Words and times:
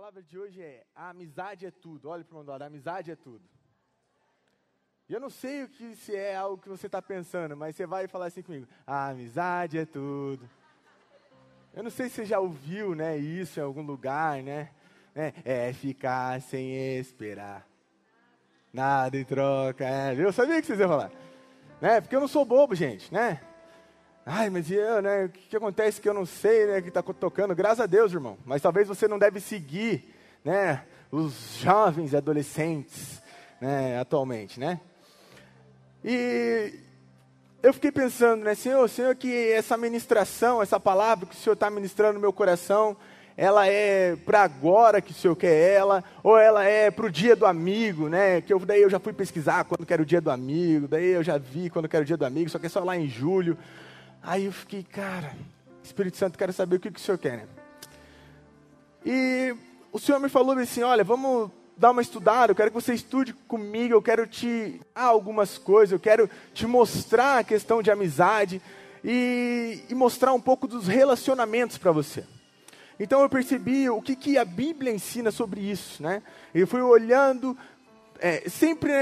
palavra 0.00 0.22
de 0.22 0.38
hoje 0.38 0.62
é: 0.62 0.82
a 0.96 1.10
amizade 1.10 1.66
é 1.66 1.70
tudo. 1.70 2.08
Olha 2.08 2.24
para 2.24 2.38
o 2.38 2.42
lado, 2.42 2.62
a 2.62 2.66
amizade 2.66 3.10
é 3.10 3.16
tudo. 3.16 3.44
E 5.06 5.12
eu 5.12 5.20
não 5.20 5.28
sei 5.28 5.64
o 5.64 5.68
que 5.68 5.94
se 5.94 6.16
é 6.16 6.34
algo 6.34 6.62
que 6.62 6.70
você 6.70 6.86
está 6.86 7.02
pensando, 7.02 7.54
mas 7.54 7.76
você 7.76 7.84
vai 7.84 8.08
falar 8.08 8.26
assim 8.26 8.40
comigo: 8.40 8.66
a 8.86 9.08
amizade 9.10 9.78
é 9.78 9.84
tudo. 9.84 10.48
Eu 11.74 11.82
não 11.82 11.90
sei 11.90 12.08
se 12.08 12.14
você 12.14 12.24
já 12.24 12.40
ouviu, 12.40 12.94
né, 12.94 13.18
isso 13.18 13.60
em 13.60 13.62
algum 13.62 13.82
lugar, 13.82 14.42
né? 14.42 14.70
É, 15.14 15.68
é 15.68 15.72
ficar 15.74 16.40
sem 16.40 16.96
esperar. 16.98 17.68
Nada 18.72 19.18
em 19.18 19.24
troca. 19.24 19.84
É, 19.84 20.14
eu 20.14 20.32
sabia 20.32 20.62
que 20.62 20.66
vocês 20.66 20.80
iam 20.80 20.88
falar. 20.88 21.12
Né? 21.78 22.00
Porque 22.00 22.16
eu 22.16 22.20
não 22.20 22.28
sou 22.28 22.46
bobo, 22.46 22.74
gente, 22.74 23.12
né? 23.12 23.42
Ai, 24.24 24.50
mas 24.50 24.70
eu, 24.70 25.00
né? 25.00 25.24
O 25.24 25.28
que, 25.30 25.48
que 25.48 25.56
acontece 25.56 26.00
que 26.00 26.08
eu 26.08 26.14
não 26.14 26.26
sei, 26.26 26.66
né? 26.66 26.82
Que 26.82 26.88
está 26.88 27.02
tocando? 27.02 27.54
Graças 27.54 27.80
a 27.80 27.86
Deus, 27.86 28.12
irmão. 28.12 28.36
Mas 28.44 28.60
talvez 28.60 28.86
você 28.86 29.08
não 29.08 29.18
deve 29.18 29.40
seguir, 29.40 30.14
né? 30.44 30.84
Os 31.10 31.56
jovens 31.58 32.12
e 32.12 32.16
adolescentes, 32.16 33.22
né? 33.60 33.98
Atualmente, 33.98 34.60
né? 34.60 34.80
E 36.04 36.74
eu 37.62 37.72
fiquei 37.72 37.90
pensando, 37.90 38.44
né? 38.44 38.54
Senhor, 38.54 38.88
Senhor, 38.88 39.14
que 39.14 39.52
essa 39.52 39.76
ministração, 39.76 40.62
essa 40.62 40.78
palavra 40.78 41.26
que 41.26 41.34
o 41.34 41.38
Senhor 41.38 41.54
está 41.54 41.70
ministrando 41.70 42.14
no 42.14 42.20
meu 42.20 42.32
coração, 42.32 42.96
ela 43.36 43.66
é 43.66 44.16
para 44.16 44.42
agora 44.42 45.00
que 45.00 45.12
o 45.12 45.14
Senhor 45.14 45.34
quer 45.34 45.72
ela, 45.74 46.04
ou 46.22 46.38
ela 46.38 46.62
é 46.62 46.90
para 46.90 47.06
o 47.06 47.10
dia 47.10 47.34
do 47.34 47.46
amigo, 47.46 48.08
né? 48.08 48.42
Que 48.42 48.52
eu, 48.52 48.58
daí 48.60 48.82
eu 48.82 48.90
já 48.90 49.00
fui 49.00 49.14
pesquisar 49.14 49.64
quando 49.64 49.86
quero 49.86 50.02
o 50.02 50.06
dia 50.06 50.20
do 50.20 50.30
amigo, 50.30 50.86
daí 50.86 51.06
eu 51.06 51.22
já 51.22 51.38
vi 51.38 51.70
quando 51.70 51.88
quero 51.88 52.02
o 52.02 52.06
dia 52.06 52.18
do 52.18 52.26
amigo, 52.26 52.50
só 52.50 52.58
que 52.58 52.66
é 52.66 52.68
só 52.68 52.84
lá 52.84 52.96
em 52.96 53.08
julho. 53.08 53.56
Aí 54.22 54.44
eu 54.44 54.52
fiquei, 54.52 54.82
cara, 54.82 55.34
Espírito 55.82 56.16
Santo, 56.16 56.38
quero 56.38 56.52
saber 56.52 56.76
o 56.76 56.80
que, 56.80 56.90
que 56.90 57.00
o 57.00 57.02
Senhor 57.02 57.18
quer, 57.18 57.38
né? 57.38 57.48
E 59.04 59.54
o 59.92 59.98
Senhor 59.98 60.20
me 60.20 60.28
falou 60.28 60.56
assim: 60.58 60.82
olha, 60.82 61.02
vamos 61.02 61.50
dar 61.76 61.92
uma 61.92 62.02
estudada, 62.02 62.52
eu 62.52 62.56
quero 62.56 62.70
que 62.70 62.74
você 62.74 62.92
estude 62.92 63.32
comigo, 63.32 63.94
eu 63.94 64.02
quero 64.02 64.26
te 64.26 64.80
dar 64.94 65.04
algumas 65.04 65.56
coisas, 65.56 65.92
eu 65.92 65.98
quero 65.98 66.28
te 66.52 66.66
mostrar 66.66 67.38
a 67.38 67.44
questão 67.44 67.82
de 67.82 67.90
amizade 67.90 68.60
e, 69.02 69.82
e 69.88 69.94
mostrar 69.94 70.34
um 70.34 70.40
pouco 70.40 70.68
dos 70.68 70.86
relacionamentos 70.86 71.78
para 71.78 71.90
você. 71.90 72.24
Então 72.98 73.22
eu 73.22 73.30
percebi 73.30 73.88
o 73.88 74.02
que, 74.02 74.14
que 74.14 74.36
a 74.36 74.44
Bíblia 74.44 74.92
ensina 74.92 75.30
sobre 75.30 75.62
isso, 75.62 76.02
né? 76.02 76.22
Eu 76.54 76.66
fui 76.66 76.82
olhando 76.82 77.56
é, 78.20 78.48
sempre 78.48 78.92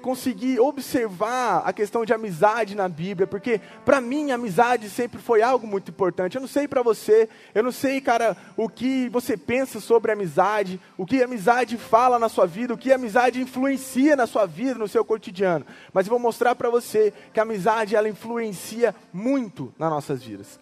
conseguir 0.00 0.60
observar 0.60 1.62
a 1.64 1.72
questão 1.72 2.04
de 2.04 2.14
amizade 2.14 2.76
na 2.76 2.88
Bíblia, 2.88 3.26
porque 3.26 3.60
para 3.84 4.00
mim 4.00 4.30
amizade 4.30 4.88
sempre 4.88 5.20
foi 5.20 5.42
algo 5.42 5.66
muito 5.66 5.90
importante. 5.90 6.36
Eu 6.36 6.40
não 6.40 6.48
sei 6.48 6.68
para 6.68 6.80
você, 6.80 7.28
eu 7.54 7.62
não 7.62 7.72
sei, 7.72 8.00
cara, 8.00 8.36
o 8.56 8.68
que 8.68 9.08
você 9.08 9.36
pensa 9.36 9.80
sobre 9.80 10.12
amizade, 10.12 10.80
o 10.96 11.04
que 11.04 11.22
amizade 11.22 11.76
fala 11.76 12.18
na 12.18 12.28
sua 12.28 12.46
vida, 12.46 12.72
o 12.72 12.78
que 12.78 12.92
amizade 12.92 13.42
influencia 13.42 14.14
na 14.14 14.26
sua 14.26 14.46
vida, 14.46 14.78
no 14.78 14.86
seu 14.86 15.04
cotidiano. 15.04 15.66
Mas 15.92 16.06
eu 16.06 16.10
vou 16.10 16.20
mostrar 16.20 16.54
para 16.54 16.70
você 16.70 17.12
que 17.32 17.40
a 17.40 17.42
amizade 17.42 17.96
ela 17.96 18.08
influencia 18.08 18.94
muito 19.12 19.74
nas 19.76 19.90
nossas 19.90 20.22
vidas. 20.22 20.58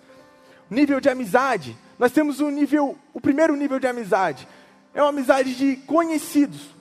Nível 0.71 1.01
de 1.01 1.11
amizade, 1.11 1.77
nós 1.99 2.13
temos 2.13 2.41
um 2.41 2.51
nível, 2.51 2.97
o 3.13 3.21
primeiro 3.21 3.55
nível 3.55 3.79
de 3.79 3.87
amizade 3.87 4.49
é 4.95 5.03
uma 5.03 5.11
amizade 5.11 5.55
de 5.55 5.77
conhecidos. 5.77 6.76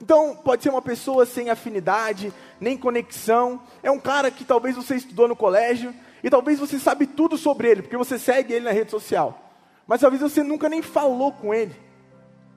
Então, 0.00 0.36
pode 0.36 0.62
ser 0.62 0.70
uma 0.70 0.82
pessoa 0.82 1.26
sem 1.26 1.50
afinidade, 1.50 2.32
nem 2.60 2.76
conexão. 2.76 3.60
É 3.82 3.90
um 3.90 3.98
cara 3.98 4.30
que 4.30 4.44
talvez 4.44 4.76
você 4.76 4.94
estudou 4.94 5.26
no 5.26 5.34
colégio 5.34 5.94
e 6.22 6.30
talvez 6.30 6.58
você 6.58 6.78
sabe 6.78 7.06
tudo 7.06 7.36
sobre 7.36 7.68
ele, 7.68 7.82
porque 7.82 7.96
você 7.96 8.18
segue 8.18 8.52
ele 8.52 8.64
na 8.64 8.72
rede 8.72 8.90
social. 8.90 9.50
Mas 9.86 10.00
talvez 10.00 10.22
você 10.22 10.42
nunca 10.42 10.68
nem 10.68 10.82
falou 10.82 11.32
com 11.32 11.52
ele. 11.52 11.74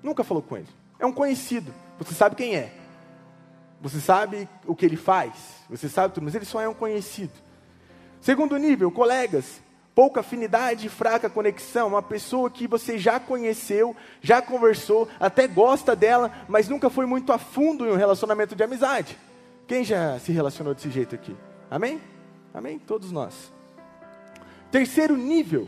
Nunca 0.04 0.24
falou 0.24 0.44
com 0.44 0.58
ele. 0.58 0.68
É 1.00 1.06
um 1.06 1.14
conhecido. 1.14 1.74
Você 1.98 2.14
sabe 2.14 2.36
quem 2.36 2.56
é. 2.56 2.74
Você 3.82 4.00
sabe 4.00 4.48
o 4.66 4.76
que 4.76 4.86
ele 4.86 4.98
faz. 4.98 5.34
Você 5.70 5.90
sabe 5.90 6.14
tudo, 6.14 6.24
mas 6.24 6.36
ele 6.36 6.46
só 6.46 6.62
é 6.62 6.70
um 6.70 6.74
conhecido. 6.74 7.34
Segundo 8.20 8.58
nível, 8.58 8.92
colegas 8.92 9.62
pouca 9.94 10.22
afinidade, 10.22 10.90
fraca 10.90 11.30
conexão, 11.30 11.90
uma 11.90 12.02
pessoa 12.02 12.50
que 12.50 12.68
você 12.68 12.98
já 12.98 13.20
conheceu, 13.20 13.96
já 14.22 14.42
conversou, 14.42 15.08
até 15.20 15.48
gosta 15.48 15.96
dela, 15.96 16.32
mas 16.48 16.70
nunca 16.70 16.90
foi 16.90 17.06
muito 17.06 17.32
a 17.34 17.38
fundo 17.38 17.86
em 17.86 17.92
um 17.92 17.96
relacionamento 17.96 18.56
de 18.56 18.64
amizade. 18.64 19.18
Quem 19.68 19.84
já 19.84 20.20
se 20.20 20.32
relacionou 20.32 20.74
desse 20.74 20.90
jeito 20.90 21.16
aqui? 21.16 21.36
Amém? 21.70 22.02
Amém? 22.54 22.80
Todos 22.80 23.12
nós. 23.12 23.52
Terceiro 24.72 25.16
nível. 25.16 25.68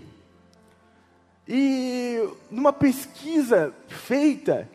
E 1.48 2.28
numa 2.50 2.72
pesquisa 2.72 3.74
feita, 3.88 4.70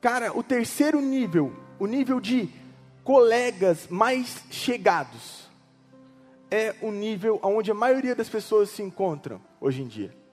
cara, 0.00 0.36
o 0.36 0.42
terceiro 0.42 1.00
nível, 1.00 1.52
o 1.78 1.86
nível 1.86 2.20
de 2.20 2.48
colegas 3.04 3.86
mais 3.88 4.42
chegados 4.50 5.43
é 6.50 6.74
o 6.80 6.90
nível 6.90 7.40
onde 7.42 7.70
a 7.70 7.74
maioria 7.74 8.14
das 8.14 8.28
pessoas 8.28 8.70
se 8.70 8.82
encontram 8.82 9.40
hoje 9.60 9.82
em 9.82 9.86
dia. 9.86 10.24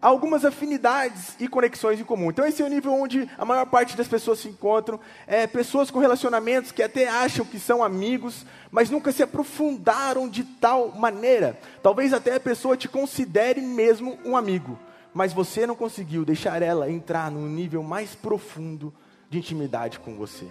Há 0.00 0.06
algumas 0.06 0.44
afinidades 0.44 1.34
e 1.40 1.48
conexões 1.48 1.98
em 1.98 2.04
comum. 2.04 2.30
Então, 2.30 2.46
esse 2.46 2.62
é 2.62 2.64
o 2.64 2.68
nível 2.68 2.92
onde 2.92 3.28
a 3.36 3.44
maior 3.44 3.66
parte 3.66 3.96
das 3.96 4.06
pessoas 4.06 4.38
se 4.38 4.48
encontram. 4.48 5.00
É, 5.26 5.44
pessoas 5.44 5.90
com 5.90 5.98
relacionamentos 5.98 6.70
que 6.70 6.84
até 6.84 7.08
acham 7.08 7.44
que 7.44 7.58
são 7.58 7.82
amigos, 7.82 8.46
mas 8.70 8.90
nunca 8.90 9.10
se 9.10 9.24
aprofundaram 9.24 10.28
de 10.28 10.44
tal 10.44 10.92
maneira. 10.92 11.58
Talvez 11.82 12.12
até 12.12 12.36
a 12.36 12.40
pessoa 12.40 12.76
te 12.76 12.88
considere 12.88 13.60
mesmo 13.60 14.16
um 14.24 14.36
amigo, 14.36 14.78
mas 15.12 15.32
você 15.32 15.66
não 15.66 15.74
conseguiu 15.74 16.24
deixar 16.24 16.62
ela 16.62 16.88
entrar 16.88 17.28
num 17.28 17.48
nível 17.48 17.82
mais 17.82 18.14
profundo 18.14 18.94
de 19.28 19.38
intimidade 19.38 19.98
com 19.98 20.14
você. 20.14 20.46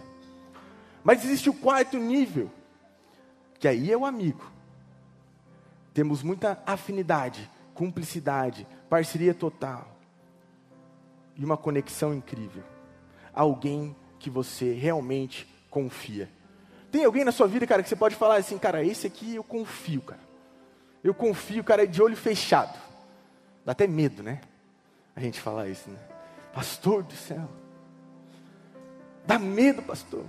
Mas 1.06 1.24
existe 1.24 1.50
o 1.50 1.54
quarto 1.54 1.98
nível, 1.98 2.52
que 3.60 3.68
aí 3.68 3.92
é 3.92 3.98
o 3.98 4.06
amigo. 4.06 4.52
Temos 5.94 6.22
muita 6.22 6.62
afinidade, 6.66 7.50
cumplicidade, 7.74 8.68
parceria 8.90 9.34
total 9.34 9.98
e 11.36 11.44
uma 11.44 11.58
conexão 11.58 12.14
incrível. 12.14 12.64
Alguém 13.34 13.96
que 14.20 14.30
você 14.30 14.74
realmente 14.74 15.48
confia. 15.70 16.30
Tem 16.92 17.06
alguém 17.06 17.24
na 17.24 17.32
sua 17.32 17.48
vida, 17.48 17.68
cara, 17.68 17.84
que 17.84 17.90
você 17.90 17.96
pode 17.96 18.16
falar 18.16 18.38
assim, 18.38 18.58
cara, 18.58 18.84
esse 18.84 19.06
aqui 19.06 19.36
eu 19.36 19.44
confio, 19.44 20.02
cara. 20.02 20.22
Eu 21.04 21.14
confio, 21.14 21.64
cara, 21.64 21.88
de 21.88 22.02
olho 22.02 22.18
fechado. 22.18 22.78
Dá 23.66 23.74
até 23.74 23.86
medo, 23.86 24.24
né? 24.24 24.42
A 25.16 25.20
gente 25.20 25.40
falar 25.40 25.68
isso, 25.68 25.90
né? 25.90 26.00
Pastor 26.54 27.04
do 27.04 27.14
céu. 27.14 27.48
Dá 29.26 29.38
medo, 29.38 29.82
pastor. 29.82 30.24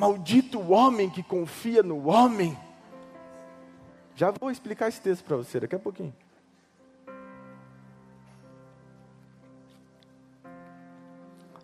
Maldito 0.00 0.58
o 0.58 0.70
homem 0.70 1.10
que 1.10 1.22
confia 1.22 1.82
no 1.82 2.08
homem. 2.08 2.58
Já 4.16 4.30
vou 4.30 4.50
explicar 4.50 4.88
esse 4.88 4.98
texto 4.98 5.22
para 5.22 5.36
você 5.36 5.60
daqui 5.60 5.74
a 5.74 5.78
pouquinho. 5.78 6.14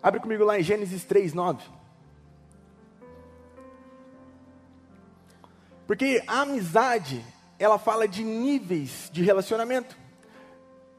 Abre 0.03 0.19
comigo 0.19 0.43
lá 0.43 0.59
em 0.59 0.61
Gênesis 0.61 1.03
3, 1.03 1.33
9. 1.33 1.67
Porque 5.87 6.23
a 6.27 6.41
amizade, 6.41 7.25
ela 7.57 7.79
fala 7.79 8.07
de 8.07 8.23
níveis 8.23 9.09
de 9.11 9.23
relacionamento. 9.23 9.97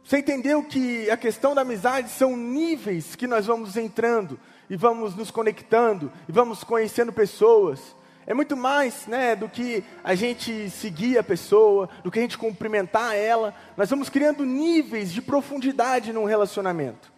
Você 0.08 0.20
entendeu 0.20 0.62
que 0.62 1.10
a 1.10 1.18
questão 1.18 1.54
da 1.54 1.60
amizade 1.60 2.08
são 2.08 2.34
níveis 2.34 3.14
que 3.14 3.26
nós 3.26 3.44
vamos 3.44 3.76
entrando 3.76 4.40
e 4.70 4.74
vamos 4.74 5.14
nos 5.14 5.30
conectando 5.30 6.10
e 6.26 6.32
vamos 6.32 6.64
conhecendo 6.64 7.12
pessoas. 7.12 7.94
É 8.26 8.32
muito 8.32 8.56
mais 8.56 9.06
né, 9.06 9.36
do 9.36 9.50
que 9.50 9.84
a 10.02 10.14
gente 10.14 10.70
seguir 10.70 11.18
a 11.18 11.22
pessoa, 11.22 11.90
do 12.02 12.10
que 12.10 12.18
a 12.18 12.22
gente 12.22 12.38
cumprimentar 12.38 13.16
ela. 13.16 13.54
Nós 13.76 13.90
vamos 13.90 14.08
criando 14.08 14.46
níveis 14.46 15.12
de 15.12 15.20
profundidade 15.20 16.10
num 16.10 16.24
relacionamento. 16.24 17.12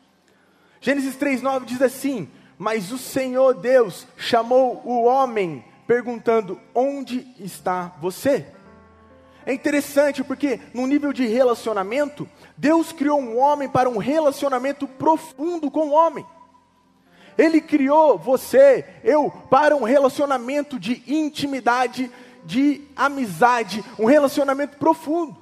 Gênesis 0.81 1.15
3,9 1.15 1.67
diz 1.67 1.81
assim: 1.81 2.29
Mas 2.59 2.91
o 2.91 2.99
Senhor 2.99 3.55
Deus 3.55 4.05
chamou 4.17 4.83
o 4.85 5.05
homem, 5.05 5.65
perguntando: 5.87 6.61
Onde 6.75 7.25
está 7.39 7.95
você? 8.01 8.49
É 9.47 9.53
interessante 9.53 10.23
porque, 10.23 10.61
no 10.75 10.87
nível 10.87 11.13
de 11.13 11.27
relacionamento, 11.27 12.29
Deus 12.57 12.93
criou 12.93 13.21
um 13.21 13.39
homem 13.39 13.69
para 13.69 13.89
um 13.89 13.99
relacionamento 13.99 14.87
profundo 14.87 15.71
com 15.71 15.89
o 15.89 15.93
homem. 15.93 16.27
Ele 17.39 17.61
criou 17.61 18.19
você, 18.19 18.85
eu, 19.03 19.31
para 19.51 19.75
um 19.75 19.85
relacionamento 19.85 20.79
de 20.79 21.03
intimidade, 21.07 22.11
de 22.45 22.83
amizade, 22.95 23.83
um 23.99 24.05
relacionamento 24.05 24.77
profundo. 24.77 25.37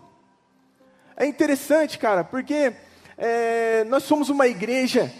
É 1.17 1.27
interessante, 1.27 1.99
cara, 1.99 2.23
porque 2.23 2.73
é, 3.17 3.83
nós 3.85 4.05
somos 4.05 4.29
uma 4.29 4.47
igreja, 4.47 5.13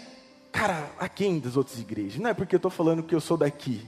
cara, 0.51 0.89
aquém 0.97 1.39
das 1.39 1.57
outras 1.57 1.79
igrejas. 1.79 2.17
Não 2.19 2.29
é 2.29 2.33
porque 2.33 2.55
eu 2.55 2.59
estou 2.59 2.71
falando 2.71 3.03
que 3.03 3.13
eu 3.13 3.19
sou 3.19 3.35
daqui. 3.35 3.85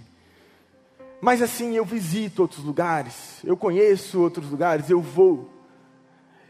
Mas 1.21 1.41
assim, 1.41 1.75
eu 1.75 1.85
visito 1.85 2.41
outros 2.41 2.63
lugares, 2.63 3.39
eu 3.43 3.55
conheço 3.55 4.19
outros 4.19 4.49
lugares, 4.49 4.89
eu 4.89 4.99
vou. 4.99 5.49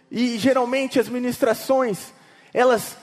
E 0.10 0.38
geralmente 0.38 1.00
as 1.00 1.10
ministrações, 1.10 2.14
elas 2.54 2.98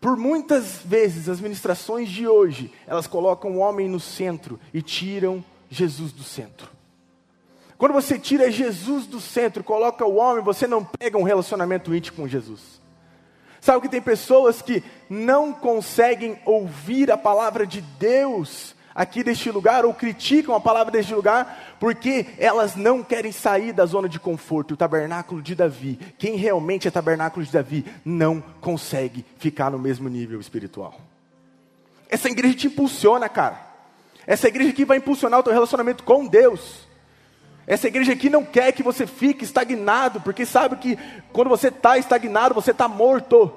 Por 0.00 0.16
muitas 0.16 0.78
vezes, 0.84 1.28
as 1.28 1.40
ministrações 1.40 2.08
de 2.08 2.26
hoje, 2.26 2.72
elas 2.88 3.06
colocam 3.06 3.52
o 3.52 3.58
homem 3.58 3.88
no 3.88 4.00
centro 4.00 4.58
e 4.74 4.82
tiram 4.82 5.44
Jesus 5.70 6.10
do 6.10 6.24
centro. 6.24 6.68
Quando 7.78 7.92
você 7.92 8.18
tira 8.18 8.50
Jesus 8.50 9.06
do 9.06 9.20
centro, 9.20 9.62
coloca 9.62 10.04
o 10.04 10.16
homem, 10.16 10.42
você 10.42 10.66
não 10.66 10.84
pega 10.84 11.16
um 11.16 11.22
relacionamento 11.22 11.94
íntimo 11.94 12.16
com 12.16 12.28
Jesus. 12.28 12.80
Sabe 13.60 13.82
que 13.82 13.88
tem 13.88 14.02
pessoas 14.02 14.60
que 14.60 14.82
não 15.08 15.52
conseguem 15.52 16.36
ouvir 16.44 17.10
a 17.12 17.16
palavra 17.16 17.64
de 17.64 17.80
Deus 17.80 18.74
aqui 18.94 19.22
deste 19.22 19.50
lugar, 19.50 19.84
ou 19.84 19.94
criticam 19.94 20.54
a 20.54 20.60
palavra 20.60 20.90
deste 20.90 21.14
lugar, 21.14 21.76
porque 21.80 22.26
elas 22.38 22.76
não 22.76 23.02
querem 23.02 23.32
sair 23.32 23.72
da 23.72 23.86
zona 23.86 24.08
de 24.08 24.20
conforto. 24.20 24.74
O 24.74 24.76
tabernáculo 24.76 25.42
de 25.42 25.54
Davi, 25.54 25.98
quem 26.18 26.36
realmente 26.36 26.86
é 26.86 26.90
tabernáculo 26.90 27.44
de 27.44 27.52
Davi, 27.52 27.84
não 28.04 28.42
consegue 28.60 29.24
ficar 29.38 29.70
no 29.70 29.78
mesmo 29.78 30.08
nível 30.08 30.40
espiritual. 30.40 30.94
Essa 32.08 32.28
igreja 32.28 32.54
te 32.54 32.66
impulsiona, 32.66 33.28
cara. 33.28 33.72
Essa 34.26 34.48
igreja 34.48 34.70
aqui 34.70 34.84
vai 34.84 34.98
impulsionar 34.98 35.40
o 35.40 35.42
teu 35.42 35.52
relacionamento 35.52 36.04
com 36.04 36.26
Deus. 36.26 36.86
Essa 37.66 37.88
igreja 37.88 38.12
aqui 38.12 38.28
não 38.28 38.44
quer 38.44 38.72
que 38.72 38.82
você 38.82 39.06
fique 39.06 39.44
estagnado, 39.44 40.20
porque 40.20 40.44
sabe 40.44 40.76
que 40.76 40.98
quando 41.32 41.48
você 41.48 41.68
está 41.68 41.96
estagnado, 41.96 42.54
você 42.54 42.72
está 42.72 42.86
morto. 42.86 43.52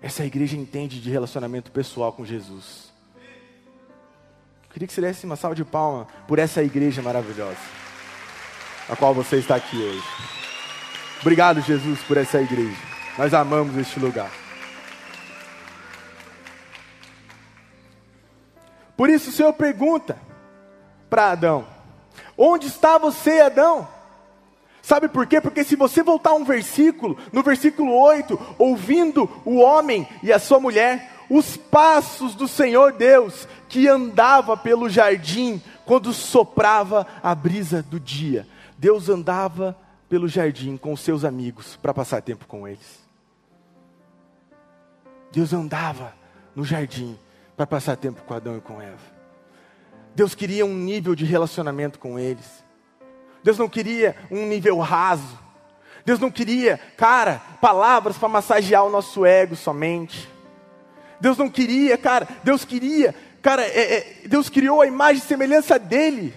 Essa 0.00 0.24
igreja 0.24 0.56
entende 0.56 1.00
de 1.00 1.10
relacionamento 1.10 1.72
pessoal 1.72 2.12
com 2.12 2.24
Jesus. 2.24 2.93
Queria 4.74 4.88
que 4.88 4.92
você 4.92 5.00
desse 5.00 5.24
uma 5.24 5.36
salva 5.36 5.54
de 5.54 5.64
palma 5.64 6.08
por 6.26 6.36
essa 6.36 6.60
igreja 6.60 7.00
maravilhosa, 7.00 7.56
a 8.88 8.96
qual 8.96 9.14
você 9.14 9.36
está 9.36 9.54
aqui 9.54 9.76
hoje. 9.76 10.02
Obrigado, 11.20 11.60
Jesus, 11.60 12.00
por 12.02 12.16
essa 12.16 12.40
igreja. 12.40 12.76
Nós 13.16 13.32
amamos 13.32 13.76
este 13.76 14.00
lugar. 14.00 14.32
Por 18.96 19.08
isso 19.08 19.30
o 19.30 19.32
Senhor 19.32 19.52
pergunta 19.52 20.18
para 21.08 21.30
Adão: 21.30 21.64
Onde 22.36 22.66
está 22.66 22.98
você, 22.98 23.42
Adão? 23.42 23.86
Sabe 24.82 25.06
por 25.06 25.24
quê? 25.28 25.40
Porque 25.40 25.62
se 25.62 25.76
você 25.76 26.02
voltar 26.02 26.34
um 26.34 26.44
versículo, 26.44 27.16
no 27.32 27.44
versículo 27.44 27.94
8, 27.94 28.56
ouvindo 28.58 29.30
o 29.44 29.58
homem 29.58 30.08
e 30.20 30.32
a 30.32 30.40
sua 30.40 30.58
mulher, 30.58 31.13
os 31.28 31.56
passos 31.56 32.34
do 32.34 32.46
Senhor 32.46 32.92
Deus 32.92 33.48
que 33.68 33.88
andava 33.88 34.56
pelo 34.56 34.88
jardim 34.88 35.62
quando 35.84 36.12
soprava 36.12 37.06
a 37.22 37.34
brisa 37.34 37.82
do 37.82 37.98
dia. 37.98 38.46
Deus 38.78 39.08
andava 39.08 39.76
pelo 40.08 40.28
jardim 40.28 40.76
com 40.76 40.92
os 40.92 41.00
seus 41.00 41.24
amigos 41.24 41.76
para 41.76 41.94
passar 41.94 42.22
tempo 42.22 42.46
com 42.46 42.68
eles. 42.68 43.02
Deus 45.32 45.52
andava 45.52 46.14
no 46.54 46.64
jardim 46.64 47.18
para 47.56 47.66
passar 47.66 47.96
tempo 47.96 48.22
com 48.22 48.34
Adão 48.34 48.56
e 48.56 48.60
com 48.60 48.80
Eva. 48.80 49.14
Deus 50.14 50.34
queria 50.34 50.64
um 50.64 50.74
nível 50.74 51.14
de 51.14 51.24
relacionamento 51.24 51.98
com 51.98 52.18
eles. 52.18 52.64
Deus 53.42 53.58
não 53.58 53.68
queria 53.68 54.16
um 54.30 54.46
nível 54.46 54.78
raso. 54.78 55.38
Deus 56.04 56.20
não 56.20 56.30
queria, 56.30 56.78
cara, 56.96 57.40
palavras 57.60 58.16
para 58.16 58.28
massagear 58.28 58.84
o 58.84 58.90
nosso 58.90 59.24
ego 59.24 59.56
somente. 59.56 60.28
Deus 61.24 61.38
não 61.38 61.48
queria, 61.48 61.96
cara, 61.96 62.28
Deus 62.42 62.66
queria, 62.66 63.14
cara, 63.40 63.62
é, 63.62 63.94
é, 63.94 64.14
Deus 64.26 64.50
criou 64.50 64.82
a 64.82 64.86
imagem 64.86 65.22
e 65.22 65.26
semelhança 65.26 65.78
dele. 65.78 66.34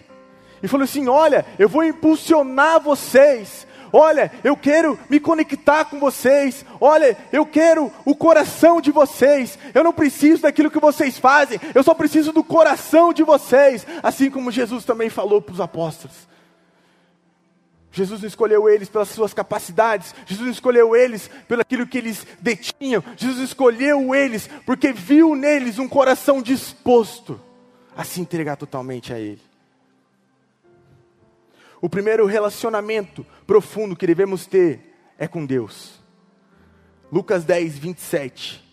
E 0.63 0.67
falou 0.69 0.85
assim: 0.85 1.09
olha, 1.09 1.45
eu 1.59 1.67
vou 1.67 1.83
impulsionar 1.83 2.79
vocês. 2.79 3.67
Olha, 3.91 4.31
eu 4.45 4.55
quero 4.55 4.97
me 5.09 5.19
conectar 5.19 5.83
com 5.83 5.99
vocês. 5.99 6.65
Olha, 6.79 7.17
eu 7.33 7.45
quero 7.45 7.91
o 8.05 8.15
coração 8.15 8.79
de 8.79 8.89
vocês. 8.89 9.59
Eu 9.73 9.83
não 9.83 9.91
preciso 9.91 10.43
daquilo 10.43 10.71
que 10.71 10.79
vocês 10.79 11.17
fazem. 11.19 11.59
Eu 11.75 11.83
só 11.83 11.93
preciso 11.93 12.31
do 12.31 12.41
coração 12.41 13.11
de 13.11 13.23
vocês. 13.23 13.85
Assim 14.01 14.29
como 14.29 14.51
Jesus 14.51 14.85
também 14.85 15.09
falou 15.09 15.41
para 15.41 15.53
os 15.53 15.59
apóstolos. 15.59 16.15
Jesus 17.97 18.21
não 18.21 18.27
escolheu 18.27 18.69
eles 18.69 18.87
pelas 18.87 19.09
suas 19.09 19.33
capacidades, 19.33 20.13
Jesus 20.27 20.45
não 20.45 20.51
escolheu 20.51 20.95
eles 20.95 21.27
pelo 21.47 21.61
aquilo 21.61 21.87
que 21.87 21.97
eles 21.97 22.25
detinham, 22.39 23.03
Jesus 23.15 23.49
escolheu 23.49 24.13
eles 24.13 24.47
porque 24.65 24.93
viu 24.93 25.35
neles 25.35 25.79
um 25.79 25.87
coração 25.87 26.41
disposto 26.41 27.39
a 27.95 28.03
se 28.03 28.21
entregar 28.21 28.55
totalmente 28.55 29.11
a 29.11 29.19
Ele. 29.19 29.41
O 31.81 31.89
primeiro 31.89 32.27
relacionamento 32.27 33.25
profundo 33.47 33.95
que 33.95 34.05
devemos 34.05 34.45
ter 34.45 34.95
é 35.17 35.27
com 35.27 35.43
Deus. 35.43 35.99
Lucas 37.11 37.43
10, 37.43 37.79
27. 37.79 38.63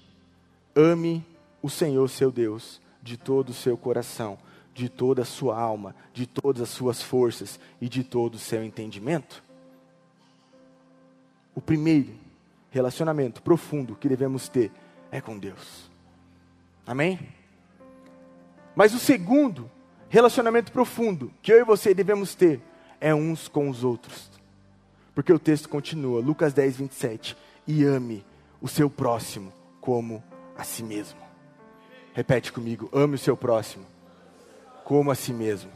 Ame 0.77 1.25
o 1.63 1.71
Senhor 1.71 2.09
seu 2.11 2.31
Deus 2.31 2.81
de 3.03 3.17
todo 3.17 3.51
o 3.51 3.55
seu 3.55 3.77
coração, 3.77 4.39
de 4.75 4.89
toda 4.89 5.23
a 5.23 5.25
sua 5.25 5.59
alma, 5.59 5.95
de 6.13 6.27
todas 6.27 6.61
as 6.63 6.69
suas 6.69 7.01
forças 7.01 7.59
e 7.81 7.89
de 7.89 8.03
todo 8.03 8.35
o 8.35 8.39
seu 8.39 8.63
entendimento? 8.65 9.43
O 11.55 11.61
primeiro 11.61 12.13
relacionamento 12.71 13.41
profundo 13.41 13.95
que 13.95 14.09
devemos 14.09 14.49
ter 14.49 14.73
é 15.11 15.21
com 15.21 15.39
Deus. 15.39 15.89
Amém? 16.85 17.21
Mas 18.75 18.93
o 18.93 18.99
segundo 18.99 19.71
relacionamento 20.09 20.73
profundo 20.73 21.33
que 21.41 21.53
eu 21.53 21.61
e 21.61 21.65
você 21.65 21.95
devemos 21.95 22.35
ter 22.35 22.61
é 23.01 23.15
uns 23.15 23.47
com 23.47 23.69
os 23.71 23.85
outros. 23.85 24.31
Porque 25.15 25.33
o 25.33 25.39
texto 25.39 25.69
continua, 25.69 26.21
Lucas 26.21 26.53
10, 26.53 26.79
27. 26.79 27.37
E 27.67 27.85
ame 27.85 28.27
o 28.61 28.67
seu 28.67 28.91
próximo 28.91 29.53
como 29.81 30.23
a 30.57 30.65
si 30.65 30.83
mesmo. 30.83 31.21
Repete 32.13 32.53
comigo: 32.53 32.89
ame 32.93 33.15
o 33.15 33.19
seu 33.19 33.37
próximo 33.37 33.87
como 34.85 35.11
a 35.11 35.15
si 35.15 35.33
mesmo. 35.33 35.71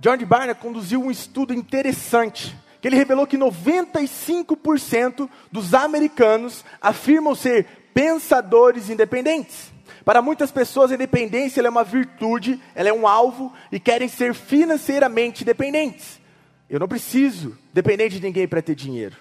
George 0.00 0.24
Barna 0.24 0.54
conduziu 0.54 1.02
um 1.02 1.10
estudo 1.10 1.54
interessante, 1.54 2.54
que 2.80 2.88
ele 2.88 2.96
revelou 2.96 3.26
que 3.26 3.38
95% 3.38 5.28
dos 5.50 5.72
americanos 5.72 6.64
afirmam 6.80 7.34
ser 7.34 7.66
pensadores 7.94 8.90
independentes. 8.90 9.72
Para 10.04 10.20
muitas 10.20 10.52
pessoas, 10.52 10.90
a 10.90 10.94
independência 10.94 11.62
é 11.62 11.68
uma 11.68 11.84
virtude, 11.84 12.60
ela 12.74 12.90
é 12.90 12.92
um 12.92 13.08
alvo 13.08 13.52
e 13.72 13.80
querem 13.80 14.08
ser 14.08 14.34
financeiramente 14.34 15.44
dependentes. 15.44 16.20
Eu 16.68 16.78
não 16.78 16.88
preciso 16.88 17.56
depender 17.72 18.08
de 18.08 18.20
ninguém 18.20 18.46
para 18.46 18.60
ter 18.60 18.74
dinheiro. 18.74 19.16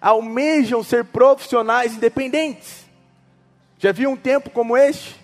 Almejam 0.00 0.82
ser 0.82 1.04
profissionais 1.04 1.94
independentes. 1.94 2.86
Já 3.78 3.92
viu 3.92 4.10
um 4.10 4.16
tempo 4.16 4.48
como 4.48 4.76
este? 4.76 5.23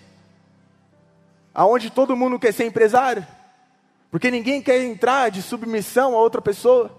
Aonde 1.53 1.89
todo 1.89 2.15
mundo 2.15 2.39
quer 2.39 2.53
ser 2.53 2.65
empresário, 2.65 3.25
porque 4.09 4.31
ninguém 4.31 4.61
quer 4.61 4.81
entrar 4.81 5.29
de 5.29 5.41
submissão 5.41 6.13
a 6.13 6.17
outra 6.19 6.41
pessoa, 6.41 6.91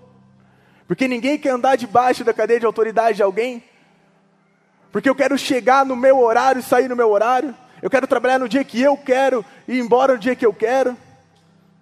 porque 0.86 1.08
ninguém 1.08 1.38
quer 1.38 1.50
andar 1.50 1.76
debaixo 1.76 2.24
da 2.24 2.32
cadeia 2.34 2.60
de 2.60 2.66
autoridade 2.66 3.16
de 3.16 3.22
alguém, 3.22 3.62
porque 4.90 5.08
eu 5.08 5.14
quero 5.14 5.38
chegar 5.38 5.86
no 5.86 5.96
meu 5.96 6.20
horário 6.20 6.60
e 6.60 6.62
sair 6.62 6.88
no 6.88 6.96
meu 6.96 7.10
horário, 7.10 7.54
eu 7.80 7.90
quero 7.90 8.06
trabalhar 8.06 8.38
no 8.38 8.48
dia 8.48 8.62
que 8.62 8.80
eu 8.80 8.96
quero 8.96 9.44
e 9.66 9.74
ir 9.74 9.80
embora 9.80 10.12
no 10.12 10.18
dia 10.18 10.36
que 10.36 10.46
eu 10.46 10.54
quero. 10.54 10.96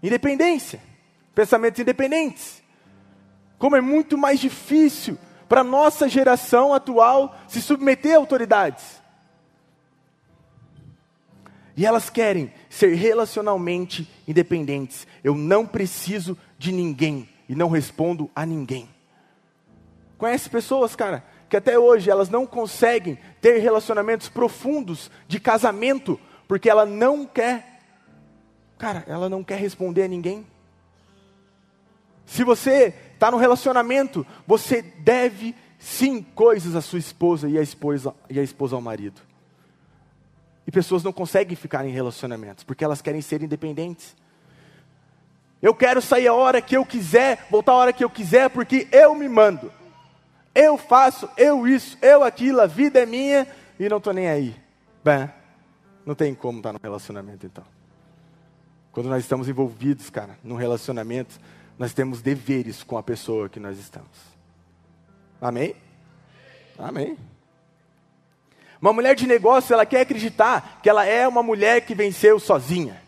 Independência, 0.03 0.81
pensamentos 1.35 1.79
independentes. 1.79 2.62
Como 3.59 3.77
é 3.77 3.83
muito 3.83 4.17
mais 4.17 4.41
difícil 4.41 5.19
para 5.47 5.61
a 5.61 5.65
nossa 5.65 6.09
geração 6.09 6.73
atual 6.73 7.37
se 7.47 7.61
submeter 7.61 8.15
a 8.15 8.19
autoridades. 8.19 9.00
E 11.77 11.87
elas 11.87 12.11
querem 12.11 12.53
ser 12.69 12.95
relacionalmente 12.95 14.09
independentes. 14.27 15.07
Eu 15.23 15.35
não 15.35 15.67
preciso 15.67 16.37
de 16.59 16.73
ninguém 16.73 17.29
e 17.49 17.55
não 17.55 17.69
respondo 17.69 18.31
a 18.35 18.45
ninguém. 18.45 18.89
Conhece 20.19 20.50
pessoas, 20.50 20.95
cara, 20.95 21.25
que 21.49 21.57
até 21.57 21.79
hoje 21.79 22.11
elas 22.11 22.29
não 22.29 22.47
conseguem 22.47 23.19
ter 23.41 23.59
relacionamentos 23.59 24.29
profundos 24.29 25.11
de 25.27 25.41
casamento 25.41 26.21
porque 26.47 26.69
ela 26.69 26.85
não 26.85 27.25
quer, 27.25 27.81
cara, 28.77 29.05
ela 29.07 29.29
não 29.29 29.43
quer 29.43 29.59
responder 29.59 30.03
a 30.03 30.09
ninguém. 30.09 30.47
Se 32.27 32.45
você 32.45 32.95
está 33.15 33.31
no 33.31 33.37
relacionamento, 33.37 34.27
você 34.47 34.83
deve 34.83 35.55
sim 35.79 36.23
coisas 36.23 36.77
à 36.77 36.81
sua 36.81 36.99
esposa 36.99 37.49
e 37.49 37.59
a 37.59 37.62
esposa 37.62 38.15
e 38.29 38.39
a 38.39 38.43
esposa 38.43 38.77
ao 38.77 38.83
marido. 38.83 39.21
E 40.71 40.73
pessoas 40.73 41.03
não 41.03 41.12
conseguem 41.12 41.57
ficar 41.57 41.85
em 41.85 41.91
relacionamentos, 41.91 42.62
porque 42.62 42.85
elas 42.85 43.03
querem 43.03 43.21
ser 43.21 43.43
independentes. 43.43 44.15
Eu 45.61 45.75
quero 45.75 46.00
sair 46.00 46.29
a 46.29 46.33
hora 46.33 46.62
que 46.62 46.77
eu 46.77 46.87
quiser, 46.87 47.45
voltar 47.50 47.73
a 47.73 47.75
hora 47.75 47.93
que 47.93 48.05
eu 48.05 48.09
quiser, 48.09 48.49
porque 48.50 48.87
eu 48.93 49.12
me 49.12 49.29
mando. 49.29 49.73
Eu 50.55 50.79
faço, 50.79 51.29
eu 51.37 51.67
isso, 51.67 51.99
eu 52.00 52.23
aquilo, 52.23 52.61
a 52.61 52.67
vida 52.67 53.00
é 53.00 53.05
minha 53.05 53.49
e 53.81 53.89
não 53.89 53.97
estou 53.97 54.12
nem 54.12 54.29
aí. 54.29 54.55
Bem, 55.03 55.29
não 56.07 56.15
tem 56.15 56.37
como 56.37 56.59
estar 56.59 56.73
no 56.73 56.79
relacionamento 56.81 57.45
então. 57.45 57.65
Quando 58.93 59.09
nós 59.09 59.25
estamos 59.25 59.49
envolvidos, 59.49 60.09
cara, 60.09 60.39
num 60.41 60.55
relacionamento, 60.55 61.37
nós 61.77 61.93
temos 61.93 62.23
deveres 62.23 62.85
com 62.85 62.97
a 62.97 63.03
pessoa 63.03 63.49
que 63.49 63.59
nós 63.59 63.77
estamos. 63.77 64.17
Amém? 65.41 65.75
Amém. 66.79 67.19
Uma 68.81 68.93
mulher 68.93 69.15
de 69.15 69.27
negócio, 69.27 69.75
ela 69.75 69.85
quer 69.85 70.01
acreditar 70.01 70.81
que 70.83 70.89
ela 70.89 71.05
é 71.05 71.29
uma 71.29 71.43
mulher 71.43 71.83
que 71.83 71.95
venceu 71.95 72.41
sozinha. 72.41 73.03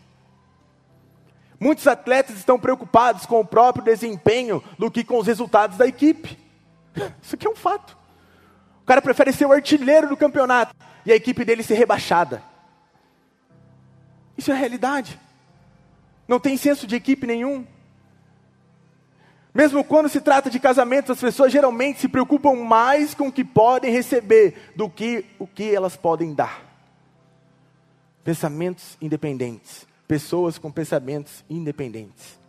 Muitos 1.59 1.87
atletas 1.87 2.37
estão 2.37 2.59
preocupados 2.59 3.25
com 3.25 3.39
o 3.39 3.45
próprio 3.45 3.85
desempenho 3.85 4.63
do 4.77 4.91
que 4.91 5.03
com 5.03 5.17
os 5.17 5.25
resultados 5.25 5.77
da 5.77 5.87
equipe. 5.87 6.37
Isso 7.23 7.35
aqui 7.35 7.47
é 7.47 7.49
um 7.49 7.55
fato. 7.55 7.97
O 8.81 8.85
cara 8.85 9.01
prefere 9.01 9.31
ser 9.31 9.45
o 9.45 9.51
artilheiro 9.51 10.09
do 10.09 10.17
campeonato 10.17 10.75
e 11.05 11.11
a 11.11 11.15
equipe 11.15 11.45
dele 11.45 11.63
ser 11.63 11.75
rebaixada. 11.75 12.43
Isso 14.37 14.51
é 14.51 14.55
realidade. 14.55 15.19
Não 16.27 16.39
tem 16.39 16.57
senso 16.57 16.85
de 16.85 16.95
equipe 16.95 17.25
nenhum. 17.25 17.65
Mesmo 19.53 19.83
quando 19.83 20.09
se 20.09 20.19
trata 20.19 20.49
de 20.49 20.59
casamento, 20.59 21.11
as 21.11 21.19
pessoas 21.19 21.51
geralmente 21.51 21.99
se 21.99 22.07
preocupam 22.07 22.55
mais 22.55 23.13
com 23.13 23.27
o 23.27 23.31
que 23.31 23.43
podem 23.43 23.91
receber 23.91 24.71
do 24.75 24.89
que 24.89 25.25
o 25.37 25.45
que 25.45 25.73
elas 25.73 25.95
podem 25.95 26.33
dar. 26.33 26.61
Pensamentos 28.23 28.97
independentes. 28.99 29.85
Pessoas 30.07 30.57
com 30.57 30.71
pensamentos 30.71 31.43
independentes. 31.49 32.39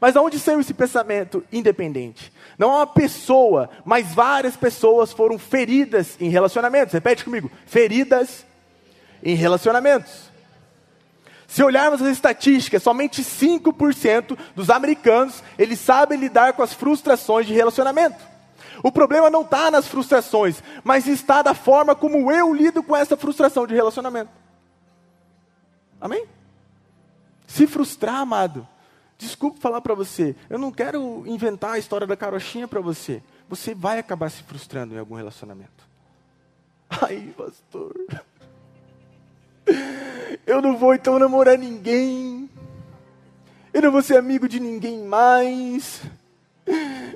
Mas 0.00 0.14
aonde 0.14 0.38
saiu 0.38 0.60
esse 0.60 0.74
pensamento 0.74 1.42
independente? 1.50 2.32
Não 2.56 2.70
é 2.70 2.76
uma 2.76 2.86
pessoa, 2.86 3.68
mas 3.84 4.14
várias 4.14 4.56
pessoas 4.56 5.12
foram 5.12 5.38
feridas 5.38 6.16
em 6.20 6.28
relacionamentos. 6.28 6.92
Repete 6.92 7.24
comigo: 7.24 7.50
feridas 7.66 8.46
em 9.22 9.34
relacionamentos. 9.34 10.27
Se 11.48 11.64
olharmos 11.64 12.02
as 12.02 12.08
estatísticas, 12.08 12.82
somente 12.82 13.22
5% 13.24 14.38
dos 14.54 14.68
americanos, 14.68 15.42
eles 15.58 15.80
sabem 15.80 16.18
lidar 16.18 16.52
com 16.52 16.62
as 16.62 16.74
frustrações 16.74 17.46
de 17.46 17.54
relacionamento. 17.54 18.22
O 18.82 18.92
problema 18.92 19.30
não 19.30 19.40
está 19.40 19.70
nas 19.70 19.88
frustrações, 19.88 20.62
mas 20.84 21.08
está 21.08 21.40
da 21.40 21.54
forma 21.54 21.96
como 21.96 22.30
eu 22.30 22.52
lido 22.52 22.82
com 22.82 22.94
essa 22.94 23.16
frustração 23.16 23.66
de 23.66 23.74
relacionamento. 23.74 24.30
Amém? 25.98 26.26
Se 27.46 27.66
frustrar, 27.66 28.16
amado, 28.16 28.68
desculpe 29.16 29.58
falar 29.58 29.80
para 29.80 29.94
você, 29.94 30.36
eu 30.50 30.58
não 30.58 30.70
quero 30.70 31.24
inventar 31.26 31.72
a 31.72 31.78
história 31.78 32.06
da 32.06 32.14
carochinha 32.14 32.68
para 32.68 32.82
você. 32.82 33.22
Você 33.48 33.74
vai 33.74 33.98
acabar 33.98 34.30
se 34.30 34.42
frustrando 34.42 34.94
em 34.94 34.98
algum 34.98 35.14
relacionamento. 35.14 35.88
Ai, 37.02 37.32
pastor. 37.34 37.94
Eu 40.48 40.62
não 40.62 40.78
vou 40.78 40.94
então 40.94 41.18
namorar 41.18 41.58
ninguém. 41.58 42.48
Eu 43.70 43.82
não 43.82 43.92
vou 43.92 44.00
ser 44.00 44.16
amigo 44.16 44.48
de 44.48 44.58
ninguém 44.58 45.04
mais. 45.04 46.00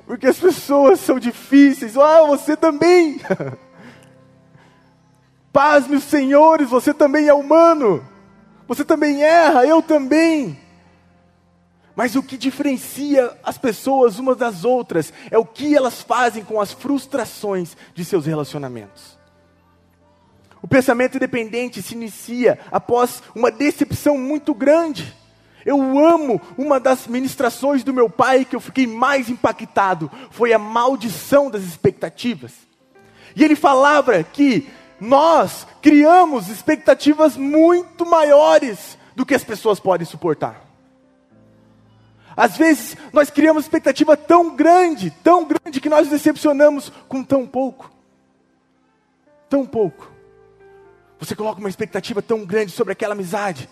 Porque 0.05 0.27
as 0.27 0.37
pessoas 0.37 0.99
são 0.99 1.17
difíceis. 1.17 1.97
Ah, 1.97 2.21
você 2.27 2.55
também. 2.55 3.19
Paz, 5.51 5.87
meus 5.87 6.03
senhores, 6.03 6.69
você 6.69 6.93
também 6.93 7.27
é 7.27 7.33
humano. 7.33 8.05
Você 8.67 8.85
também 8.85 9.23
erra, 9.23 9.65
eu 9.65 9.81
também. 9.81 10.55
Mas 11.95 12.15
o 12.15 12.21
que 12.21 12.37
diferencia 12.37 13.35
as 13.43 13.57
pessoas 13.57 14.19
umas 14.19 14.37
das 14.37 14.63
outras 14.63 15.11
é 15.31 15.39
o 15.39 15.45
que 15.45 15.75
elas 15.75 16.03
fazem 16.03 16.43
com 16.43 16.61
as 16.61 16.71
frustrações 16.71 17.75
de 17.95 18.05
seus 18.05 18.27
relacionamentos. 18.27 19.22
O 20.63 20.67
pensamento 20.67 21.17
independente 21.17 21.81
se 21.81 21.93
inicia 21.93 22.57
após 22.71 23.21
uma 23.35 23.51
decepção 23.51 24.17
muito 24.17 24.53
grande. 24.53 25.13
Eu 25.65 25.77
amo 25.99 26.41
uma 26.57 26.79
das 26.79 27.05
ministrações 27.05 27.83
do 27.83 27.93
meu 27.93 28.09
pai 28.09 28.45
que 28.45 28.55
eu 28.55 28.61
fiquei 28.61 28.87
mais 28.87 29.29
impactado, 29.29 30.09
foi 30.31 30.53
a 30.53 30.57
maldição 30.57 31.51
das 31.51 31.63
expectativas. 31.63 32.53
E 33.35 33.43
ele 33.43 33.57
falava 33.57 34.23
que 34.23 34.69
nós 35.01 35.67
criamos 35.81 36.47
expectativas 36.47 37.35
muito 37.35 38.05
maiores 38.05 38.97
do 39.17 39.25
que 39.25 39.35
as 39.35 39.43
pessoas 39.43 39.81
podem 39.81 40.07
suportar. 40.07 40.61
Às 42.37 42.55
vezes 42.55 42.95
nós 43.11 43.29
criamos 43.29 43.65
expectativa 43.65 44.15
tão 44.15 44.55
grande, 44.55 45.11
tão 45.11 45.45
grande 45.45 45.81
que 45.81 45.89
nós 45.89 46.07
decepcionamos 46.07 46.89
com 47.09 47.21
tão 47.21 47.45
pouco. 47.45 47.91
Tão 49.49 49.65
pouco. 49.65 50.12
Você 51.23 51.37
coloca 51.37 51.59
uma 51.59 51.69
expectativa 51.69 52.21
tão 52.21 52.45
grande 52.45 52.73
sobre 52.73 52.91
aquela 52.91 53.13
amizade. 53.13 53.69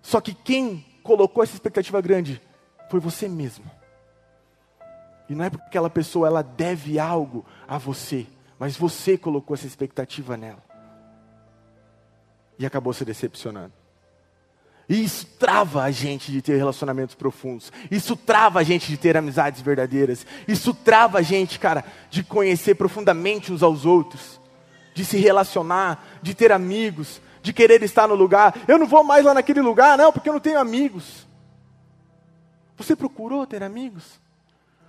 Só 0.00 0.18
que 0.18 0.32
quem 0.32 0.82
colocou 1.02 1.44
essa 1.44 1.52
expectativa 1.52 2.00
grande 2.00 2.40
foi 2.90 2.98
você 2.98 3.28
mesmo. 3.28 3.70
E 5.28 5.34
não 5.34 5.44
é 5.44 5.50
porque 5.50 5.66
aquela 5.66 5.90
pessoa 5.90 6.26
ela 6.26 6.40
deve 6.40 6.98
algo 6.98 7.44
a 7.68 7.76
você, 7.76 8.26
mas 8.58 8.78
você 8.78 9.18
colocou 9.18 9.52
essa 9.52 9.66
expectativa 9.66 10.38
nela. 10.38 10.64
E 12.58 12.64
acabou 12.64 12.94
se 12.94 13.04
decepcionando. 13.04 13.74
E 14.88 15.04
isso 15.04 15.26
trava 15.38 15.82
a 15.82 15.90
gente 15.90 16.32
de 16.32 16.40
ter 16.40 16.56
relacionamentos 16.56 17.14
profundos. 17.14 17.70
Isso 17.90 18.16
trava 18.16 18.60
a 18.60 18.62
gente 18.62 18.86
de 18.86 18.96
ter 18.96 19.18
amizades 19.18 19.60
verdadeiras. 19.60 20.24
Isso 20.48 20.72
trava 20.72 21.18
a 21.18 21.22
gente, 21.22 21.58
cara, 21.58 21.84
de 22.08 22.24
conhecer 22.24 22.74
profundamente 22.74 23.52
uns 23.52 23.62
aos 23.62 23.84
outros 23.84 24.40
de 24.96 25.04
se 25.04 25.18
relacionar, 25.18 26.02
de 26.22 26.34
ter 26.34 26.50
amigos, 26.50 27.20
de 27.42 27.52
querer 27.52 27.82
estar 27.82 28.08
no 28.08 28.14
lugar. 28.14 28.56
Eu 28.66 28.78
não 28.78 28.86
vou 28.86 29.04
mais 29.04 29.26
lá 29.26 29.34
naquele 29.34 29.60
lugar, 29.60 29.98
não, 29.98 30.10
porque 30.10 30.26
eu 30.26 30.32
não 30.32 30.40
tenho 30.40 30.58
amigos. 30.58 31.26
Você 32.78 32.96
procurou 32.96 33.46
ter 33.46 33.62
amigos? 33.62 34.18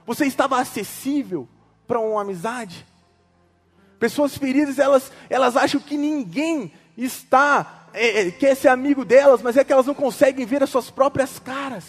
Você 0.06 0.26
estava 0.26 0.62
acessível 0.62 1.46
para 1.86 2.00
uma 2.00 2.22
amizade? 2.22 2.88
Pessoas 4.00 4.38
feridas, 4.38 4.80
elas, 4.80 5.12
elas 5.30 5.58
acham 5.58 5.82
que 5.82 5.98
ninguém 5.98 6.72
está, 6.98 7.90
é, 7.94 8.28
é, 8.28 8.32
quer 8.32 8.56
ser 8.56 8.70
amigo 8.70 9.04
delas, 9.04 9.42
mas 9.42 9.58
é 9.58 9.64
que 9.66 9.74
elas 9.74 9.88
não 9.88 9.94
conseguem 9.94 10.46
ver 10.46 10.64
as 10.64 10.70
suas 10.70 10.90
próprias 10.90 11.38
caras. 11.38 11.84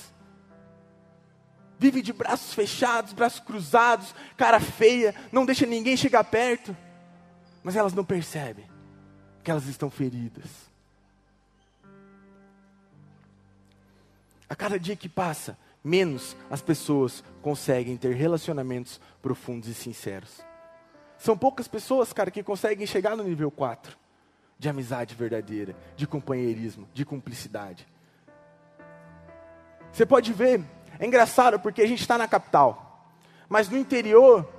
Vive 1.79 2.03
de 2.03 2.13
braços 2.13 2.53
fechados, 2.53 3.13
braços 3.13 3.39
cruzados, 3.39 4.13
cara 4.37 4.59
feia, 4.59 5.15
não 5.31 5.47
deixa 5.47 5.65
ninguém 5.65 5.97
chegar 5.97 6.25
perto 6.25 6.77
mas 7.69 7.77
elas 7.77 7.93
não 7.93 8.03
percebem 8.03 8.65
que 9.45 9.51
elas 9.51 9.67
estão 9.67 9.91
feridas. 9.91 10.71
A 14.49 14.57
cada 14.57 14.79
dia 14.79 14.97
que 14.97 15.07
passa, 15.07 15.55
menos 15.85 16.35
as 16.51 16.63
pessoas 16.63 17.23
conseguem 17.43 17.95
ter 17.99 18.15
relacionamentos 18.15 18.99
profundos 19.21 19.69
e 19.69 19.75
sinceros. 19.75 20.41
São 21.19 21.37
poucas 21.37 21.69
pessoas, 21.69 22.11
cara, 22.11 22.31
que 22.31 22.43
conseguem 22.43 22.87
chegar 22.87 23.15
no 23.15 23.23
nível 23.23 23.51
4 23.51 23.99
de 24.59 24.67
amizade 24.71 25.15
verdadeira, 25.15 25.77
de 25.95 26.07
companheirismo, 26.07 26.89
de 26.95 27.05
cumplicidade. 27.05 27.87
Você 29.93 30.07
pode 30.07 30.33
ver, 30.33 30.65
é 30.99 31.05
engraçado 31.05 31.61
porque 31.61 31.83
a 31.83 31.87
gente 31.87 32.01
está 32.01 32.17
na 32.17 32.27
capital, 32.27 33.13
mas 33.47 33.69
no 33.69 33.77
interior 33.77 34.58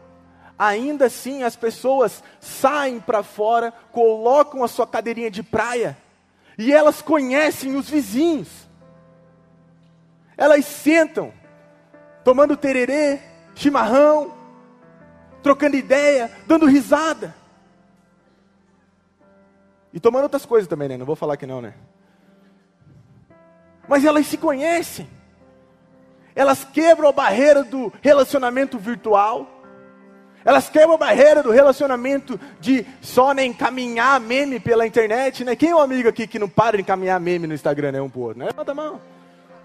ainda 0.60 1.06
assim 1.06 1.44
as 1.44 1.56
pessoas 1.56 2.22
saem 2.42 3.00
para 3.00 3.24
fora, 3.24 3.72
colocam 3.94 4.62
a 4.62 4.68
sua 4.68 4.86
cadeirinha 4.86 5.32
de 5.32 5.42
praia 5.42 5.98
e 6.58 6.74
elas 6.74 7.02
conhecem 7.02 7.78
os 7.78 7.90
vizinhos. 7.90 8.68
Elas 10.36 10.66
sentam, 10.66 11.32
tomando 12.24 12.58
tererê, 12.58 13.20
chimarrão, 13.56 14.34
trocando 15.42 15.78
ideia, 15.78 16.30
dando 16.46 16.66
risada. 16.66 17.34
E 19.94 20.00
tomando 20.00 20.24
outras 20.24 20.46
coisas 20.46 20.68
também, 20.68 20.90
né? 20.90 20.98
Não 20.98 21.06
vou 21.06 21.16
falar 21.16 21.38
que 21.38 21.48
não, 21.48 21.62
né? 21.62 21.74
Mas 23.88 24.04
elas 24.04 24.28
se 24.28 24.38
conhecem. 24.38 25.10
Elas 26.36 26.64
quebram 26.64 27.10
a 27.10 27.14
barreira 27.14 27.64
do 27.64 27.92
relacionamento 28.02 28.78
virtual 28.78 29.59
elas 30.44 30.70
quebram 30.70 30.94
a 30.94 30.98
barreira 30.98 31.44
do 31.44 31.52
relacionamento 31.52 32.40
de 32.60 32.86
só 33.02 33.34
encaminhar 33.34 34.20
meme 34.20 34.60
pela 34.60 34.88
internet, 34.88 35.44
né? 35.44 35.56
Quem 35.56 35.70
é 35.70 35.76
um 35.76 35.80
amigo 35.80 36.08
aqui 36.08 36.26
que 36.28 36.40
não 36.40 36.48
para 36.48 36.78
de 36.78 36.84
encaminhar 36.84 37.20
meme 37.20 37.46
no 37.46 37.54
Instagram, 37.54 37.92
né? 37.92 38.02
Um 38.02 38.10
por 38.10 38.28
outro, 38.28 38.40
né? 38.40 38.46
Levanta 38.46 38.72
a 38.72 38.76
mão. 38.76 39.02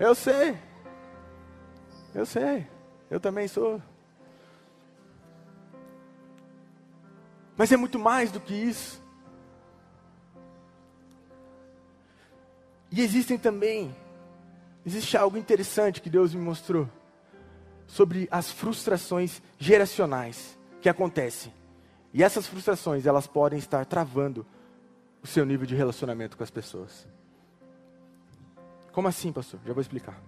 Eu 0.01 0.15
sei. 0.15 0.57
Eu 2.15 2.27
sei. 2.27 2.67
Eu 3.09 3.21
também 3.21 3.47
sou. 3.47 3.81
Mas 7.57 7.71
é 7.71 7.77
muito 7.77 7.99
mais 7.99 8.33
do 8.33 8.41
que 8.41 8.53
isso. 8.53 9.03
E 12.91 13.01
existem 13.01 13.39
também, 13.39 13.95
existe 14.85 15.17
algo 15.17 15.37
interessante 15.37 16.01
que 16.01 16.11
Deus 16.11 16.35
me 16.35 16.41
mostrou 16.41 16.89
sobre 17.87 18.29
as 18.31 18.51
frustrações 18.51 19.41
geracionais 19.59 20.57
que 20.85 20.89
acontece. 20.91 21.51
E 22.13 22.23
essas 22.23 22.47
frustrações, 22.47 23.07
elas 23.07 23.27
podem 23.27 23.59
estar 23.59 23.87
travando 23.87 24.47
o 25.23 25.27
seu 25.27 25.43
nível 25.47 25.67
de 25.67 25.75
relacionamento 25.75 26.37
com 26.37 26.45
as 26.45 26.51
pessoas. 26.51 27.09
Como 28.93 29.09
assim, 29.09 29.33
pastor? 29.33 29.59
Já 29.65 29.73
vou 29.73 29.81
explicar. 29.81 30.21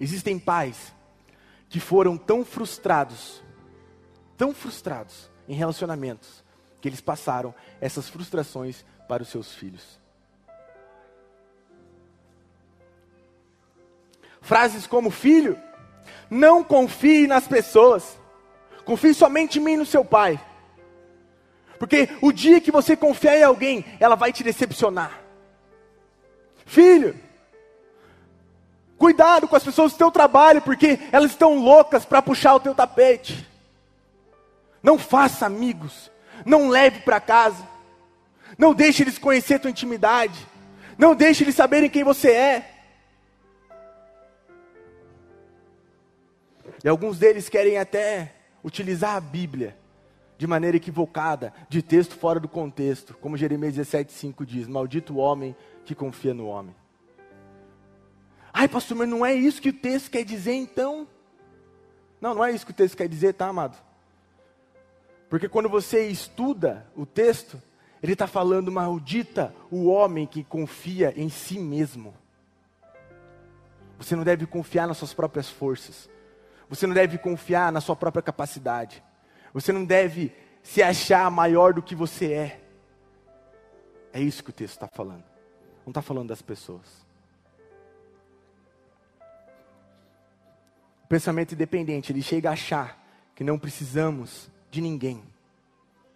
Existem 0.00 0.36
pais 0.36 0.92
que 1.68 1.78
foram 1.78 2.18
tão 2.18 2.44
frustrados, 2.44 3.40
tão 4.36 4.52
frustrados 4.52 5.30
em 5.46 5.54
relacionamentos, 5.54 6.42
que 6.80 6.88
eles 6.88 7.00
passaram 7.00 7.54
essas 7.80 8.08
frustrações 8.08 8.84
para 9.06 9.22
os 9.22 9.28
seus 9.28 9.54
filhos. 9.54 10.04
Frases 14.46 14.86
como: 14.86 15.10
Filho, 15.10 15.58
não 16.30 16.62
confie 16.62 17.26
nas 17.26 17.48
pessoas, 17.48 18.16
confie 18.84 19.12
somente 19.12 19.58
em 19.58 19.62
mim 19.62 19.72
e 19.72 19.78
no 19.78 19.84
seu 19.84 20.04
pai. 20.04 20.40
Porque 21.80 22.08
o 22.22 22.30
dia 22.30 22.60
que 22.60 22.70
você 22.70 22.96
confiar 22.96 23.36
em 23.36 23.42
alguém, 23.42 23.84
ela 23.98 24.14
vai 24.14 24.32
te 24.32 24.44
decepcionar. 24.44 25.20
Filho, 26.64 27.18
cuidado 28.96 29.48
com 29.48 29.56
as 29.56 29.64
pessoas 29.64 29.92
do 29.92 29.98
teu 29.98 30.12
trabalho, 30.12 30.62
porque 30.62 31.00
elas 31.10 31.32
estão 31.32 31.58
loucas 31.58 32.04
para 32.04 32.22
puxar 32.22 32.54
o 32.54 32.60
teu 32.60 32.74
tapete. 32.74 33.44
Não 34.80 34.96
faça 34.96 35.44
amigos, 35.44 36.08
não 36.44 36.68
leve 36.68 37.00
para 37.00 37.18
casa, 37.18 37.66
não 38.56 38.72
deixe 38.72 39.02
eles 39.02 39.18
conhecer 39.18 39.58
tua 39.58 39.70
intimidade, 39.72 40.46
não 40.96 41.16
deixe 41.16 41.42
eles 41.42 41.56
saberem 41.56 41.90
quem 41.90 42.04
você 42.04 42.30
é. 42.30 42.75
E 46.86 46.88
alguns 46.88 47.18
deles 47.18 47.48
querem 47.48 47.78
até 47.78 48.32
utilizar 48.62 49.16
a 49.16 49.20
Bíblia 49.20 49.76
de 50.38 50.46
maneira 50.46 50.76
equivocada, 50.76 51.52
de 51.68 51.82
texto 51.82 52.14
fora 52.14 52.38
do 52.38 52.46
contexto, 52.46 53.12
como 53.14 53.36
Jeremias 53.36 53.74
17,5 53.74 54.44
diz: 54.44 54.68
Maldito 54.68 55.14
o 55.14 55.16
homem 55.16 55.56
que 55.84 55.96
confia 55.96 56.32
no 56.32 56.46
homem. 56.46 56.76
Ai, 58.52 58.68
pastor, 58.68 58.98
mas 58.98 59.08
não 59.08 59.26
é 59.26 59.34
isso 59.34 59.60
que 59.60 59.70
o 59.70 59.72
texto 59.72 60.12
quer 60.12 60.24
dizer 60.24 60.52
então? 60.52 61.08
Não, 62.20 62.36
não 62.36 62.44
é 62.44 62.52
isso 62.52 62.64
que 62.64 62.70
o 62.70 62.76
texto 62.76 62.96
quer 62.96 63.08
dizer, 63.08 63.34
tá, 63.34 63.48
amado? 63.48 63.76
Porque 65.28 65.48
quando 65.48 65.68
você 65.68 66.06
estuda 66.06 66.86
o 66.94 67.04
texto, 67.04 67.60
ele 68.00 68.12
está 68.12 68.28
falando, 68.28 68.70
maldita 68.70 69.52
o 69.72 69.86
homem 69.86 70.24
que 70.24 70.44
confia 70.44 71.12
em 71.16 71.28
si 71.30 71.58
mesmo. 71.58 72.14
Você 73.98 74.14
não 74.14 74.22
deve 74.22 74.46
confiar 74.46 74.86
nas 74.86 74.98
suas 74.98 75.12
próprias 75.12 75.50
forças. 75.50 76.14
Você 76.68 76.86
não 76.86 76.94
deve 76.94 77.18
confiar 77.18 77.70
na 77.70 77.80
sua 77.80 77.94
própria 77.94 78.22
capacidade. 78.22 79.02
Você 79.52 79.72
não 79.72 79.84
deve 79.84 80.32
se 80.62 80.82
achar 80.82 81.30
maior 81.30 81.72
do 81.72 81.82
que 81.82 81.94
você 81.94 82.32
é. 82.32 82.60
É 84.12 84.20
isso 84.20 84.42
que 84.42 84.50
o 84.50 84.52
texto 84.52 84.74
está 84.74 84.88
falando. 84.88 85.24
Não 85.84 85.90
está 85.90 86.02
falando 86.02 86.28
das 86.28 86.42
pessoas. 86.42 87.06
O 91.04 91.08
pensamento 91.08 91.52
independente, 91.52 92.10
ele 92.10 92.20
chega 92.20 92.50
a 92.50 92.54
achar 92.54 93.00
que 93.34 93.44
não 93.44 93.58
precisamos 93.58 94.50
de 94.70 94.80
ninguém, 94.80 95.22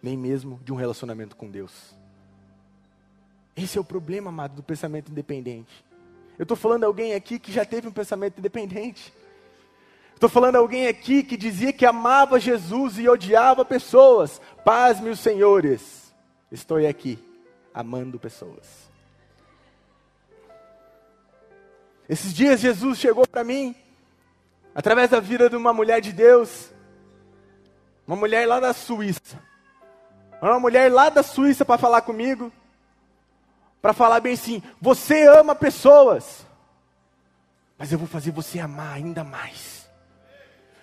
nem 0.03 0.17
mesmo 0.17 0.59
de 0.65 0.73
um 0.73 0.75
relacionamento 0.75 1.35
com 1.35 1.49
Deus. 1.49 1.95
Esse 3.55 3.77
é 3.77 3.81
o 3.81 3.85
problema, 3.85 4.29
amado, 4.29 4.55
do 4.55 4.63
pensamento 4.63 5.11
independente. 5.11 5.85
Eu 6.37 6.43
estou 6.43 6.57
falando 6.57 6.81
de 6.81 6.85
alguém 6.87 7.13
aqui 7.13 7.39
que 7.39 7.51
já 7.51 7.63
teve 7.63 7.87
um 7.87 7.91
pensamento 7.91 8.39
independente. 8.39 9.13
Estou 10.21 10.29
falando 10.29 10.57
alguém 10.57 10.85
aqui 10.85 11.23
que 11.23 11.35
dizia 11.35 11.73
que 11.73 11.83
amava 11.83 12.39
Jesus 12.39 12.99
e 12.99 13.09
odiava 13.09 13.65
pessoas. 13.65 14.39
Paz, 14.63 14.99
meus 14.99 15.19
senhores. 15.19 16.13
Estou 16.51 16.77
aqui, 16.87 17.17
amando 17.73 18.19
pessoas. 18.19 18.87
Esses 22.07 22.35
dias 22.35 22.59
Jesus 22.59 22.99
chegou 22.99 23.27
para 23.27 23.43
mim, 23.43 23.75
através 24.75 25.09
da 25.09 25.19
vida 25.19 25.49
de 25.49 25.55
uma 25.55 25.73
mulher 25.73 25.99
de 25.99 26.11
Deus, 26.13 26.69
uma 28.05 28.15
mulher 28.15 28.47
lá 28.47 28.59
da 28.59 28.73
Suíça. 28.73 29.41
Uma 30.39 30.59
mulher 30.59 30.91
lá 30.91 31.09
da 31.09 31.23
Suíça 31.23 31.65
para 31.65 31.79
falar 31.79 32.03
comigo, 32.03 32.53
para 33.81 33.91
falar 33.91 34.19
bem 34.19 34.33
assim: 34.33 34.61
você 34.79 35.27
ama 35.27 35.55
pessoas, 35.55 36.45
mas 37.75 37.91
eu 37.91 37.97
vou 37.97 38.07
fazer 38.07 38.29
você 38.29 38.59
amar 38.59 38.93
ainda 38.93 39.23
mais. 39.23 39.80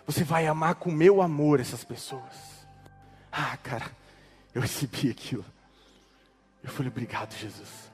Você 0.09 0.25
vai 0.25 0.47
amar 0.47 0.77
com 0.77 0.91
meu 0.91 1.21
amor 1.21 1.61
essas 1.61 1.85
pessoas. 1.85 2.67
Ah, 3.31 3.59
cara, 3.59 3.95
eu 4.55 4.63
recebi 4.63 5.11
aquilo. 5.11 5.45
Eu 6.65 6.71
falei, 6.71 6.91
obrigado, 6.91 7.35
Jesus. 7.35 7.93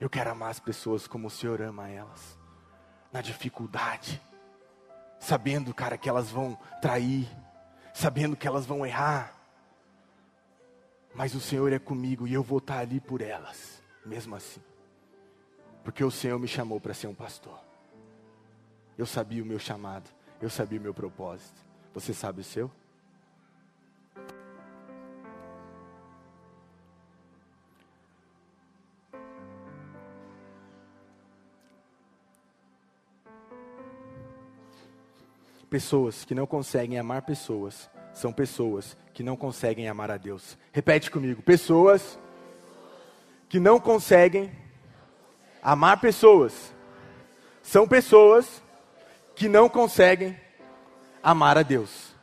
Eu 0.00 0.10
quero 0.10 0.32
amar 0.32 0.50
as 0.50 0.58
pessoas 0.58 1.06
como 1.06 1.28
o 1.28 1.30
Senhor 1.30 1.62
ama 1.62 1.88
elas. 1.88 2.36
Na 3.12 3.20
dificuldade. 3.20 4.20
Sabendo, 5.20 5.72
cara, 5.72 5.96
que 5.96 6.08
elas 6.08 6.32
vão 6.32 6.58
trair. 6.82 7.28
Sabendo 7.92 8.34
que 8.34 8.48
elas 8.48 8.66
vão 8.66 8.84
errar. 8.84 9.32
Mas 11.14 11.32
o 11.36 11.40
Senhor 11.40 11.72
é 11.72 11.78
comigo 11.78 12.26
e 12.26 12.34
eu 12.34 12.42
vou 12.42 12.58
estar 12.58 12.80
ali 12.80 12.98
por 12.98 13.20
elas. 13.20 13.80
Mesmo 14.04 14.34
assim. 14.34 14.60
Porque 15.84 16.02
o 16.02 16.10
Senhor 16.10 16.40
me 16.40 16.48
chamou 16.48 16.80
para 16.80 16.92
ser 16.92 17.06
um 17.06 17.14
pastor. 17.14 17.60
Eu 18.98 19.06
sabia 19.06 19.44
o 19.44 19.46
meu 19.46 19.60
chamado. 19.60 20.10
Eu 20.40 20.50
sabia 20.50 20.78
o 20.78 20.82
meu 20.82 20.92
propósito. 20.92 21.60
Você 21.94 22.12
sabe 22.12 22.40
o 22.40 22.44
seu? 22.44 22.70
Pessoas 35.70 36.24
que 36.24 36.34
não 36.34 36.46
conseguem 36.46 36.98
amar 36.98 37.22
pessoas 37.22 37.90
são 38.12 38.32
pessoas 38.32 38.96
que 39.12 39.22
não 39.22 39.36
conseguem 39.36 39.88
amar 39.88 40.10
a 40.10 40.16
Deus. 40.16 40.56
Repete 40.72 41.10
comigo: 41.10 41.42
pessoas 41.42 42.18
que 43.48 43.58
não 43.58 43.80
conseguem 43.80 44.52
amar 45.62 46.00
pessoas 46.00 46.72
são 47.62 47.88
pessoas 47.88 48.62
que 49.34 49.48
não 49.48 49.68
conseguem 49.68 50.38
amar 51.22 51.58
a 51.58 51.62
Deus. 51.62 52.14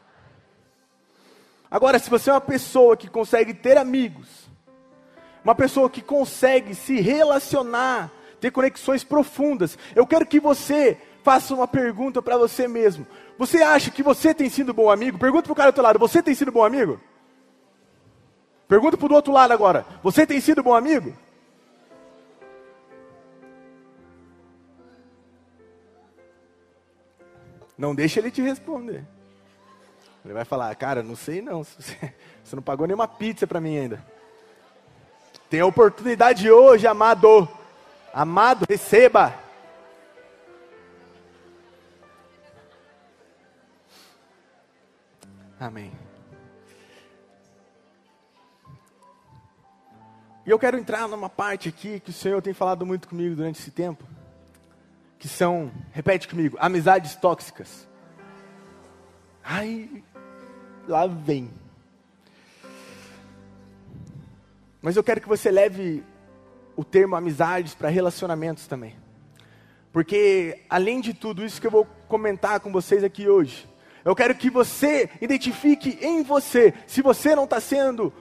Agora, 1.69 1.97
se 1.99 2.09
você 2.09 2.29
é 2.29 2.33
uma 2.33 2.41
pessoa 2.41 2.97
que 2.97 3.09
consegue 3.09 3.53
ter 3.53 3.77
amigos, 3.77 4.49
uma 5.43 5.55
pessoa 5.55 5.89
que 5.89 6.01
consegue 6.01 6.75
se 6.75 6.99
relacionar, 6.99 8.11
ter 8.39 8.51
conexões 8.51 9.03
profundas, 9.03 9.77
eu 9.95 10.05
quero 10.05 10.25
que 10.25 10.39
você 10.39 10.97
faça 11.23 11.53
uma 11.53 11.67
pergunta 11.67 12.21
para 12.21 12.37
você 12.37 12.67
mesmo. 12.67 13.07
Você 13.37 13.63
acha 13.63 13.89
que 13.89 14.03
você 14.03 14.33
tem 14.33 14.49
sido 14.49 14.73
bom 14.73 14.89
amigo? 14.89 15.17
Pergunta 15.17 15.43
para 15.43 15.53
o 15.53 15.55
cara 15.55 15.71
do 15.71 15.73
outro 15.73 15.83
lado: 15.83 15.99
você 15.99 16.21
tem 16.21 16.35
sido 16.35 16.51
bom 16.51 16.63
amigo? 16.63 16.99
Pergunta 18.67 18.97
para 18.97 19.11
o 19.11 19.15
outro 19.15 19.33
lado 19.33 19.51
agora: 19.51 19.85
você 20.03 20.25
tem 20.27 20.39
sido 20.41 20.61
bom 20.61 20.73
amigo? 20.73 21.15
Não 27.81 27.95
deixa 27.95 28.19
ele 28.19 28.29
te 28.29 28.43
responder. 28.43 29.03
Ele 30.23 30.35
vai 30.35 30.45
falar, 30.45 30.75
cara, 30.75 31.01
não 31.01 31.15
sei 31.15 31.41
não. 31.41 31.63
Você 32.43 32.55
não 32.55 32.61
pagou 32.61 32.85
nenhuma 32.85 33.07
pizza 33.07 33.47
para 33.47 33.59
mim 33.59 33.75
ainda. 33.75 34.05
Tem 35.49 35.61
a 35.61 35.65
oportunidade 35.65 36.49
hoje, 36.51 36.85
amado. 36.85 37.49
Amado, 38.13 38.67
receba. 38.69 39.33
Amém. 45.59 45.91
E 50.45 50.51
eu 50.51 50.59
quero 50.59 50.77
entrar 50.77 51.07
numa 51.07 51.29
parte 51.29 51.67
aqui 51.67 51.99
que 51.99 52.11
o 52.11 52.13
Senhor 52.13 52.43
tem 52.43 52.53
falado 52.53 52.85
muito 52.85 53.07
comigo 53.07 53.35
durante 53.35 53.59
esse 53.59 53.71
tempo 53.71 54.20
que 55.21 55.27
são, 55.27 55.71
repete 55.91 56.27
comigo, 56.27 56.57
amizades 56.59 57.15
tóxicas. 57.15 57.87
Ai, 59.43 60.03
lá 60.87 61.05
vem. 61.05 61.47
Mas 64.81 64.95
eu 64.95 65.03
quero 65.03 65.21
que 65.21 65.27
você 65.27 65.51
leve 65.51 66.03
o 66.75 66.83
termo 66.83 67.15
amizades 67.15 67.75
para 67.75 67.87
relacionamentos 67.87 68.65
também. 68.65 68.95
Porque, 69.93 70.63
além 70.67 70.99
de 70.99 71.13
tudo 71.13 71.45
isso 71.45 71.61
que 71.61 71.67
eu 71.67 71.71
vou 71.71 71.85
comentar 72.07 72.59
com 72.59 72.71
vocês 72.71 73.03
aqui 73.03 73.29
hoje, 73.29 73.69
eu 74.03 74.15
quero 74.15 74.33
que 74.33 74.49
você 74.49 75.07
identifique 75.21 75.99
em 76.01 76.23
você 76.23 76.73
se 76.87 77.03
você 77.03 77.35
não 77.35 77.43
está 77.43 77.59
sendo 77.59 78.11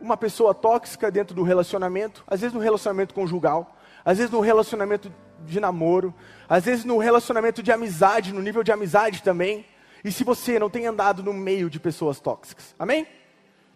uma 0.00 0.16
pessoa 0.16 0.54
tóxica 0.54 1.10
dentro 1.10 1.34
do 1.34 1.42
relacionamento, 1.42 2.24
às 2.26 2.40
vezes 2.40 2.54
no 2.54 2.60
relacionamento 2.60 3.12
conjugal, 3.12 3.76
às 4.02 4.16
vezes 4.16 4.32
no 4.32 4.40
relacionamento 4.40 5.12
de 5.46 5.60
namoro, 5.60 6.14
às 6.48 6.64
vezes 6.64 6.84
no 6.84 6.98
relacionamento 6.98 7.62
de 7.62 7.72
amizade, 7.72 8.32
no 8.32 8.42
nível 8.42 8.62
de 8.62 8.72
amizade 8.72 9.22
também. 9.22 9.64
E 10.04 10.12
se 10.12 10.24
você 10.24 10.58
não 10.58 10.70
tem 10.70 10.86
andado 10.86 11.22
no 11.22 11.32
meio 11.32 11.68
de 11.68 11.80
pessoas 11.80 12.20
tóxicas, 12.20 12.74
amém? 12.78 13.06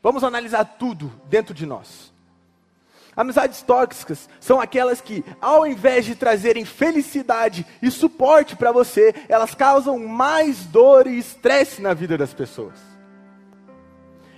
Vamos 0.03 0.25
analisar 0.25 0.65
tudo 0.65 1.13
dentro 1.29 1.53
de 1.55 1.67
nós. 1.67 2.13
Amizades 3.17 3.61
tóxicas 3.63 4.29
são 4.39 4.61
aquelas 4.61 5.01
que, 5.01 5.25
ao 5.41 5.67
invés 5.67 6.05
de 6.05 6.15
trazerem 6.15 6.65
felicidade 6.65 7.67
e 7.83 7.91
suporte 7.91 8.57
para 8.57 8.73
você, 8.73 9.15
elas 9.29 9.55
causam 9.55 9.99
mais 9.99 10.65
dor 10.65 11.07
e 11.07 11.19
estresse 11.19 11.83
na 11.83 11.93
vida 11.93 12.17
das 12.17 12.33
pessoas. 12.33 12.79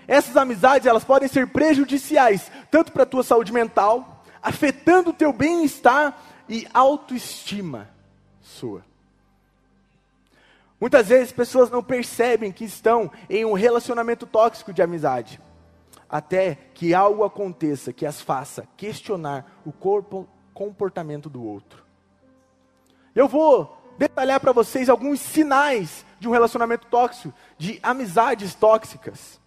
Essas 0.09 0.37
amizades, 0.37 0.87
elas 0.87 1.05
podem 1.05 1.29
ser 1.29 1.47
prejudiciais, 1.49 2.51
tanto 2.71 2.93
para 2.93 3.05
a 3.05 3.07
tua 3.07 3.23
saúde 3.23 3.53
mental, 3.53 4.25
afetando 4.43 5.11
o 5.11 5.15
teu 5.15 5.33
bem-estar 5.33 6.19
e 6.53 6.69
autoestima 6.75 7.89
sua. 8.43 8.85
Muitas 10.79 11.09
vezes 11.09 11.33
pessoas 11.33 11.71
não 11.71 11.83
percebem 11.83 12.53
que 12.53 12.65
estão 12.65 13.11
em 13.31 13.45
um 13.45 13.55
relacionamento 13.55 14.27
tóxico 14.27 14.71
de 14.71 14.83
amizade, 14.83 15.41
até 16.11 16.59
que 16.75 16.93
algo 16.93 17.25
aconteça 17.25 17.93
que 17.93 18.05
as 18.05 18.21
faça 18.21 18.69
questionar 18.77 19.63
o 19.65 19.73
corpo, 19.73 20.29
comportamento 20.53 21.31
do 21.31 21.43
outro. 21.43 21.83
Eu 23.15 23.27
vou 23.27 23.95
detalhar 23.97 24.39
para 24.39 24.53
vocês 24.53 24.91
alguns 24.91 25.21
sinais 25.21 26.05
de 26.21 26.29
um 26.29 26.33
relacionamento 26.33 26.87
tóxico, 26.89 27.33
de 27.57 27.81
amizades 27.83 28.55
tóxicas. 28.55 29.41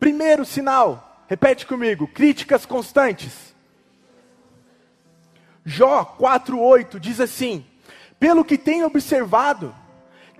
Primeiro 0.00 0.44
sinal, 0.44 1.24
repete 1.28 1.66
comigo: 1.66 2.08
críticas 2.08 2.66
constantes. 2.66 3.55
Jó 5.68 6.04
4:8 6.16 7.00
diz 7.00 7.20
assim: 7.20 7.66
Pelo 8.20 8.44
que 8.44 8.56
tenho 8.56 8.86
observado, 8.86 9.74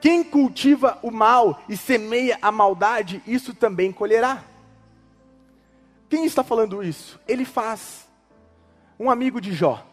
quem 0.00 0.22
cultiva 0.22 1.00
o 1.02 1.10
mal 1.10 1.60
e 1.68 1.76
semeia 1.76 2.38
a 2.40 2.52
maldade, 2.52 3.20
isso 3.26 3.52
também 3.52 3.90
colherá. 3.90 4.44
Quem 6.08 6.24
está 6.24 6.44
falando 6.44 6.80
isso? 6.80 7.18
Ele 7.26 7.44
faz. 7.44 8.06
Um 8.98 9.10
amigo 9.10 9.40
de 9.40 9.52
Jó. 9.52 9.84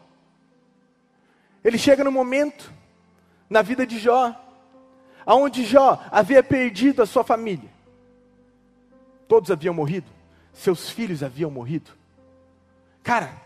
Ele 1.64 1.76
chega 1.76 2.04
no 2.04 2.12
momento 2.12 2.72
na 3.50 3.60
vida 3.60 3.84
de 3.86 3.98
Jó, 3.98 4.34
aonde 5.26 5.64
Jó 5.64 6.00
havia 6.10 6.42
perdido 6.42 7.02
a 7.02 7.06
sua 7.06 7.24
família. 7.24 7.68
Todos 9.26 9.50
haviam 9.50 9.74
morrido, 9.74 10.10
seus 10.52 10.88
filhos 10.90 11.22
haviam 11.22 11.50
morrido. 11.50 11.90
Cara, 13.02 13.36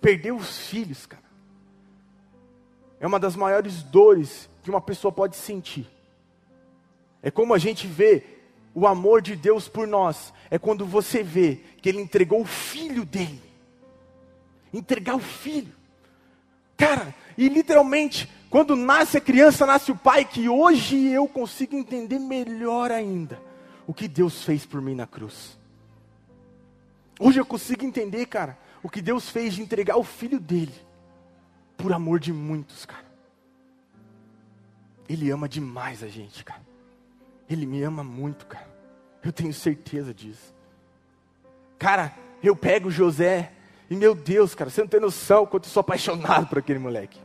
perdeu 0.00 0.36
os 0.36 0.68
filhos, 0.68 1.06
cara. 1.06 1.29
É 3.00 3.06
uma 3.06 3.18
das 3.18 3.34
maiores 3.34 3.82
dores 3.82 4.48
que 4.62 4.68
uma 4.68 4.80
pessoa 4.80 5.10
pode 5.10 5.34
sentir. 5.34 5.88
É 7.22 7.30
como 7.30 7.54
a 7.54 7.58
gente 7.58 7.86
vê 7.86 8.22
o 8.74 8.86
amor 8.86 9.22
de 9.22 9.34
Deus 9.34 9.66
por 9.66 9.86
nós. 9.86 10.34
É 10.50 10.58
quando 10.58 10.84
você 10.84 11.22
vê 11.22 11.60
que 11.80 11.88
Ele 11.88 12.00
entregou 12.00 12.42
o 12.42 12.44
filho 12.46 13.06
dele. 13.06 13.42
Entregar 14.72 15.16
o 15.16 15.20
filho. 15.20 15.72
Cara, 16.76 17.14
e 17.36 17.48
literalmente, 17.48 18.30
quando 18.50 18.76
nasce 18.76 19.16
a 19.16 19.20
criança, 19.20 19.64
nasce 19.64 19.90
o 19.90 19.96
pai, 19.96 20.24
que 20.24 20.48
hoje 20.48 21.08
eu 21.08 21.26
consigo 21.26 21.74
entender 21.74 22.18
melhor 22.18 22.90
ainda 22.90 23.40
o 23.86 23.94
que 23.94 24.06
Deus 24.06 24.44
fez 24.44 24.66
por 24.66 24.80
mim 24.80 24.94
na 24.94 25.06
cruz. 25.06 25.58
Hoje 27.18 27.38
eu 27.38 27.46
consigo 27.46 27.84
entender, 27.84 28.26
cara, 28.26 28.58
o 28.82 28.88
que 28.88 29.02
Deus 29.02 29.28
fez 29.28 29.54
de 29.54 29.62
entregar 29.62 29.96
o 29.96 30.04
filho 30.04 30.38
dele 30.38 30.89
por 31.82 31.92
amor 31.92 32.20
de 32.20 32.32
muitos, 32.32 32.84
cara. 32.84 33.04
Ele 35.08 35.30
ama 35.30 35.48
demais 35.48 36.02
a 36.02 36.08
gente, 36.08 36.44
cara. 36.44 36.60
Ele 37.48 37.66
me 37.66 37.82
ama 37.82 38.04
muito, 38.04 38.46
cara. 38.46 38.68
Eu 39.22 39.32
tenho 39.32 39.52
certeza 39.52 40.14
disso. 40.14 40.54
Cara, 41.78 42.12
eu 42.42 42.54
pego 42.54 42.90
José 42.90 43.52
e 43.88 43.96
meu 43.96 44.14
Deus, 44.14 44.54
cara, 44.54 44.70
você 44.70 44.80
não 44.80 44.88
tem 44.88 45.00
noção 45.00 45.44
quanto 45.44 45.64
eu 45.64 45.70
sou 45.70 45.80
apaixonado 45.80 46.46
por 46.46 46.58
aquele 46.58 46.78
moleque. 46.78 47.18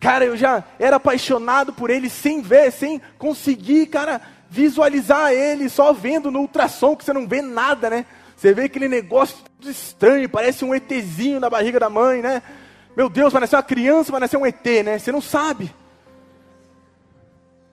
Cara, 0.00 0.24
eu 0.24 0.36
já 0.36 0.64
era 0.78 0.96
apaixonado 0.96 1.72
por 1.72 1.88
ele 1.88 2.10
sem 2.10 2.42
ver, 2.42 2.70
sem 2.72 3.00
conseguir, 3.16 3.86
cara, 3.86 4.20
visualizar 4.50 5.32
ele 5.32 5.68
só 5.68 5.92
vendo 5.92 6.30
no 6.30 6.40
ultrassom, 6.40 6.96
que 6.96 7.04
você 7.04 7.12
não 7.12 7.26
vê 7.26 7.40
nada, 7.40 7.88
né? 7.88 8.06
Você 8.36 8.52
vê 8.52 8.64
aquele 8.64 8.88
negócio 8.88 9.38
estranho, 9.62 10.28
parece 10.28 10.64
um 10.64 10.74
ETzinho 10.74 11.40
na 11.40 11.48
barriga 11.48 11.80
da 11.80 11.88
mãe, 11.88 12.20
né? 12.20 12.42
Meu 12.96 13.10
Deus, 13.10 13.30
vai 13.30 13.42
nascer 13.42 13.56
uma 13.56 13.62
criança, 13.62 14.10
vai 14.10 14.20
nascer 14.20 14.38
um 14.38 14.46
ET, 14.46 14.64
né? 14.82 14.98
Você 14.98 15.12
não 15.12 15.20
sabe. 15.20 15.70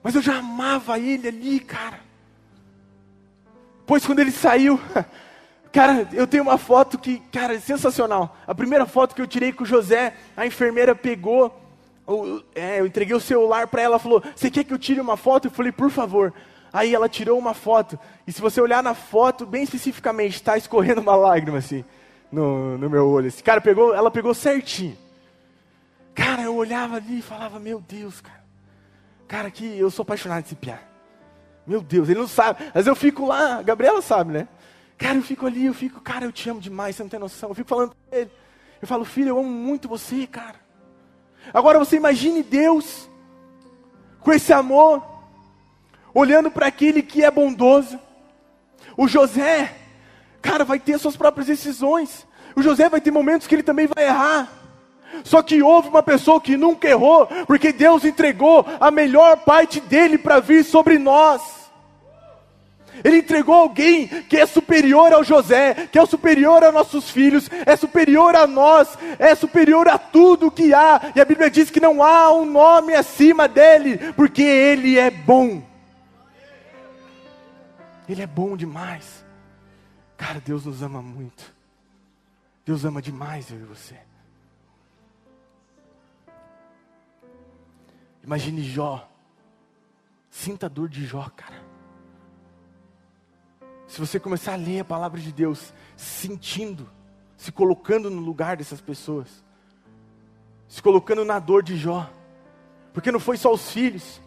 Mas 0.02 0.14
eu 0.14 0.20
já 0.20 0.36
amava 0.36 0.98
ele 0.98 1.26
ali, 1.26 1.60
cara. 1.60 1.98
Pois 3.86 4.04
quando 4.04 4.18
ele 4.18 4.30
saiu, 4.30 4.78
cara, 5.72 6.06
eu 6.12 6.26
tenho 6.26 6.42
uma 6.42 6.58
foto 6.58 6.98
que, 6.98 7.20
cara, 7.32 7.54
é 7.54 7.58
sensacional. 7.58 8.36
A 8.46 8.54
primeira 8.54 8.84
foto 8.84 9.14
que 9.14 9.22
eu 9.22 9.26
tirei 9.26 9.50
com 9.50 9.64
o 9.64 9.66
José, 9.66 10.14
a 10.36 10.46
enfermeira 10.46 10.94
pegou, 10.94 11.58
eu, 12.06 12.44
é, 12.54 12.80
eu 12.80 12.86
entreguei 12.86 13.16
o 13.16 13.20
celular 13.20 13.66
para 13.66 13.80
ela, 13.80 13.98
falou: 13.98 14.22
Você 14.36 14.50
quer 14.50 14.64
que 14.64 14.74
eu 14.74 14.78
tire 14.78 15.00
uma 15.00 15.16
foto? 15.16 15.46
Eu 15.46 15.50
falei: 15.50 15.72
Por 15.72 15.88
favor. 15.88 16.34
Aí 16.70 16.94
ela 16.94 17.08
tirou 17.08 17.38
uma 17.38 17.54
foto, 17.54 17.96
e 18.26 18.32
se 18.32 18.42
você 18.42 18.60
olhar 18.60 18.82
na 18.82 18.94
foto, 18.94 19.46
bem 19.46 19.62
especificamente, 19.62 20.34
está 20.34 20.58
escorrendo 20.58 21.00
uma 21.00 21.14
lágrima 21.16 21.58
assim, 21.58 21.84
no, 22.32 22.76
no 22.76 22.90
meu 22.90 23.08
olho. 23.08 23.28
Esse 23.28 23.42
cara 23.42 23.60
pegou, 23.60 23.94
ela 23.94 24.10
pegou 24.10 24.34
certinho. 24.34 25.03
Cara, 26.14 26.42
eu 26.42 26.54
olhava 26.54 26.96
ali 26.96 27.18
e 27.18 27.22
falava: 27.22 27.58
Meu 27.58 27.80
Deus, 27.80 28.20
cara. 28.20 28.44
Cara, 29.26 29.50
que 29.50 29.78
eu 29.78 29.90
sou 29.90 30.02
apaixonado 30.02 30.42
nesse 30.42 30.54
piá. 30.54 30.78
Meu 31.66 31.80
Deus, 31.80 32.08
ele 32.08 32.20
não 32.20 32.28
sabe. 32.28 32.70
Mas 32.74 32.86
eu 32.86 32.94
fico 32.94 33.26
lá, 33.26 33.58
a 33.58 33.62
Gabriela 33.62 34.02
sabe, 34.02 34.32
né? 34.32 34.48
Cara, 34.98 35.16
eu 35.16 35.22
fico 35.22 35.46
ali, 35.46 35.64
eu 35.64 35.74
fico, 35.74 36.00
cara, 36.00 36.24
eu 36.24 36.32
te 36.32 36.48
amo 36.48 36.60
demais, 36.60 36.94
você 36.94 37.02
não 37.02 37.10
tem 37.10 37.18
noção. 37.18 37.48
Eu 37.48 37.54
fico 37.54 37.68
falando 37.68 37.90
com 37.90 38.16
ele. 38.16 38.30
Eu 38.80 38.86
falo, 38.86 39.04
filho, 39.04 39.30
eu 39.30 39.38
amo 39.38 39.48
muito 39.48 39.88
você, 39.88 40.26
cara. 40.26 40.56
Agora 41.52 41.78
você 41.78 41.96
imagine 41.96 42.42
Deus 42.42 43.08
com 44.20 44.32
esse 44.32 44.52
amor, 44.52 45.02
olhando 46.12 46.50
para 46.50 46.66
aquele 46.66 47.02
que 47.02 47.24
é 47.24 47.30
bondoso. 47.30 47.98
O 48.96 49.08
José, 49.08 49.74
cara, 50.40 50.64
vai 50.64 50.78
ter 50.78 50.98
suas 50.98 51.16
próprias 51.16 51.46
decisões. 51.46 52.26
O 52.54 52.62
José 52.62 52.88
vai 52.88 53.00
ter 53.00 53.10
momentos 53.10 53.46
que 53.46 53.54
ele 53.54 53.62
também 53.62 53.86
vai 53.86 54.06
errar. 54.06 54.63
Só 55.22 55.42
que 55.42 55.62
houve 55.62 55.88
uma 55.88 56.02
pessoa 56.02 56.40
que 56.40 56.56
nunca 56.56 56.88
errou, 56.88 57.26
porque 57.46 57.72
Deus 57.72 58.04
entregou 58.04 58.66
a 58.80 58.90
melhor 58.90 59.38
parte 59.38 59.80
dele 59.80 60.18
para 60.18 60.40
vir 60.40 60.64
sobre 60.64 60.98
nós. 60.98 61.64
Ele 63.02 63.18
entregou 63.18 63.54
alguém 63.54 64.06
que 64.06 64.36
é 64.36 64.46
superior 64.46 65.12
ao 65.12 65.24
José, 65.24 65.88
que 65.90 65.98
é 65.98 66.06
superior 66.06 66.62
aos 66.62 66.74
nossos 66.74 67.10
filhos, 67.10 67.50
é 67.66 67.74
superior 67.74 68.36
a 68.36 68.46
nós, 68.46 68.96
é 69.18 69.34
superior 69.34 69.88
a 69.88 69.98
tudo 69.98 70.50
que 70.50 70.72
há. 70.72 71.12
E 71.14 71.20
a 71.20 71.24
Bíblia 71.24 71.50
diz 71.50 71.70
que 71.70 71.80
não 71.80 72.02
há 72.02 72.32
um 72.32 72.44
nome 72.44 72.94
acima 72.94 73.48
dele, 73.48 73.98
porque 74.12 74.42
ele 74.42 74.98
é 74.98 75.10
bom. 75.10 75.62
Ele 78.08 78.22
é 78.22 78.26
bom 78.26 78.56
demais. 78.56 79.24
Cara, 80.16 80.40
Deus 80.44 80.64
nos 80.64 80.82
ama 80.82 81.02
muito. 81.02 81.52
Deus 82.64 82.84
ama 82.84 83.02
demais 83.02 83.50
eu 83.50 83.58
e 83.58 83.64
você. 83.64 83.96
Imagine 88.24 88.62
Jó. 88.62 89.06
Sinta 90.30 90.66
a 90.66 90.68
dor 90.68 90.88
de 90.88 91.04
Jó, 91.04 91.30
cara. 91.36 91.62
Se 93.86 94.00
você 94.00 94.18
começar 94.18 94.54
a 94.54 94.56
ler 94.56 94.80
a 94.80 94.84
palavra 94.84 95.20
de 95.20 95.30
Deus, 95.30 95.72
sentindo, 95.94 96.90
se 97.36 97.52
colocando 97.52 98.10
no 98.10 98.20
lugar 98.20 98.56
dessas 98.56 98.80
pessoas, 98.80 99.44
se 100.66 100.82
colocando 100.82 101.24
na 101.24 101.38
dor 101.38 101.62
de 101.62 101.76
Jó, 101.76 102.10
porque 102.92 103.12
não 103.12 103.20
foi 103.20 103.36
só 103.36 103.52
os 103.52 103.70
filhos, 103.70 104.20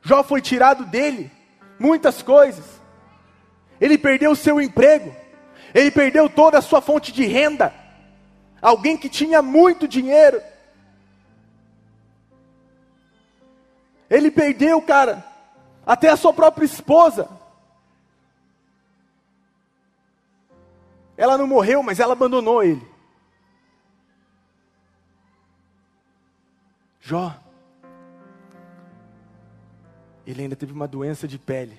Jó 0.00 0.22
foi 0.22 0.40
tirado 0.40 0.86
dele 0.86 1.30
muitas 1.78 2.22
coisas, 2.22 2.80
ele 3.80 3.98
perdeu 3.98 4.30
o 4.30 4.36
seu 4.36 4.60
emprego, 4.60 5.14
ele 5.74 5.90
perdeu 5.90 6.30
toda 6.30 6.58
a 6.58 6.62
sua 6.62 6.80
fonte 6.80 7.12
de 7.12 7.26
renda, 7.26 7.74
alguém 8.62 8.96
que 8.96 9.08
tinha 9.08 9.42
muito 9.42 9.88
dinheiro, 9.88 10.40
Ele 14.10 14.28
perdeu, 14.28 14.82
cara, 14.82 15.24
até 15.86 16.08
a 16.08 16.16
sua 16.16 16.32
própria 16.32 16.64
esposa. 16.64 17.30
Ela 21.16 21.38
não 21.38 21.46
morreu, 21.46 21.80
mas 21.82 22.00
ela 22.00 22.14
abandonou 22.14 22.62
ele. 22.62 22.90
Jó, 27.00 27.38
ele 30.26 30.42
ainda 30.42 30.56
teve 30.56 30.72
uma 30.72 30.86
doença 30.86 31.26
de 31.26 31.38
pele 31.38 31.78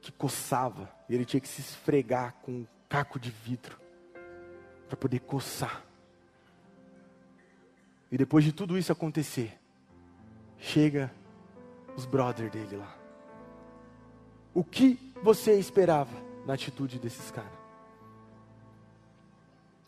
que 0.00 0.10
coçava, 0.10 0.90
e 1.08 1.14
ele 1.14 1.24
tinha 1.24 1.40
que 1.40 1.46
se 1.46 1.60
esfregar 1.60 2.34
com 2.42 2.50
um 2.50 2.66
caco 2.88 3.20
de 3.20 3.30
vidro 3.30 3.78
para 4.88 4.96
poder 4.96 5.20
coçar. 5.20 5.82
E 8.10 8.18
depois 8.18 8.44
de 8.44 8.52
tudo 8.52 8.76
isso 8.76 8.90
acontecer, 8.90 9.56
chega 10.62 11.10
os 11.96 12.06
brother 12.06 12.48
dele 12.48 12.76
lá. 12.76 12.94
O 14.54 14.62
que 14.62 14.98
você 15.22 15.58
esperava 15.58 16.16
na 16.46 16.54
atitude 16.54 16.98
desses 16.98 17.30
caras? 17.30 17.50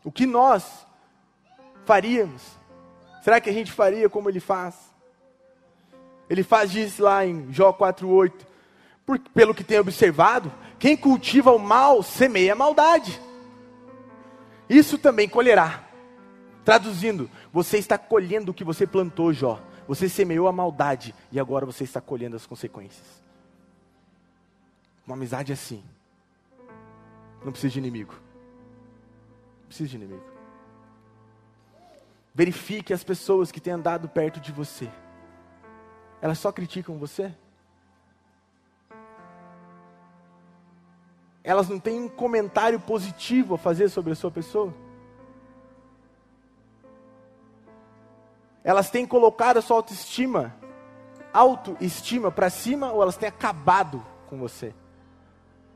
O 0.02 0.10
que 0.10 0.26
nós 0.26 0.87
faríamos? 1.87 2.42
Será 3.22 3.40
que 3.40 3.48
a 3.48 3.52
gente 3.52 3.72
faria 3.72 4.10
como 4.10 4.28
ele 4.28 4.40
faz? 4.40 4.74
Ele 6.28 6.42
faz 6.42 6.74
isso 6.74 7.02
lá 7.02 7.24
em 7.24 7.50
Jó 7.52 7.72
4:8. 7.72 8.46
Porque 9.06 9.30
pelo 9.30 9.54
que 9.54 9.64
tem 9.64 9.78
observado, 9.78 10.52
quem 10.78 10.96
cultiva 10.96 11.52
o 11.52 11.58
mal 11.58 12.02
semeia 12.02 12.52
a 12.52 12.56
maldade. 12.56 13.20
Isso 14.68 14.98
também 14.98 15.28
colherá. 15.28 15.84
Traduzindo, 16.64 17.30
você 17.52 17.78
está 17.78 17.98
colhendo 17.98 18.50
o 18.50 18.54
que 18.54 18.64
você 18.64 18.87
plantou, 18.87 19.32
Jó. 19.32 19.60
Você 19.87 20.09
semeou 20.09 20.49
a 20.49 20.53
maldade 20.53 21.14
e 21.31 21.38
agora 21.38 21.66
você 21.66 21.85
está 21.85 22.01
colhendo 22.01 22.37
as 22.37 22.47
consequências. 22.47 23.23
Uma 25.07 25.14
amizade 25.14 25.53
assim. 25.53 25.85
Não 27.44 27.53
precisa 27.53 27.73
de 27.75 27.79
inimigo. 27.79 28.14
Não 29.61 29.66
precisa 29.66 29.90
de 29.90 29.97
inimigo. 29.97 30.25
Verifique 32.35 32.92
as 32.92 33.05
pessoas 33.05 33.53
que 33.53 33.61
têm 33.61 33.75
andado 33.75 34.09
perto 34.09 34.40
de 34.40 34.51
você. 34.51 34.90
Elas 36.20 36.38
só 36.38 36.51
criticam 36.51 36.97
você? 36.97 37.33
Elas 41.44 41.68
não 41.68 41.79
têm 41.79 42.01
um 42.01 42.09
comentário 42.09 42.81
positivo 42.81 43.55
a 43.55 43.59
fazer 43.59 43.90
sobre 43.90 44.12
a 44.12 44.16
sua 44.16 44.31
pessoa? 44.31 44.75
Elas 48.64 48.88
têm 48.88 49.07
colocado 49.07 49.59
a 49.59 49.62
sua 49.62 49.77
autoestima, 49.77 50.57
autoestima 51.35 52.31
para 52.31 52.48
cima 52.48 52.90
ou 52.90 53.03
elas 53.03 53.18
têm 53.18 53.29
acabado 53.29 54.03
com 54.27 54.38
você? 54.38 54.74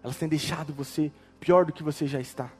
Elas 0.02 0.16
têm 0.16 0.26
deixado 0.26 0.72
você 0.72 1.12
pior 1.38 1.66
do 1.66 1.72
que 1.72 1.82
você 1.82 2.06
já 2.06 2.18
está? 2.18 2.50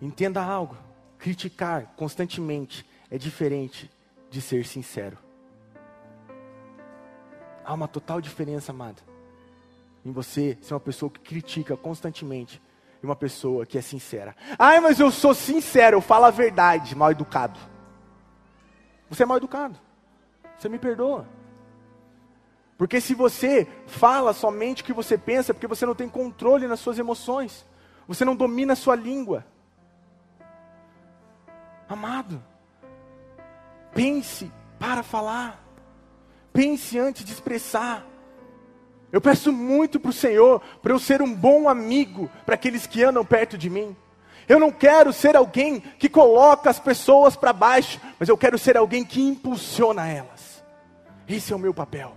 Entenda 0.00 0.42
algo: 0.42 0.74
criticar 1.18 1.92
constantemente 1.96 2.88
é 3.10 3.18
diferente 3.18 3.90
de 4.30 4.40
ser 4.40 4.64
sincero. 4.64 5.18
Há 7.62 7.74
uma 7.74 7.86
total 7.86 8.22
diferença, 8.22 8.72
amado, 8.72 9.02
em 10.02 10.10
você 10.10 10.56
ser 10.62 10.72
uma 10.72 10.80
pessoa 10.80 11.10
que 11.10 11.20
critica 11.20 11.76
constantemente 11.76 12.60
e 13.02 13.06
uma 13.06 13.16
pessoa 13.16 13.64
que 13.64 13.78
é 13.78 13.80
sincera. 13.80 14.36
Ai, 14.58 14.80
mas 14.80 15.00
eu 15.00 15.10
sou 15.10 15.34
sincero, 15.34 15.96
eu 15.96 16.00
falo 16.00 16.26
a 16.26 16.30
verdade, 16.30 16.94
mal 16.94 17.10
educado. 17.10 17.58
Você 19.08 19.22
é 19.22 19.26
mal 19.26 19.38
educado. 19.38 19.78
Você 20.58 20.68
me 20.68 20.78
perdoa. 20.78 21.26
Porque 22.76 23.00
se 23.00 23.14
você 23.14 23.66
fala 23.86 24.32
somente 24.32 24.82
o 24.82 24.84
que 24.84 24.92
você 24.92 25.18
pensa, 25.18 25.52
é 25.52 25.54
porque 25.54 25.66
você 25.66 25.84
não 25.84 25.94
tem 25.94 26.08
controle 26.08 26.66
nas 26.66 26.80
suas 26.80 26.98
emoções. 26.98 27.66
Você 28.06 28.24
não 28.24 28.34
domina 28.34 28.72
a 28.72 28.76
sua 28.76 28.94
língua. 28.94 29.44
Amado, 31.88 32.42
pense 33.92 34.50
para 34.78 35.02
falar. 35.02 35.62
Pense 36.52 36.98
antes 36.98 37.24
de 37.24 37.32
expressar. 37.32 38.06
Eu 39.12 39.20
peço 39.20 39.52
muito 39.52 39.98
para 39.98 40.10
o 40.10 40.14
Senhor, 40.14 40.60
para 40.82 40.92
eu 40.92 40.98
ser 40.98 41.20
um 41.20 41.34
bom 41.34 41.68
amigo 41.68 42.30
para 42.46 42.54
aqueles 42.54 42.86
que 42.86 43.02
andam 43.02 43.24
perto 43.24 43.58
de 43.58 43.68
mim. 43.68 43.96
Eu 44.48 44.58
não 44.58 44.70
quero 44.70 45.12
ser 45.12 45.36
alguém 45.36 45.80
que 45.80 46.08
coloca 46.08 46.70
as 46.70 46.78
pessoas 46.78 47.36
para 47.36 47.52
baixo, 47.52 48.00
mas 48.18 48.28
eu 48.28 48.36
quero 48.36 48.58
ser 48.58 48.76
alguém 48.76 49.04
que 49.04 49.20
impulsiona 49.20 50.08
elas. 50.08 50.62
Esse 51.28 51.52
é 51.52 51.56
o 51.56 51.58
meu 51.58 51.72
papel. 51.72 52.16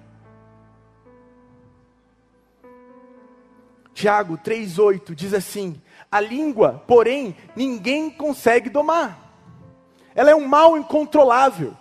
Tiago 3.93 4.37
3,8 4.37 5.13
diz 5.13 5.33
assim: 5.33 5.79
A 6.11 6.19
língua, 6.19 6.83
porém, 6.87 7.35
ninguém 7.55 8.09
consegue 8.09 8.69
domar. 8.69 9.19
Ela 10.15 10.31
é 10.31 10.35
um 10.35 10.47
mal 10.47 10.77
incontrolável, 10.77 11.75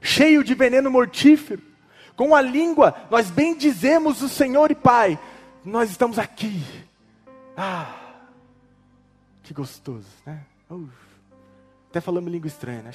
cheio 0.00 0.44
de 0.44 0.54
veneno 0.54 0.90
mortífero. 0.90 1.69
Com 2.20 2.34
a 2.34 2.42
língua, 2.42 2.94
nós 3.10 3.30
bendizemos 3.30 4.20
o 4.20 4.28
Senhor 4.28 4.70
e 4.70 4.74
Pai. 4.74 5.18
Nós 5.64 5.88
estamos 5.88 6.18
aqui. 6.18 6.62
Ah, 7.56 7.96
que 9.42 9.54
gostoso, 9.54 10.06
né? 10.26 10.44
Uf. 10.68 10.92
Até 11.88 11.98
falamos 11.98 12.30
língua 12.30 12.46
estranha, 12.46 12.82
né? 12.82 12.90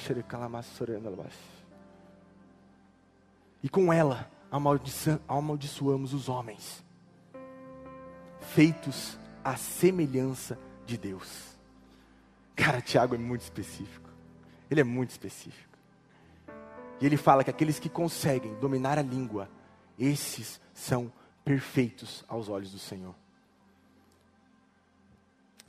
E 3.64 3.68
com 3.68 3.92
ela, 3.92 4.30
amaldiçoamos 5.26 6.14
os 6.14 6.28
homens, 6.28 6.84
feitos 8.40 9.18
à 9.42 9.56
semelhança 9.56 10.56
de 10.86 10.96
Deus. 10.96 11.58
Cara, 12.54 12.80
Tiago 12.80 13.16
é 13.16 13.18
muito 13.18 13.42
específico. 13.42 14.08
Ele 14.70 14.82
é 14.82 14.84
muito 14.84 15.10
específico. 15.10 15.65
E 17.00 17.06
ele 17.06 17.16
fala 17.16 17.44
que 17.44 17.50
aqueles 17.50 17.78
que 17.78 17.88
conseguem 17.88 18.54
dominar 18.54 18.98
a 18.98 19.02
língua, 19.02 19.48
esses 19.98 20.60
são 20.72 21.12
perfeitos 21.44 22.24
aos 22.26 22.48
olhos 22.48 22.72
do 22.72 22.78
Senhor. 22.78 23.14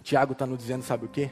Tiago 0.01 0.31
está 0.33 0.45
nos 0.45 0.57
dizendo, 0.59 0.83
sabe 0.83 1.05
o 1.05 1.09
que? 1.09 1.29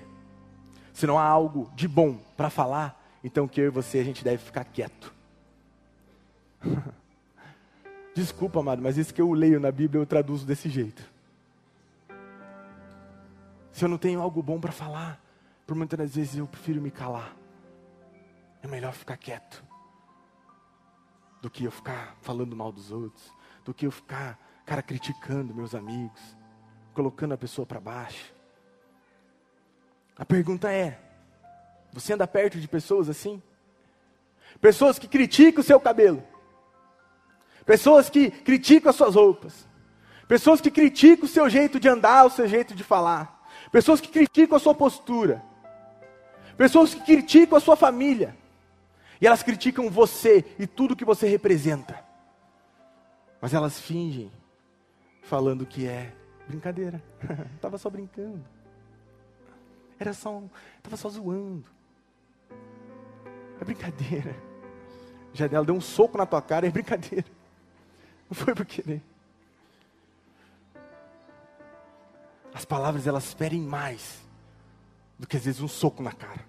Se 0.91 1.07
não 1.07 1.17
há 1.17 1.23
algo 1.23 1.71
de 1.75 1.87
bom 1.87 2.17
para 2.35 2.49
falar, 2.49 3.01
então 3.23 3.47
que 3.47 3.61
eu 3.61 3.65
e 3.65 3.69
você 3.69 3.99
a 3.99 4.03
gente 4.03 4.23
deve 4.23 4.43
ficar 4.43 4.65
quieto. 4.65 5.13
Desculpa, 8.13 8.59
amado, 8.59 8.81
mas 8.81 8.97
isso 8.97 9.13
que 9.13 9.21
eu 9.21 9.31
leio 9.31 9.59
na 9.59 9.71
Bíblia 9.71 10.01
eu 10.01 10.05
traduzo 10.05 10.45
desse 10.45 10.69
jeito. 10.69 11.03
Se 13.71 13.83
eu 13.83 13.89
não 13.89 13.97
tenho 13.97 14.21
algo 14.21 14.41
bom 14.41 14.59
para 14.59 14.71
falar, 14.71 15.21
por 15.65 15.75
muitas 15.75 16.15
vezes 16.15 16.37
eu 16.37 16.47
prefiro 16.47 16.81
me 16.81 16.91
calar. 16.91 17.35
É 18.61 18.67
melhor 18.67 18.93
ficar 18.93 19.17
quieto 19.17 19.63
do 21.45 21.49
que 21.51 21.63
eu 21.63 21.69
ficar 21.69 22.17
falando 22.23 22.55
mal 22.55 22.71
dos 22.71 22.91
outros, 22.91 23.31
do 23.63 23.71
que 23.71 23.85
eu 23.85 23.91
ficar, 23.91 24.39
cara, 24.65 24.81
criticando 24.81 25.53
meus 25.53 25.75
amigos, 25.75 26.19
colocando 26.91 27.35
a 27.35 27.37
pessoa 27.37 27.67
para 27.67 27.79
baixo. 27.79 28.33
A 30.17 30.25
pergunta 30.25 30.71
é: 30.71 30.99
você 31.93 32.13
anda 32.13 32.25
perto 32.25 32.59
de 32.59 32.67
pessoas 32.67 33.09
assim? 33.09 33.39
Pessoas 34.59 34.97
que 34.97 35.07
criticam 35.07 35.61
o 35.61 35.63
seu 35.63 35.79
cabelo, 35.79 36.23
pessoas 37.63 38.09
que 38.09 38.31
criticam 38.31 38.89
as 38.89 38.95
suas 38.95 39.13
roupas, 39.13 39.67
pessoas 40.27 40.59
que 40.59 40.71
criticam 40.71 41.25
o 41.25 41.29
seu 41.29 41.47
jeito 41.47 41.79
de 41.79 41.87
andar, 41.87 42.25
o 42.25 42.31
seu 42.31 42.47
jeito 42.47 42.73
de 42.73 42.83
falar, 42.83 43.47
pessoas 43.71 44.01
que 44.01 44.07
criticam 44.07 44.57
a 44.57 44.59
sua 44.59 44.73
postura, 44.73 45.43
pessoas 46.57 46.95
que 46.95 47.01
criticam 47.01 47.55
a 47.55 47.61
sua 47.61 47.75
família. 47.75 48.35
E 49.19 49.27
elas 49.27 49.43
criticam 49.43 49.89
você 49.89 50.43
e 50.59 50.67
tudo 50.67 50.95
que 50.95 51.05
você 51.05 51.27
representa. 51.27 52.03
Mas 53.41 53.53
elas 53.53 53.79
fingem, 53.79 54.31
falando 55.21 55.65
que 55.65 55.87
é 55.87 56.13
brincadeira. 56.47 57.01
Estava 57.55 57.77
só 57.77 57.89
brincando. 57.89 58.43
Era 59.99 60.13
só, 60.13 60.43
estava 60.77 60.97
só 60.97 61.07
zoando. 61.07 61.63
É 63.61 63.63
brincadeira. 63.63 64.35
Já 65.33 65.45
ela 65.45 65.63
deu 65.65 65.75
um 65.75 65.81
soco 65.81 66.17
na 66.17 66.25
tua 66.25 66.41
cara, 66.41 66.67
é 66.67 66.69
brincadeira. 66.69 67.25
Não 68.29 68.35
foi 68.35 68.53
por 68.53 68.65
querer. 68.65 69.01
As 72.53 72.65
palavras 72.65 73.07
elas 73.07 73.33
ferem 73.33 73.61
mais 73.61 74.21
do 75.17 75.27
que 75.27 75.37
às 75.37 75.45
vezes 75.45 75.61
um 75.61 75.67
soco 75.67 76.03
na 76.03 76.11
cara. 76.11 76.45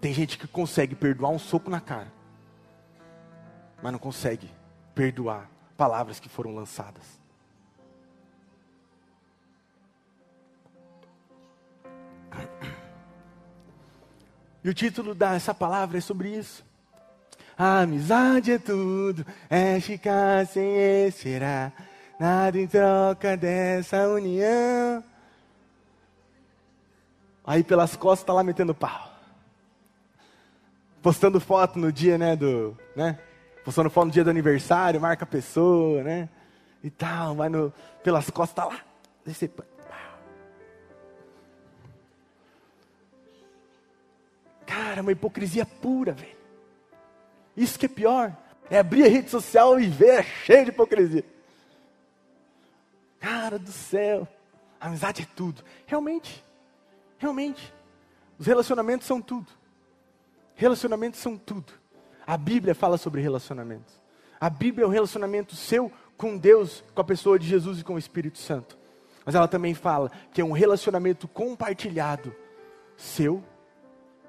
Tem 0.00 0.12
gente 0.12 0.38
que 0.38 0.46
consegue 0.46 0.94
perdoar 0.94 1.30
um 1.30 1.38
soco 1.38 1.70
na 1.70 1.80
cara, 1.80 2.12
mas 3.82 3.92
não 3.92 3.98
consegue 3.98 4.48
perdoar 4.94 5.50
palavras 5.76 6.20
que 6.20 6.28
foram 6.28 6.54
lançadas. 6.54 7.18
E 14.62 14.68
o 14.68 14.74
título 14.74 15.14
dessa 15.14 15.52
palavra 15.52 15.98
é 15.98 16.00
sobre 16.00 16.28
isso. 16.36 16.64
A 17.56 17.80
amizade 17.80 18.52
é 18.52 18.58
tudo, 18.58 19.26
é 19.50 19.80
ficar 19.80 20.46
sem 20.46 20.76
esperar, 21.06 21.72
nada 22.20 22.56
em 22.56 22.68
troca 22.68 23.36
dessa 23.36 24.06
união. 24.08 25.02
Aí 27.44 27.64
pelas 27.64 27.96
costas 27.96 28.20
está 28.20 28.32
lá 28.32 28.44
metendo 28.44 28.74
pau 28.74 29.07
postando 31.02 31.40
foto 31.40 31.78
no 31.78 31.92
dia, 31.92 32.18
né, 32.18 32.36
do, 32.36 32.76
né? 32.94 33.18
Postando 33.64 33.90
foto 33.90 34.06
no 34.06 34.12
dia 34.12 34.24
do 34.24 34.30
aniversário, 34.30 35.00
marca 35.00 35.24
a 35.24 35.28
pessoa, 35.28 36.02
né? 36.02 36.28
E 36.82 36.90
tal, 36.90 37.34
vai 37.34 37.48
no, 37.48 37.72
pelas 38.02 38.30
costas, 38.30 38.54
tá 38.54 38.64
lá. 38.64 38.80
Cara, 44.64 45.02
uma 45.02 45.12
hipocrisia 45.12 45.66
pura, 45.66 46.12
velho. 46.12 46.36
Isso 47.56 47.78
que 47.78 47.86
é 47.86 47.88
pior. 47.88 48.36
É 48.70 48.78
abrir 48.78 49.04
a 49.04 49.08
rede 49.08 49.30
social 49.30 49.80
e 49.80 49.86
ver, 49.86 50.20
é 50.20 50.22
cheio 50.22 50.64
de 50.64 50.70
hipocrisia. 50.70 51.24
Cara 53.18 53.58
do 53.58 53.72
céu. 53.72 54.28
amizade 54.80 55.22
é 55.22 55.26
tudo. 55.34 55.64
Realmente, 55.86 56.44
realmente. 57.18 57.72
Os 58.38 58.46
relacionamentos 58.46 59.06
são 59.06 59.20
tudo. 59.20 59.57
Relacionamentos 60.58 61.20
são 61.20 61.38
tudo. 61.38 61.72
A 62.26 62.36
Bíblia 62.36 62.74
fala 62.74 62.98
sobre 62.98 63.20
relacionamentos. 63.20 64.02
A 64.40 64.50
Bíblia 64.50 64.84
é 64.84 64.88
o 64.88 64.90
relacionamento 64.90 65.54
seu 65.54 65.90
com 66.16 66.36
Deus, 66.36 66.82
com 66.92 67.00
a 67.00 67.04
pessoa 67.04 67.38
de 67.38 67.46
Jesus 67.46 67.78
e 67.78 67.84
com 67.84 67.94
o 67.94 67.98
Espírito 67.98 68.38
Santo. 68.38 68.76
Mas 69.24 69.36
ela 69.36 69.46
também 69.46 69.72
fala 69.72 70.10
que 70.32 70.40
é 70.40 70.44
um 70.44 70.50
relacionamento 70.50 71.28
compartilhado 71.28 72.34
seu 72.96 73.40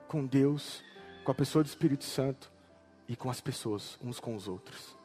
com 0.07 0.23
Deus, 0.23 0.83
com 1.23 1.31
a 1.31 1.35
pessoa 1.35 1.63
do 1.63 1.67
Espírito 1.67 2.03
Santo 2.03 2.51
e 3.07 3.15
com 3.15 3.31
as 3.31 3.41
pessoas, 3.41 3.97
uns 3.99 4.19
com 4.19 4.35
os 4.35 4.47
outros. 4.47 4.95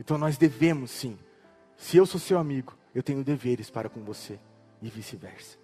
Então 0.00 0.16
nós 0.16 0.38
devemos 0.38 0.90
sim. 0.90 1.18
Se 1.76 1.98
eu 1.98 2.06
sou 2.06 2.18
seu 2.18 2.38
amigo, 2.38 2.74
eu 2.94 3.02
tenho 3.02 3.22
deveres 3.22 3.68
para 3.68 3.90
com 3.90 4.02
você 4.02 4.40
e 4.80 4.88
vice-versa. 4.88 5.58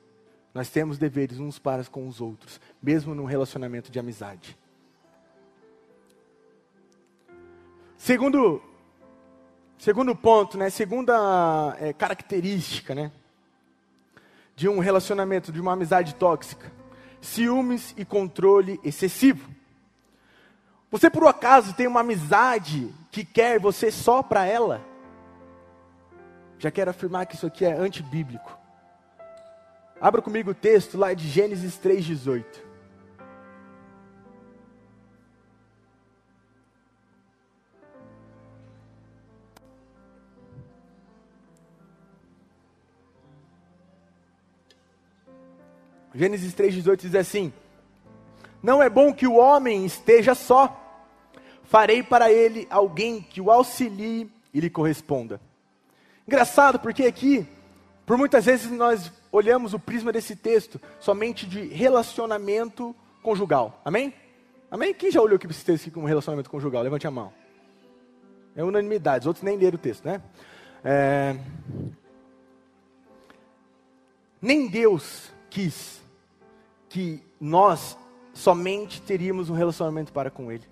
Nós 0.52 0.68
temos 0.68 0.98
deveres 0.98 1.38
uns 1.38 1.58
para 1.58 1.82
com 1.84 2.06
os 2.06 2.20
outros, 2.20 2.60
mesmo 2.82 3.14
num 3.14 3.24
relacionamento 3.24 3.90
de 3.90 3.98
amizade. 3.98 4.59
Segundo, 8.00 8.62
segundo 9.78 10.16
ponto, 10.16 10.56
né? 10.56 10.70
Segunda 10.70 11.76
é, 11.78 11.92
característica, 11.92 12.94
né? 12.94 13.12
De 14.56 14.66
um 14.70 14.78
relacionamento, 14.78 15.52
de 15.52 15.60
uma 15.60 15.74
amizade 15.74 16.14
tóxica: 16.14 16.72
ciúmes 17.20 17.94
e 17.98 18.04
controle 18.06 18.80
excessivo. 18.82 19.50
Você 20.90 21.10
por 21.10 21.26
acaso 21.26 21.74
tem 21.74 21.86
uma 21.86 22.00
amizade 22.00 22.90
que 23.10 23.22
quer 23.22 23.60
você 23.60 23.90
só 23.90 24.22
para 24.22 24.46
ela? 24.46 24.80
Já 26.58 26.70
quero 26.70 26.90
afirmar 26.90 27.26
que 27.26 27.34
isso 27.34 27.46
aqui 27.46 27.66
é 27.66 27.74
antibíblico. 27.74 28.58
Abra 30.00 30.22
comigo 30.22 30.52
o 30.52 30.54
texto 30.54 30.96
lá 30.96 31.12
de 31.12 31.28
Gênesis 31.28 31.78
3,18. 31.78 32.69
Gênesis 46.14 46.54
3,18 46.54 46.96
diz 46.96 47.14
assim: 47.14 47.52
Não 48.62 48.82
é 48.82 48.90
bom 48.90 49.12
que 49.12 49.26
o 49.26 49.36
homem 49.36 49.84
esteja 49.84 50.34
só, 50.34 50.76
farei 51.64 52.02
para 52.02 52.32
ele 52.32 52.66
alguém 52.70 53.22
que 53.22 53.40
o 53.40 53.50
auxilie 53.50 54.30
e 54.52 54.60
lhe 54.60 54.70
corresponda. 54.70 55.40
Engraçado 56.26 56.78
porque 56.78 57.04
aqui, 57.04 57.46
por 58.04 58.16
muitas 58.18 58.44
vezes 58.44 58.70
nós 58.70 59.12
olhamos 59.32 59.74
o 59.74 59.78
prisma 59.78 60.12
desse 60.12 60.34
texto 60.34 60.80
somente 60.98 61.46
de 61.46 61.66
relacionamento 61.68 62.94
conjugal. 63.22 63.80
Amém? 63.84 64.12
Amém? 64.70 64.94
Quem 64.94 65.10
já 65.10 65.20
olhou 65.20 65.36
aqui 65.36 65.46
esse 65.46 65.64
texto 65.64 65.84
aqui 65.84 65.90
como 65.92 66.06
relacionamento 66.06 66.50
conjugal? 66.50 66.82
Levante 66.82 67.06
a 67.06 67.10
mão. 67.10 67.32
É 68.56 68.64
unanimidade, 68.64 69.22
os 69.22 69.26
outros 69.28 69.44
nem 69.44 69.56
leram 69.56 69.76
o 69.76 69.78
texto, 69.78 70.04
né? 70.04 70.20
É... 70.84 71.36
Nem 74.42 74.66
Deus 74.68 75.30
quis 75.50 76.00
que 76.88 77.22
nós 77.40 77.98
somente 78.32 79.02
teríamos 79.02 79.50
um 79.50 79.54
relacionamento 79.54 80.12
para 80.12 80.30
com 80.30 80.50
Ele. 80.50 80.64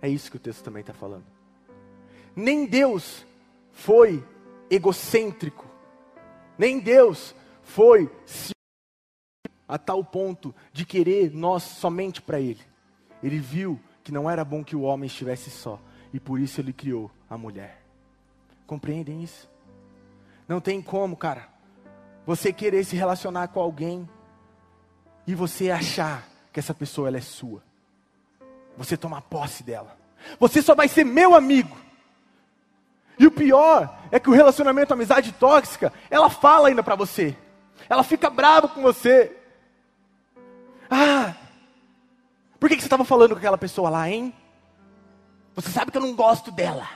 É 0.00 0.08
isso 0.08 0.30
que 0.30 0.36
o 0.36 0.40
texto 0.40 0.62
também 0.62 0.80
está 0.80 0.94
falando. 0.94 1.24
Nem 2.34 2.64
Deus 2.64 3.26
foi 3.72 4.24
egocêntrico, 4.70 5.66
nem 6.56 6.78
Deus 6.78 7.34
foi 7.62 8.10
a 9.66 9.78
tal 9.78 10.02
ponto 10.02 10.54
de 10.72 10.84
querer 10.84 11.32
nós 11.32 11.62
somente 11.62 12.22
para 12.22 12.40
Ele. 12.40 12.62
Ele 13.22 13.38
viu 13.38 13.78
que 14.02 14.12
não 14.12 14.30
era 14.30 14.44
bom 14.44 14.64
que 14.64 14.74
o 14.74 14.82
homem 14.82 15.06
estivesse 15.06 15.50
só, 15.50 15.80
e 16.12 16.18
por 16.18 16.40
isso 16.40 16.60
ele 16.60 16.72
criou 16.72 17.10
a 17.28 17.36
mulher. 17.36 17.82
Compreendem 18.66 19.22
isso? 19.22 19.48
Não 20.48 20.60
tem 20.60 20.80
como, 20.80 21.16
cara, 21.16 21.48
você 22.30 22.52
querer 22.52 22.84
se 22.84 22.94
relacionar 22.94 23.48
com 23.48 23.58
alguém 23.58 24.08
e 25.26 25.34
você 25.34 25.68
achar 25.68 26.28
que 26.52 26.60
essa 26.60 26.72
pessoa 26.72 27.08
ela 27.08 27.16
é 27.16 27.20
sua. 27.20 27.60
Você 28.76 28.96
tomar 28.96 29.22
posse 29.22 29.64
dela. 29.64 29.96
Você 30.38 30.62
só 30.62 30.76
vai 30.76 30.86
ser 30.86 31.02
meu 31.02 31.34
amigo. 31.34 31.76
E 33.18 33.26
o 33.26 33.32
pior 33.32 33.98
é 34.12 34.20
que 34.20 34.30
o 34.30 34.32
relacionamento, 34.32 34.94
amizade 34.94 35.32
tóxica, 35.32 35.92
ela 36.08 36.30
fala 36.30 36.68
ainda 36.68 36.84
para 36.84 36.94
você. 36.94 37.36
Ela 37.88 38.04
fica 38.04 38.30
brava 38.30 38.68
com 38.68 38.80
você. 38.80 39.36
Ah, 40.88 41.34
por 42.60 42.68
que, 42.68 42.76
que 42.76 42.82
você 42.82 42.86
estava 42.86 43.04
falando 43.04 43.32
com 43.32 43.38
aquela 43.38 43.58
pessoa 43.58 43.90
lá, 43.90 44.08
hein? 44.08 44.32
Você 45.56 45.70
sabe 45.70 45.90
que 45.90 45.98
eu 45.98 46.02
não 46.02 46.14
gosto 46.14 46.52
dela. 46.52 46.88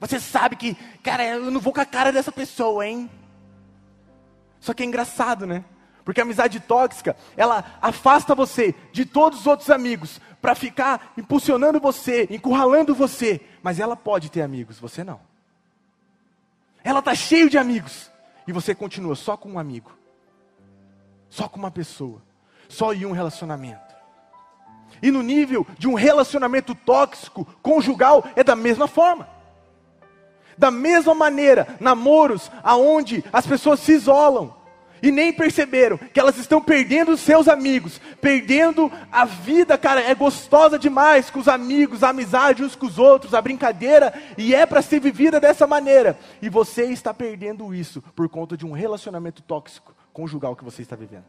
Você 0.00 0.18
sabe 0.18 0.56
que, 0.56 0.74
cara, 1.04 1.24
eu 1.24 1.52
não 1.52 1.60
vou 1.60 1.72
com 1.72 1.80
a 1.80 1.86
cara 1.86 2.10
dessa 2.10 2.32
pessoa, 2.32 2.84
hein? 2.84 3.08
Só 4.60 4.74
que 4.74 4.82
é 4.82 4.86
engraçado, 4.86 5.46
né? 5.46 5.64
Porque 6.04 6.20
a 6.20 6.24
amizade 6.24 6.58
tóxica, 6.60 7.16
ela 7.36 7.64
afasta 7.82 8.34
você 8.34 8.74
de 8.92 9.04
todos 9.04 9.40
os 9.40 9.46
outros 9.46 9.68
amigos 9.68 10.20
para 10.40 10.54
ficar 10.54 11.12
impulsionando 11.18 11.78
você, 11.78 12.26
encurralando 12.30 12.94
você, 12.94 13.40
mas 13.62 13.78
ela 13.78 13.94
pode 13.94 14.30
ter 14.30 14.42
amigos, 14.42 14.78
você 14.78 15.04
não. 15.04 15.20
Ela 16.82 17.00
está 17.00 17.14
cheio 17.14 17.50
de 17.50 17.58
amigos, 17.58 18.10
e 18.46 18.52
você 18.52 18.74
continua 18.74 19.14
só 19.14 19.36
com 19.36 19.50
um 19.50 19.58
amigo, 19.58 19.92
só 21.28 21.46
com 21.46 21.58
uma 21.58 21.70
pessoa, 21.70 22.22
só 22.68 22.94
em 22.94 23.04
um 23.04 23.12
relacionamento. 23.12 23.94
E 25.02 25.10
no 25.10 25.22
nível 25.22 25.66
de 25.78 25.86
um 25.86 25.92
relacionamento 25.92 26.74
tóxico, 26.74 27.44
conjugal, 27.60 28.24
é 28.34 28.42
da 28.42 28.56
mesma 28.56 28.88
forma. 28.88 29.28
Da 30.58 30.72
mesma 30.72 31.14
maneira, 31.14 31.76
namoros 31.78 32.50
aonde 32.64 33.24
as 33.32 33.46
pessoas 33.46 33.78
se 33.78 33.92
isolam 33.92 34.58
e 35.00 35.12
nem 35.12 35.32
perceberam 35.32 35.96
que 35.96 36.18
elas 36.18 36.36
estão 36.36 36.60
perdendo 36.60 37.16
seus 37.16 37.46
amigos, 37.46 38.00
perdendo 38.20 38.90
a 39.12 39.24
vida, 39.24 39.78
cara, 39.78 40.02
é 40.02 40.12
gostosa 40.16 40.76
demais 40.76 41.30
com 41.30 41.38
os 41.38 41.46
amigos, 41.46 42.02
a 42.02 42.08
amizade 42.08 42.64
uns 42.64 42.74
com 42.74 42.86
os 42.86 42.98
outros, 42.98 43.34
a 43.34 43.40
brincadeira, 43.40 44.12
e 44.36 44.52
é 44.52 44.66
para 44.66 44.82
ser 44.82 45.00
vivida 45.00 45.38
dessa 45.38 45.64
maneira. 45.64 46.18
E 46.42 46.48
você 46.48 46.86
está 46.86 47.14
perdendo 47.14 47.72
isso 47.72 48.02
por 48.16 48.28
conta 48.28 48.56
de 48.56 48.66
um 48.66 48.72
relacionamento 48.72 49.40
tóxico 49.42 49.94
conjugal 50.12 50.56
que 50.56 50.64
você 50.64 50.82
está 50.82 50.96
vivendo. 50.96 51.26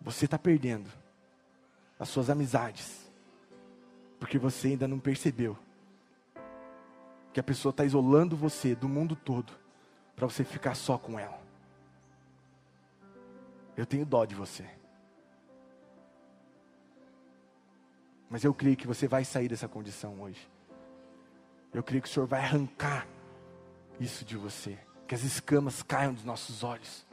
Você 0.00 0.24
está 0.24 0.38
perdendo 0.38 0.88
as 1.98 2.08
suas 2.08 2.30
amizades, 2.30 3.10
porque 4.18 4.38
você 4.38 4.68
ainda 4.68 4.88
não 4.88 4.98
percebeu 4.98 5.58
que 7.32 7.40
a 7.40 7.42
pessoa 7.42 7.70
está 7.70 7.84
isolando 7.84 8.36
você 8.36 8.74
do 8.74 8.88
mundo 8.88 9.14
todo 9.14 9.52
para 10.16 10.26
você 10.26 10.44
ficar 10.44 10.74
só 10.74 10.98
com 10.98 11.18
ela. 11.18 11.40
Eu 13.76 13.86
tenho 13.86 14.04
dó 14.04 14.24
de 14.24 14.34
você. 14.34 14.68
Mas 18.28 18.44
eu 18.44 18.52
creio 18.52 18.76
que 18.76 18.86
você 18.86 19.08
vai 19.08 19.24
sair 19.24 19.48
dessa 19.48 19.66
condição 19.66 20.20
hoje. 20.20 20.48
Eu 21.72 21.82
creio 21.82 22.02
que 22.02 22.08
o 22.08 22.12
Senhor 22.12 22.26
vai 22.26 22.40
arrancar 22.40 23.06
isso 23.98 24.24
de 24.24 24.36
você. 24.36 24.78
Que 25.06 25.14
as 25.14 25.22
escamas 25.22 25.82
caiam 25.82 26.12
dos 26.12 26.24
nossos 26.24 26.62
olhos. 26.62 27.06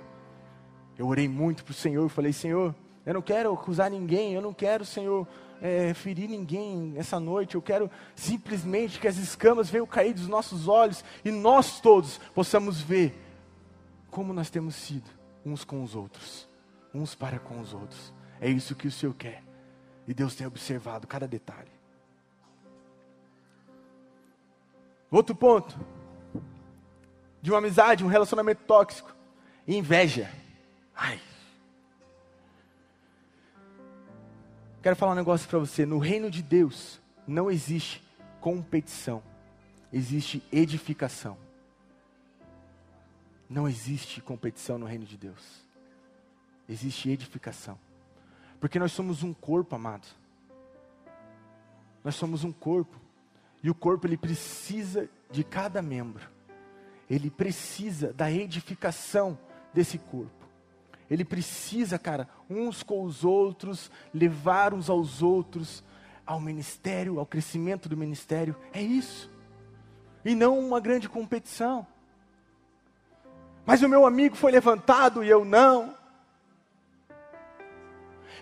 Eu 0.97 1.07
orei 1.07 1.27
muito 1.27 1.63
para 1.63 1.71
o 1.71 1.75
Senhor 1.75 2.05
e 2.05 2.09
falei: 2.09 2.33
Senhor, 2.33 2.75
eu 3.05 3.13
não 3.13 3.21
quero 3.21 3.53
acusar 3.53 3.89
ninguém, 3.89 4.33
eu 4.33 4.41
não 4.41 4.53
quero, 4.53 4.83
Senhor, 4.83 5.27
é, 5.61 5.93
ferir 5.93 6.29
ninguém 6.29 6.93
essa 6.97 7.19
noite, 7.19 7.55
eu 7.55 7.61
quero 7.61 7.89
simplesmente 8.15 8.99
que 8.99 9.07
as 9.07 9.17
escamas 9.17 9.69
venham 9.69 9.87
cair 9.87 10.13
dos 10.13 10.27
nossos 10.27 10.67
olhos 10.67 11.03
e 11.23 11.31
nós 11.31 11.79
todos 11.79 12.17
possamos 12.33 12.81
ver 12.81 13.15
como 14.09 14.33
nós 14.33 14.49
temos 14.49 14.75
sido 14.75 15.09
uns 15.45 15.63
com 15.63 15.83
os 15.83 15.95
outros, 15.95 16.47
uns 16.93 17.15
para 17.15 17.39
com 17.39 17.59
os 17.59 17.73
outros. 17.73 18.13
É 18.39 18.49
isso 18.49 18.75
que 18.75 18.87
o 18.87 18.91
Senhor 18.91 19.13
quer. 19.13 19.43
E 20.07 20.13
Deus 20.13 20.35
tem 20.35 20.47
observado 20.47 21.07
cada 21.07 21.27
detalhe. 21.27 21.71
Outro 25.09 25.35
ponto 25.35 25.77
de 27.41 27.51
uma 27.51 27.59
amizade, 27.59 28.03
um 28.03 28.07
relacionamento 28.07 28.63
tóxico, 28.65 29.15
inveja. 29.67 30.29
Ai, 30.95 31.19
Quero 34.87 34.95
falar 34.95 35.11
um 35.11 35.15
negócio 35.15 35.49
para 35.49 35.59
você. 35.59 35.85
No 35.85 35.97
reino 35.99 36.31
de 36.31 36.41
Deus 36.41 37.01
não 37.27 37.51
existe 37.51 38.01
competição, 38.39 39.21
existe 39.91 40.41
edificação. 40.49 41.37
Não 43.49 43.67
existe 43.67 44.21
competição 44.21 44.77
no 44.77 44.85
reino 44.85 45.03
de 45.03 45.17
Deus. 45.17 45.67
Existe 46.69 47.09
edificação. 47.09 47.77
Porque 48.61 48.79
nós 48.79 48.93
somos 48.93 49.23
um 49.23 49.33
corpo, 49.33 49.75
amado. 49.75 50.07
Nós 52.01 52.15
somos 52.15 52.45
um 52.45 52.53
corpo. 52.53 52.97
E 53.61 53.69
o 53.69 53.75
corpo 53.75 54.07
ele 54.07 54.15
precisa 54.15 55.09
de 55.29 55.43
cada 55.43 55.81
membro. 55.81 56.25
ele 57.09 57.29
precisa 57.29 58.13
da 58.13 58.31
edificação 58.31 59.37
desse 59.73 59.97
corpo. 59.97 60.36
Ele 61.09 61.23
precisa, 61.23 61.97
cara, 61.97 62.27
uns 62.49 62.83
com 62.83 63.03
os 63.03 63.23
outros, 63.23 63.89
levar 64.13 64.73
uns 64.73 64.89
aos 64.89 65.21
outros 65.21 65.83
ao 66.25 66.39
ministério, 66.39 67.19
ao 67.19 67.25
crescimento 67.25 67.87
do 67.87 67.95
ministério. 67.95 68.55
É 68.73 68.81
isso. 68.81 69.31
E 70.25 70.35
não 70.35 70.59
uma 70.59 70.81
grande 70.81 71.07
competição. 71.07 71.87
Mas 73.65 73.81
o 73.81 73.89
meu 73.89 74.05
amigo 74.05 74.35
foi 74.35 74.51
levantado 74.51 75.23
e 75.23 75.29
eu 75.29 75.45
não. 75.45 75.95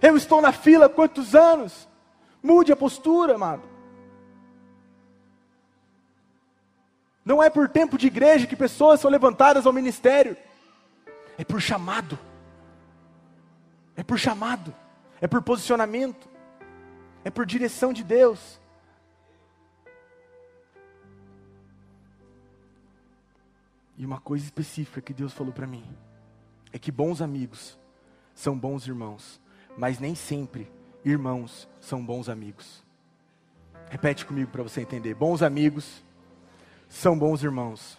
Eu 0.02 0.18
estou 0.18 0.42
na 0.42 0.52
fila 0.52 0.88
há 0.88 0.90
quantos 0.90 1.36
anos? 1.36 1.88
Mude 2.42 2.72
a 2.72 2.76
postura, 2.76 3.36
amado. 3.36 3.64
Não 7.24 7.42
é 7.42 7.50
por 7.50 7.68
tempo 7.68 7.98
de 7.98 8.06
igreja 8.06 8.46
que 8.46 8.56
pessoas 8.56 9.00
são 9.00 9.10
levantadas 9.10 9.66
ao 9.66 9.74
ministério. 9.74 10.38
É 11.38 11.44
por 11.44 11.60
chamado. 11.60 12.18
É 13.96 14.04
por 14.04 14.18
chamado. 14.18 14.74
É 15.22 15.28
por 15.28 15.42
posicionamento. 15.42 16.30
É 17.24 17.30
por 17.30 17.46
direção 17.46 17.94
de 17.94 18.04
Deus. 18.04 18.60
E 23.98 24.06
uma 24.06 24.20
coisa 24.20 24.44
específica 24.44 25.02
que 25.02 25.14
Deus 25.14 25.34
falou 25.34 25.54
para 25.54 25.66
mim 25.66 25.86
é 26.74 26.78
que 26.78 26.92
bons 26.92 27.22
amigos 27.22 27.80
são 28.34 28.58
bons 28.58 28.86
irmãos, 28.86 29.40
mas 29.78 30.00
nem 30.00 30.14
sempre 30.14 30.70
irmãos 31.06 31.68
são 31.80 32.06
bons 32.06 32.28
amigos. 32.28 32.84
Repete 33.90 34.26
comigo 34.26 34.52
para 34.52 34.64
você 34.64 34.82
entender. 34.82 35.14
Bons 35.14 35.42
amigos 35.42 36.04
são 36.90 37.18
bons 37.18 37.44
irmãos, 37.44 37.98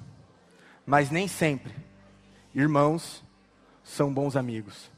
mas 0.85 1.11
nem 1.11 1.27
sempre 1.27 1.75
irmãos 2.55 3.25
são 3.83 4.13
bons 4.13 4.37
amigos. 4.37 4.91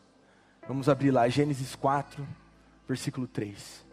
Vamos 0.68 0.86
abrir 0.86 1.10
lá 1.10 1.26
Gênesis 1.30 1.74
4, 1.74 2.28
versículo 2.86 3.26
3. 3.26 3.86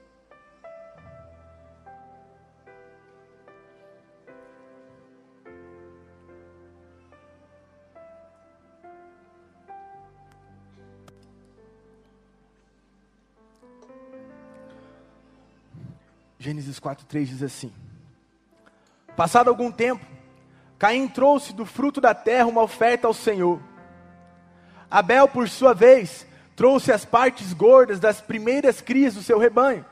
Gênesis 16.37 16.77
4:3 16.77 17.25
diz 17.25 17.41
assim: 17.41 17.73
Passado 19.15 19.47
algum 19.47 19.71
tempo, 19.71 20.05
Caim 20.77 21.07
trouxe 21.07 21.53
do 21.53 21.65
fruto 21.65 22.01
da 22.01 22.13
terra 22.13 22.47
uma 22.47 22.61
oferta 22.61 23.07
ao 23.07 23.13
Senhor. 23.13 23.61
Abel, 24.91 25.29
por 25.29 25.47
sua 25.47 25.73
vez, 25.73 26.27
trouxe 26.55 26.91
as 26.91 27.03
partes 27.03 27.53
gordas 27.53 27.99
das 27.99 28.21
primeiras 28.21 28.81
crias 28.81 29.13
do 29.13 29.21
seu 29.21 29.37
rebanho. 29.37 29.85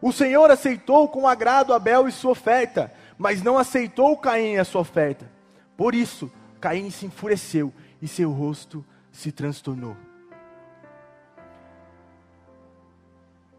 O 0.00 0.12
Senhor 0.12 0.50
aceitou 0.50 1.08
com 1.08 1.28
agrado 1.28 1.72
Abel 1.72 2.08
e 2.08 2.12
sua 2.12 2.32
oferta, 2.32 2.92
mas 3.18 3.42
não 3.42 3.58
aceitou 3.58 4.16
Caim 4.16 4.56
a 4.56 4.64
sua 4.64 4.80
oferta. 4.80 5.30
Por 5.76 5.94
isso, 5.94 6.32
Caim 6.60 6.90
se 6.90 7.06
enfureceu 7.06 7.72
e 8.00 8.08
seu 8.08 8.32
rosto 8.32 8.84
se 9.12 9.30
transtornou. 9.30 9.96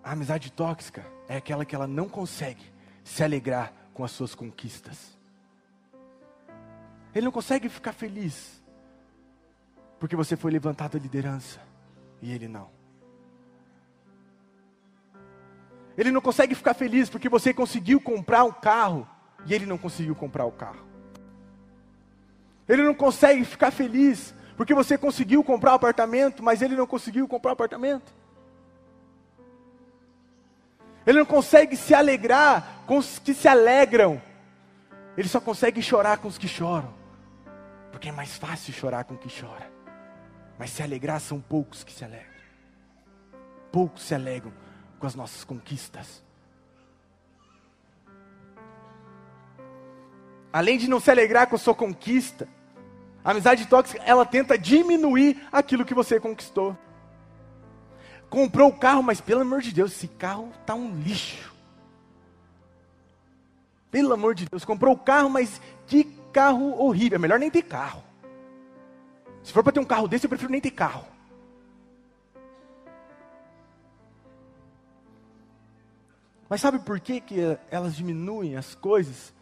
A 0.04 0.12
amizade 0.12 0.52
tóxica 0.52 1.06
é 1.30 1.38
aquela 1.38 1.64
que 1.64 1.76
ela 1.76 1.88
não 1.88 2.10
consegue 2.10 2.64
se 3.06 3.24
alegrar 3.24 3.72
com 3.94 4.04
as 4.04 4.12
suas 4.12 4.36
conquistas. 4.36 5.18
Ele 7.16 7.26
não 7.26 7.32
consegue 7.32 7.70
ficar 7.70 7.94
feliz 7.94 8.62
porque 10.00 10.16
você 10.16 10.36
foi 10.36 10.52
levantado 10.52 10.98
à 10.98 11.00
liderança 11.00 11.73
e 12.24 12.32
ele 12.32 12.48
não. 12.48 12.70
Ele 15.98 16.10
não 16.10 16.22
consegue 16.22 16.56
ficar 16.56 16.74
feliz 16.74 17.10
porque 17.10 17.28
você 17.28 17.54
conseguiu 17.54 18.00
comprar 18.00 18.46
um 18.46 18.52
carro 18.52 19.06
e 19.46 19.54
ele 19.54 19.66
não 19.66 19.78
conseguiu 19.78 20.16
comprar 20.16 20.46
o 20.46 20.52
carro. 20.52 20.88
Ele 22.68 22.82
não 22.82 22.96
consegue 22.96 23.44
ficar 23.44 23.72
feliz 23.72 24.34
porque 24.56 24.74
você 24.74 24.98
conseguiu 24.98 25.44
comprar 25.44 25.74
o 25.74 25.76
apartamento, 25.76 26.42
mas 26.42 26.62
ele 26.62 26.78
não 26.78 26.88
conseguiu 26.88 27.28
comprar 27.28 27.52
o 27.52 27.54
apartamento. 27.54 28.14
Ele 31.06 31.20
não 31.20 31.26
consegue 31.26 31.76
se 31.76 31.94
alegrar 31.94 32.86
com 32.88 32.98
os 32.98 33.20
que 33.20 33.34
se 33.34 33.50
alegram. 33.50 34.22
Ele 35.18 35.28
só 35.28 35.42
consegue 35.42 35.82
chorar 35.82 36.20
com 36.20 36.30
os 36.30 36.38
que 36.38 36.48
choram. 36.48 36.94
Porque 37.92 38.08
é 38.08 38.14
mais 38.14 38.38
fácil 38.38 38.74
chorar 38.74 39.04
com 39.04 39.16
o 39.16 39.18
que 39.18 39.28
chora. 39.30 39.83
Mas 40.58 40.70
se 40.70 40.84
alegrar 40.84 41.20
são 41.20 41.40
poucos 41.40 41.84
que 41.84 41.92
se 41.92 42.04
alegram. 42.04 42.34
Poucos 43.72 44.04
se 44.04 44.14
alegram 44.14 44.54
com 45.00 45.08
as 45.08 45.16
nossas 45.16 45.44
conquistas. 45.44 46.24
Além 50.52 50.78
de 50.78 50.88
não 50.88 51.00
se 51.00 51.10
alegrar 51.10 51.48
com 51.48 51.56
a 51.56 51.60
sua 51.60 51.74
conquista, 51.74 52.48
a 53.24 53.32
amizade 53.32 53.66
tóxica, 53.66 54.02
ela 54.06 54.26
tenta 54.26 54.58
diminuir 54.58 55.48
aquilo 55.52 55.86
que 55.86 55.94
você 55.94 56.20
conquistou 56.20 56.78
comprou 58.34 58.70
o 58.70 58.74
carro, 58.74 59.04
mas 59.04 59.22
pelo 59.22 59.42
amor 59.42 59.62
de 59.62 59.72
Deus, 59.72 59.92
esse 59.92 60.08
carro 60.08 60.52
está 60.60 60.74
um 60.74 60.92
lixo. 61.02 61.54
Pelo 63.92 64.12
amor 64.12 64.34
de 64.34 64.48
Deus, 64.50 64.66
comprou 64.66 64.96
o 64.96 64.98
carro, 64.98 65.30
mas 65.30 65.62
que 65.86 66.04
carro 66.34 66.82
horrível. 66.84 67.18
É 67.18 67.20
melhor 67.20 67.38
nem 67.38 67.52
ter 67.52 67.62
carro. 67.62 68.04
Se 69.44 69.52
for 69.52 69.62
para 69.62 69.74
ter 69.74 69.80
um 69.80 69.86
carro 69.86 70.08
desse, 70.08 70.26
eu 70.26 70.30
prefiro 70.30 70.52
nem 70.52 70.62
ter 70.62 70.72
carro. 70.72 71.06
Mas 76.48 76.62
sabe 76.62 76.80
por 76.80 77.00
que, 77.00 77.20
que 77.20 77.40
elas 77.70 77.96
diminuem 77.96 78.56
as 78.56 78.76
coisas 78.76 79.34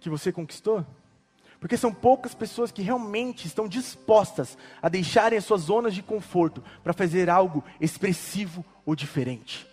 que 0.00 0.10
você 0.10 0.32
conquistou? 0.32 0.84
Porque 1.60 1.76
são 1.76 1.94
poucas 1.94 2.34
pessoas 2.34 2.72
que 2.72 2.82
realmente 2.82 3.46
estão 3.46 3.68
dispostas 3.68 4.58
a 4.82 4.88
deixarem 4.88 5.38
as 5.38 5.44
suas 5.44 5.62
zonas 5.62 5.94
de 5.94 6.02
conforto 6.02 6.62
para 6.82 6.92
fazer 6.92 7.30
algo 7.30 7.62
expressivo 7.80 8.64
ou 8.84 8.96
diferente. 8.96 9.64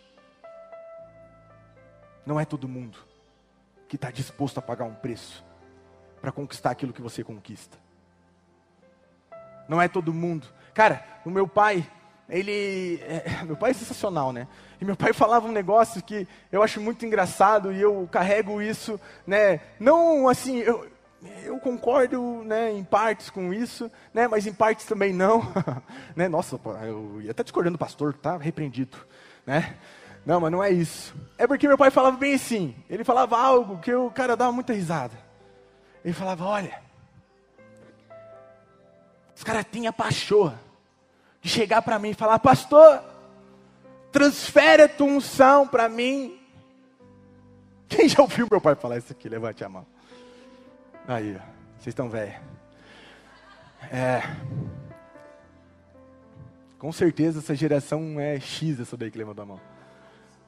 Não 2.24 2.40
é 2.40 2.46
todo 2.46 2.68
mundo 2.68 3.00
que 3.88 3.96
está 3.96 4.12
disposto 4.12 4.60
a 4.60 4.62
pagar 4.62 4.86
um 4.86 4.94
preço 4.94 5.44
para 6.22 6.32
conquistar 6.32 6.70
aquilo 6.70 6.94
que 6.94 7.02
você 7.02 7.24
conquista. 7.24 7.89
Não 9.70 9.82
é 9.82 9.88
todo 9.88 10.14
mundo. 10.14 10.48
Cara, 10.74 11.06
o 11.24 11.30
meu 11.30 11.48
pai, 11.48 11.88
ele. 12.28 13.00
É, 13.04 13.44
meu 13.46 13.56
pai 13.56 13.72
é 13.72 13.74
sensacional, 13.74 14.34
né? 14.34 14.48
E 14.82 14.84
meu 14.84 14.96
pai 14.96 15.14
falava 15.14 15.48
um 15.48 15.52
negócio 15.52 16.02
que 16.02 16.28
eu 16.52 16.64
acho 16.64 16.82
muito 16.82 17.06
engraçado 17.06 17.72
e 17.72 17.80
eu 17.80 18.10
carrego 18.12 18.62
isso, 18.62 19.00
né? 19.28 19.62
Não 19.80 20.28
assim, 20.28 20.58
eu, 20.58 20.90
eu 21.44 21.60
concordo 21.60 22.44
né, 22.44 22.72
em 22.72 22.84
partes 22.84 23.30
com 23.30 23.54
isso, 23.54 23.92
né, 24.14 24.28
mas 24.28 24.48
em 24.48 24.54
partes 24.54 24.86
também 24.86 25.14
não. 25.14 25.42
né, 26.16 26.28
nossa, 26.28 26.60
eu 26.84 27.22
ia 27.22 27.32
estar 27.32 27.44
discordando 27.44 27.78
do 27.78 27.80
pastor, 27.80 28.14
tá 28.14 28.38
repreendido. 28.38 28.98
Né? 29.46 29.76
Não, 30.26 30.40
mas 30.40 30.52
não 30.52 30.64
é 30.64 30.70
isso. 30.72 31.16
É 31.38 31.48
porque 31.48 31.68
meu 31.68 31.78
pai 31.78 31.92
falava 31.92 32.18
bem 32.18 32.34
assim. 32.34 32.76
Ele 32.90 33.04
falava 33.04 33.38
algo 33.38 33.78
que 33.80 33.94
o 33.94 34.10
cara 34.12 34.36
dava 34.36 34.52
muita 34.52 34.74
risada. 34.74 35.16
Ele 36.04 36.14
falava: 36.14 36.46
Olha, 36.46 36.80
os 39.40 39.44
caras 39.46 39.66
a 39.88 39.94
pachorra 39.94 40.60
de 41.42 41.48
chegar 41.48 41.82
para 41.82 41.98
mim 41.98 42.10
e 42.10 42.14
falar: 42.14 42.40
Pastor, 42.40 43.02
transfere 44.12 44.84
a 44.84 44.90
tua 44.90 45.08
unção 45.08 45.66
para 45.66 45.88
mim. 45.88 46.38
Quem 47.88 48.10
já 48.10 48.22
ouviu 48.22 48.50
meu 48.52 48.60
pai 48.60 48.76
falar 48.76 48.98
isso 48.98 49.14
aqui? 49.14 49.30
Levante 49.30 49.64
a 49.64 49.70
mão. 49.70 49.88
Aí, 51.08 51.38
vocês 51.78 51.88
estão 51.88 52.10
velhos. 52.10 52.36
É. 53.90 54.24
Com 56.78 56.92
certeza 56.92 57.40
essa 57.40 57.56
geração 57.56 58.20
é 58.20 58.42
X, 58.42 58.78
essa 58.78 58.98
daí 58.98 59.10
que 59.10 59.18
levantou 59.18 59.44
a 59.44 59.46
mão. 59.46 59.62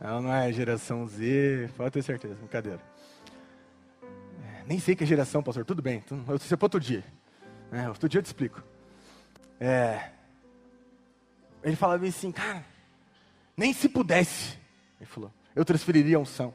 Ela 0.01 0.19
não 0.19 0.33
é 0.33 0.51
geração 0.51 1.07
Z, 1.07 1.69
pode 1.77 1.91
ter 1.91 2.03
certeza, 2.03 2.35
brincadeira. 2.35 2.81
É, 4.03 4.63
nem 4.67 4.79
sei 4.79 4.97
que 4.97 5.05
é 5.05 5.07
geração, 5.07 5.41
pastor, 5.41 5.63
tudo 5.63 5.81
bem, 5.81 6.03
eu 6.27 6.37
sei 6.39 6.57
para 6.57 6.65
outro 6.65 6.79
dia. 6.79 7.05
É, 7.71 7.87
outro 7.87 8.09
dia 8.09 8.19
eu 8.19 8.23
te 8.23 8.25
explico. 8.25 8.61
É, 9.61 10.09
ele 11.63 11.75
falava 11.75 12.05
assim, 12.05 12.31
cara, 12.31 12.65
nem 13.55 13.71
se 13.71 13.87
pudesse, 13.87 14.57
ele 14.99 15.07
falou, 15.07 15.31
eu 15.55 15.63
transferiria 15.63 16.17
a 16.17 16.19
unção. 16.19 16.53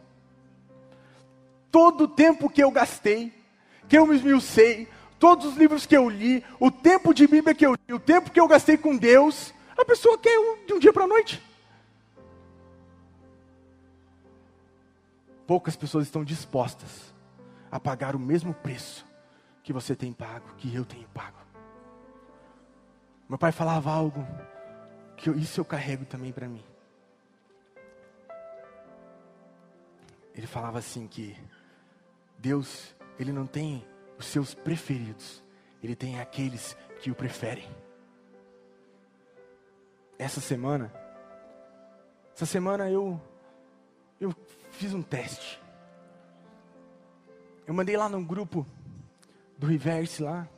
Todo 1.71 2.05
o 2.05 2.09
tempo 2.09 2.51
que 2.51 2.63
eu 2.63 2.71
gastei 2.71 3.33
que 3.89 3.97
eu 3.97 4.07
me 4.07 4.17
esmiucei, 4.17 4.89
todos 5.19 5.47
os 5.47 5.57
livros 5.57 5.87
que 5.87 5.97
eu 5.97 6.09
li, 6.09 6.45
o 6.59 6.71
tempo 6.71 7.15
de 7.15 7.27
Bíblia 7.27 7.55
que 7.55 7.65
eu 7.65 7.75
li, 7.75 7.95
o 7.95 8.01
tempo 8.01 8.31
que 8.31 8.41
eu 8.41 8.49
gastei 8.49 8.77
com 8.77 8.97
Deus, 8.97 9.55
a 9.77 9.85
pessoa 9.85 10.19
quer 10.19 10.37
de 10.67 10.73
um 10.73 10.79
dia 10.79 10.93
para 10.93 11.05
a 11.05 11.09
noite. 11.09 11.43
Poucas 15.47 15.77
pessoas 15.77 16.07
estão 16.07 16.25
dispostas 16.25 17.15
a 17.71 17.79
pagar 17.79 18.17
o 18.17 18.19
mesmo 18.19 18.53
preço 18.53 19.07
que 19.63 19.73
você 19.73 19.95
tem 19.95 20.13
pago, 20.13 20.55
que 20.57 20.75
eu 20.75 20.85
tenho 20.85 21.07
pago. 21.09 21.46
Meu 23.29 23.37
pai 23.39 23.51
falava 23.51 23.91
algo 23.91 24.25
que 25.17 25.29
eu, 25.29 25.37
isso 25.37 25.61
eu 25.61 25.65
carrego 25.65 26.05
também 26.05 26.33
para 26.33 26.49
mim. 26.49 26.63
Ele 30.35 30.47
falava 30.47 30.79
assim 30.79 31.09
que 31.09 31.37
Deus, 32.39 32.95
ele 33.19 33.33
não 33.33 33.47
tem 33.47 33.85
os 34.19 34.27
seus 34.27 34.55
preferidos, 34.55 35.43
ele 35.83 35.97
tem 35.97 36.21
aqueles 36.21 36.77
que 37.01 37.11
o 37.11 37.15
preferem. 37.15 37.69
Essa 40.19 40.41
semana, 40.41 40.93
essa 42.35 42.47
semana 42.47 42.91
eu 42.91 43.21
eu 44.21 44.35
fiz 44.71 44.95
um 44.95 45.03
teste. 45.03 45.61
Eu 47.67 47.75
mandei 47.75 47.97
lá 47.97 48.09
no 48.09 48.25
grupo 48.25 48.67
do 49.59 49.67
Reverse 49.67 50.23
lá, 50.23 50.49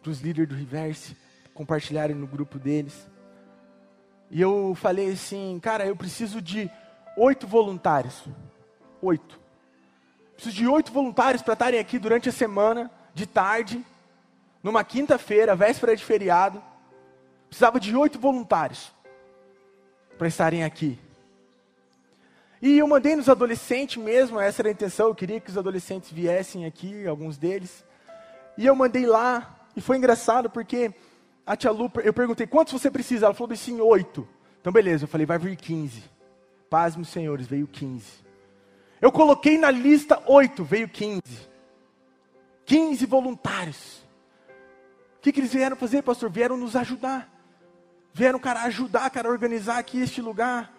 para 0.00 0.10
os 0.10 0.20
líderes 0.20 0.48
do 0.48 0.54
Reverse 0.54 1.16
compartilharem 1.54 2.16
no 2.16 2.26
grupo 2.26 2.58
deles. 2.58 3.08
E 4.30 4.40
eu 4.40 4.74
falei 4.74 5.12
assim, 5.12 5.58
cara, 5.62 5.86
eu 5.86 5.94
preciso 5.94 6.40
de 6.40 6.70
oito 7.16 7.46
voluntários. 7.46 8.24
Oito. 9.00 9.38
Preciso 10.34 10.56
de 10.56 10.66
oito 10.66 10.92
voluntários 10.92 11.42
para 11.42 11.52
estarem 11.52 11.78
aqui 11.78 11.98
durante 11.98 12.28
a 12.28 12.32
semana, 12.32 12.90
de 13.14 13.26
tarde, 13.26 13.84
numa 14.62 14.82
quinta-feira, 14.82 15.54
véspera 15.54 15.94
de 15.94 16.04
feriado. 16.04 16.62
Precisava 17.48 17.78
de 17.78 17.94
oito 17.94 18.18
voluntários 18.18 18.92
para 20.16 20.28
estarem 20.28 20.64
aqui. 20.64 20.98
E 22.62 22.78
eu 22.78 22.86
mandei 22.86 23.16
nos 23.16 23.28
adolescentes 23.28 24.02
mesmo, 24.02 24.38
essa 24.40 24.62
era 24.62 24.68
a 24.68 24.72
intenção, 24.72 25.08
eu 25.08 25.14
queria 25.14 25.40
que 25.40 25.50
os 25.50 25.58
adolescentes 25.58 26.10
viessem 26.12 26.64
aqui, 26.64 27.06
alguns 27.06 27.36
deles. 27.36 27.84
E 28.56 28.64
eu 28.64 28.74
mandei 28.76 29.04
lá, 29.04 29.66
e 29.74 29.80
foi 29.80 29.96
engraçado 29.96 30.48
porque 30.48 30.94
a 31.46 31.56
tia 31.56 31.70
Lu, 31.70 31.90
eu 32.04 32.12
perguntei, 32.12 32.46
quantos 32.46 32.72
você 32.72 32.90
precisa? 32.90 33.26
Ela 33.26 33.34
falou 33.34 33.52
assim, 33.52 33.80
oito. 33.80 34.28
Então 34.60 34.72
beleza, 34.72 35.04
eu 35.04 35.08
falei, 35.08 35.26
vai 35.26 35.38
vir 35.38 35.56
quinze. 35.56 36.04
Paz, 36.70 36.96
meus 36.96 37.08
senhores, 37.08 37.46
veio 37.46 37.66
quinze. 37.66 38.22
Eu 39.00 39.10
coloquei 39.10 39.58
na 39.58 39.70
lista 39.70 40.22
oito, 40.26 40.62
veio 40.62 40.88
quinze. 40.88 41.48
Quinze 42.64 43.04
voluntários. 43.04 43.98
O 45.18 45.20
que, 45.22 45.32
que 45.32 45.40
eles 45.40 45.52
vieram 45.52 45.76
fazer, 45.76 46.02
pastor? 46.02 46.30
Vieram 46.30 46.56
nos 46.56 46.76
ajudar. 46.76 47.28
Vieram, 48.14 48.38
cara, 48.38 48.62
ajudar, 48.62 49.10
cara, 49.10 49.28
organizar 49.28 49.78
aqui 49.78 50.00
este 50.00 50.20
lugar. 50.20 50.72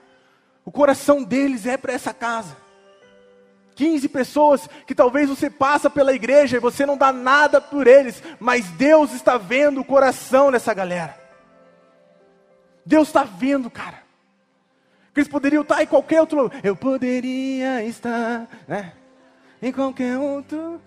O 0.66 0.72
coração 0.72 1.24
deles 1.24 1.66
é 1.66 1.76
para 1.76 1.94
essa 1.94 2.14
casa. 2.14 2.56
15 3.76 4.08
pessoas 4.10 4.70
que 4.86 4.96
talvez 4.96 5.30
você 5.30 5.50
passa 5.50 5.90
pela 5.90 6.14
igreja 6.14 6.58
e 6.58 6.60
você 6.60 6.86
não 6.86 6.98
dá 6.98 7.12
nada 7.12 7.60
por 7.60 7.88
eles, 7.88 8.22
mas 8.40 8.70
Deus 8.72 9.14
está 9.14 9.38
vendo 9.38 9.82
o 9.82 9.86
coração 9.86 10.52
dessa 10.52 10.74
galera. 10.74 11.18
Deus 12.86 13.08
está 13.08 13.24
vendo, 13.24 13.70
cara. 13.70 14.04
Que 15.14 15.20
eles 15.20 15.28
poderiam 15.28 15.62
estar 15.62 15.82
em 15.82 15.88
qualquer 15.88 16.22
outro 16.22 16.44
lugar. 16.44 16.60
Eu 16.64 16.76
poderia 16.76 17.84
estar, 17.84 18.48
né? 18.68 18.94
Em 19.62 19.72
qualquer 19.72 20.18
outro. 20.18 20.82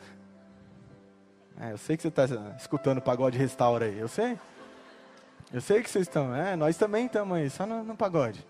É, 1.61 1.73
eu 1.73 1.79
sei 1.79 1.97
que 1.97 2.03
você 2.03 2.09
está 2.09 2.25
escutando 2.59 2.99
o 2.99 3.03
pagode 3.03 3.39
restaura 3.39 3.87
aí, 3.87 3.99
eu 3.99 4.09
sei. 4.09 4.39
Eu 5.53 5.61
sei 5.61 5.83
que 5.83 5.89
vocês 5.89 6.07
estão, 6.07 6.35
é, 6.35 6.57
nós 6.57 6.77
também 6.77 7.07
estamos 7.07 7.37
aí, 7.37 7.49
só 7.49 7.65
no, 7.65 7.83
no 7.83 7.97
pagode. 7.97 8.45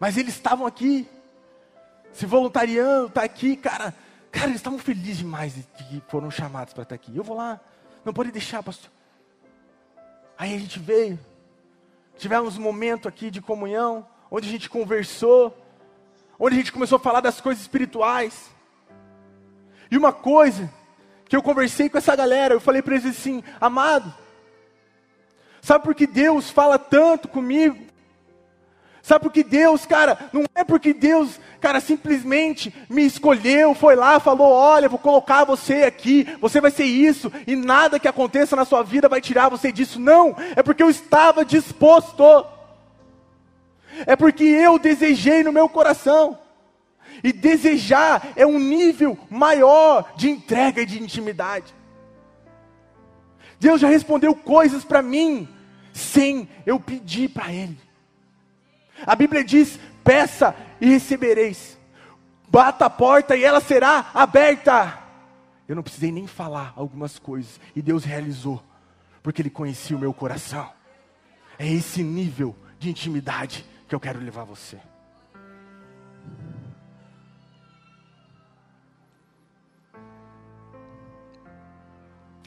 Mas 0.00 0.16
eles 0.16 0.34
estavam 0.34 0.66
aqui, 0.66 1.06
se 2.10 2.24
voluntariando, 2.24 3.10
tá 3.10 3.22
aqui, 3.22 3.54
cara. 3.54 3.94
Cara, 4.32 4.46
eles 4.46 4.56
estavam 4.56 4.78
felizes 4.78 5.18
demais 5.18 5.54
de 5.54 5.62
que 5.62 6.02
foram 6.08 6.30
chamados 6.30 6.72
para 6.72 6.84
estar 6.84 6.94
aqui. 6.94 7.14
Eu 7.14 7.22
vou 7.22 7.36
lá, 7.36 7.60
não 8.02 8.12
pode 8.12 8.32
deixar, 8.32 8.62
pastor. 8.62 8.90
Aí 10.38 10.54
a 10.54 10.58
gente 10.58 10.78
veio, 10.78 11.18
tivemos 12.16 12.56
um 12.56 12.62
momento 12.62 13.06
aqui 13.06 13.30
de 13.30 13.42
comunhão, 13.42 14.06
onde 14.30 14.48
a 14.48 14.50
gente 14.50 14.70
conversou, 14.70 15.54
onde 16.38 16.54
a 16.54 16.58
gente 16.58 16.72
começou 16.72 16.96
a 16.96 17.00
falar 17.00 17.20
das 17.20 17.38
coisas 17.38 17.60
espirituais. 17.60 18.50
E 19.90 19.98
uma 19.98 20.14
coisa 20.14 20.72
que 21.28 21.36
eu 21.36 21.42
conversei 21.42 21.90
com 21.90 21.98
essa 21.98 22.16
galera, 22.16 22.54
eu 22.54 22.60
falei 22.60 22.80
para 22.80 22.94
eles 22.94 23.04
assim, 23.04 23.44
amado, 23.60 24.14
sabe 25.60 25.84
por 25.84 25.94
que 25.94 26.06
Deus 26.06 26.48
fala 26.48 26.78
tanto 26.78 27.28
comigo? 27.28 27.89
Sabe 29.02 29.24
por 29.24 29.32
que 29.32 29.42
Deus, 29.42 29.86
cara, 29.86 30.18
não 30.32 30.44
é 30.54 30.62
porque 30.62 30.92
Deus, 30.92 31.40
cara, 31.60 31.80
simplesmente 31.80 32.74
me 32.88 33.04
escolheu, 33.04 33.74
foi 33.74 33.96
lá, 33.96 34.20
falou: 34.20 34.52
olha, 34.52 34.88
vou 34.88 34.98
colocar 34.98 35.44
você 35.44 35.84
aqui, 35.84 36.26
você 36.40 36.60
vai 36.60 36.70
ser 36.70 36.84
isso, 36.84 37.32
e 37.46 37.56
nada 37.56 37.98
que 37.98 38.08
aconteça 38.08 38.54
na 38.54 38.64
sua 38.64 38.82
vida 38.82 39.08
vai 39.08 39.20
tirar 39.20 39.48
você 39.48 39.72
disso. 39.72 39.98
Não, 39.98 40.36
é 40.54 40.62
porque 40.62 40.82
eu 40.82 40.90
estava 40.90 41.44
disposto, 41.44 42.22
é 44.06 44.14
porque 44.14 44.44
eu 44.44 44.78
desejei 44.78 45.42
no 45.42 45.52
meu 45.52 45.68
coração. 45.68 46.38
E 47.22 47.32
desejar 47.32 48.28
é 48.34 48.46
um 48.46 48.58
nível 48.58 49.18
maior 49.28 50.12
de 50.16 50.30
entrega 50.30 50.80
e 50.80 50.86
de 50.86 51.02
intimidade. 51.02 51.74
Deus 53.58 53.78
já 53.78 53.88
respondeu 53.88 54.34
coisas 54.34 54.84
para 54.84 55.02
mim, 55.02 55.46
sem 55.92 56.48
eu 56.64 56.80
pedir 56.80 57.28
para 57.28 57.52
Ele. 57.52 57.78
A 59.06 59.14
Bíblia 59.14 59.44
diz: 59.44 59.78
peça 60.04 60.54
e 60.80 60.86
recebereis, 60.90 61.78
bata 62.48 62.86
a 62.86 62.90
porta 62.90 63.36
e 63.36 63.44
ela 63.44 63.60
será 63.60 64.10
aberta. 64.14 64.98
Eu 65.68 65.76
não 65.76 65.82
precisei 65.82 66.10
nem 66.10 66.26
falar 66.26 66.72
algumas 66.76 67.18
coisas, 67.18 67.60
e 67.76 67.80
Deus 67.80 68.04
realizou, 68.04 68.62
porque 69.22 69.40
Ele 69.40 69.50
conhecia 69.50 69.96
o 69.96 70.00
meu 70.00 70.12
coração. 70.12 70.68
É 71.58 71.66
esse 71.66 72.02
nível 72.02 72.56
de 72.78 72.90
intimidade 72.90 73.64
que 73.86 73.94
eu 73.94 74.00
quero 74.00 74.18
levar 74.18 74.44
você. 74.44 74.78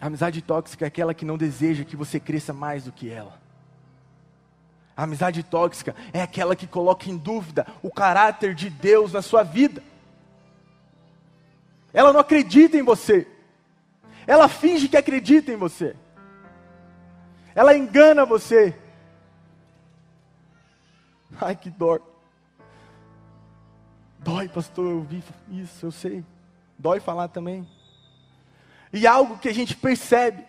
A 0.02 0.08
amizade 0.08 0.42
tóxica 0.42 0.84
é 0.84 0.88
aquela 0.90 1.14
que 1.14 1.24
não 1.24 1.38
deseja 1.38 1.86
que 1.86 1.96
você 1.96 2.20
cresça 2.20 2.52
mais 2.52 2.84
do 2.84 2.92
que 2.92 3.10
ela. 3.10 3.43
A 4.96 5.04
amizade 5.04 5.42
tóxica 5.42 5.96
é 6.12 6.22
aquela 6.22 6.56
que 6.56 6.68
coloca 6.68 7.10
em 7.10 7.18
dúvida 7.18 7.66
o 7.82 7.90
caráter 7.90 8.54
de 8.54 8.70
Deus 8.70 9.12
na 9.12 9.22
sua 9.22 9.44
vida. 9.44 9.82
Ela 11.92 12.14
não 12.14 12.20
acredita 12.20 12.78
em 12.78 12.84
você. 12.84 13.28
Ela 14.28 14.48
finge 14.48 14.88
que 14.88 14.98
acredita 14.98 15.52
em 15.52 15.58
você. 15.58 15.96
Ela 17.56 17.76
engana 17.76 18.26
você. 18.26 18.78
Ai, 21.42 21.56
que 21.56 21.70
dor. 21.70 22.02
Dói, 24.20 24.48
pastor, 24.48 24.86
eu 24.86 25.02
vi 25.02 25.24
isso, 25.50 25.86
eu 25.86 25.92
sei. 25.92 26.24
Dói 26.78 27.00
falar 27.00 27.28
também. 27.28 27.68
E 28.92 29.06
algo 29.06 29.38
que 29.38 29.50
a 29.50 29.54
gente 29.54 29.76
percebe 29.76 30.46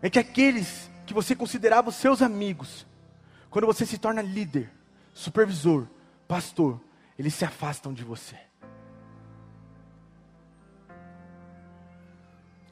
é 0.00 0.10
que 0.10 0.18
aqueles 0.18 0.90
que 1.06 1.14
você 1.14 1.36
considerava 1.36 1.88
os 1.88 1.94
seus 1.94 2.20
amigos, 2.20 2.84
quando 3.48 3.64
você 3.64 3.86
se 3.86 3.96
torna 3.96 4.20
líder, 4.20 4.70
supervisor, 5.14 5.86
pastor, 6.26 6.80
eles 7.16 7.32
se 7.32 7.44
afastam 7.44 7.94
de 7.94 8.02
você. 8.02 8.36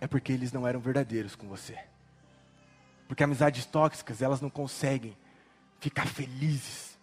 É 0.01 0.07
porque 0.07 0.33
eles 0.33 0.53
não 0.53 0.67
eram 0.67 0.81
verdadeiros 0.81 1.37
com 1.37 1.47
você. 1.47 1.79
Porque 3.07 3.23
amizades 3.23 3.65
tóxicas, 3.65 4.21
elas 4.21 4.41
não 4.41 4.51
conseguem 4.51 5.17
ficar 5.79 6.07
felizes 6.07 6.99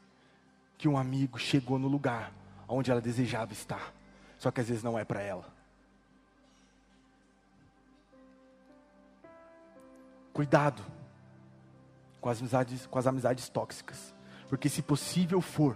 que 0.78 0.88
um 0.88 0.98
amigo 0.98 1.40
chegou 1.40 1.80
no 1.80 1.88
lugar 1.88 2.32
onde 2.68 2.92
ela 2.92 3.02
desejava 3.02 3.54
estar. 3.54 3.94
Só 4.38 4.52
que 4.52 4.62
às 4.62 4.68
vezes 4.68 4.84
não 4.84 5.00
é 5.00 5.06
para 5.06 5.22
ela. 5.22 5.46
Cuidado 10.34 11.01
com 12.22 12.30
as 12.30 12.40
amizades, 12.40 12.86
com 12.86 13.00
as 13.00 13.08
amizades 13.08 13.50
tóxicas. 13.50 14.14
Porque 14.48 14.70
se 14.70 14.82
possível 14.82 15.42
for, 15.42 15.76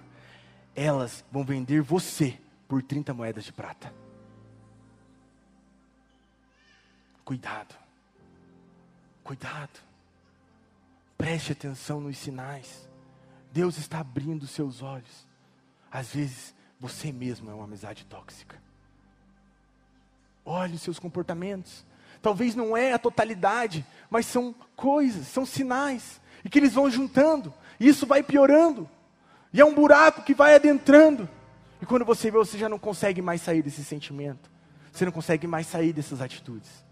elas 0.75 1.25
vão 1.31 1.43
vender 1.43 1.81
você 1.81 2.39
por 2.67 2.83
30 2.83 3.13
moedas 3.13 3.43
de 3.43 3.51
prata. 3.51 3.91
Cuidado. 7.23 7.75
Cuidado. 9.23 9.79
Preste 11.17 11.53
atenção 11.53 11.99
nos 11.99 12.17
sinais. 12.17 12.87
Deus 13.51 13.77
está 13.77 13.99
abrindo 13.99 14.45
seus 14.45 14.83
olhos. 14.83 15.25
Às 15.91 16.13
vezes, 16.13 16.53
você 16.79 17.11
mesmo 17.11 17.49
é 17.49 17.53
uma 17.53 17.63
amizade 17.63 18.05
tóxica. 18.05 18.61
Olhe 20.43 20.75
os 20.75 20.81
seus 20.81 20.99
comportamentos. 20.99 21.85
Talvez 22.21 22.53
não 22.53 22.75
é 22.75 22.93
a 22.93 22.99
totalidade, 22.99 23.85
mas 24.09 24.25
são 24.25 24.53
coisas, 24.75 25.27
são 25.27 25.45
sinais 25.45 26.21
e 26.45 26.49
que 26.49 26.59
eles 26.59 26.73
vão 26.73 26.89
juntando, 26.89 27.51
e 27.79 27.87
isso 27.87 28.05
vai 28.05 28.21
piorando, 28.21 28.87
e 29.51 29.59
é 29.59 29.65
um 29.65 29.73
buraco 29.73 30.21
que 30.21 30.35
vai 30.35 30.53
adentrando. 30.53 31.27
E 31.81 31.85
quando 31.85 32.05
você 32.05 32.29
vê, 32.29 32.37
você 32.37 32.57
já 32.57 32.69
não 32.69 32.77
consegue 32.77 33.21
mais 33.21 33.41
sair 33.41 33.61
desse 33.61 33.83
sentimento. 33.83 34.51
Você 34.91 35.05
não 35.05 35.11
consegue 35.11 35.47
mais 35.47 35.67
sair 35.67 35.91
dessas 35.91 36.21
atitudes. 36.21 36.85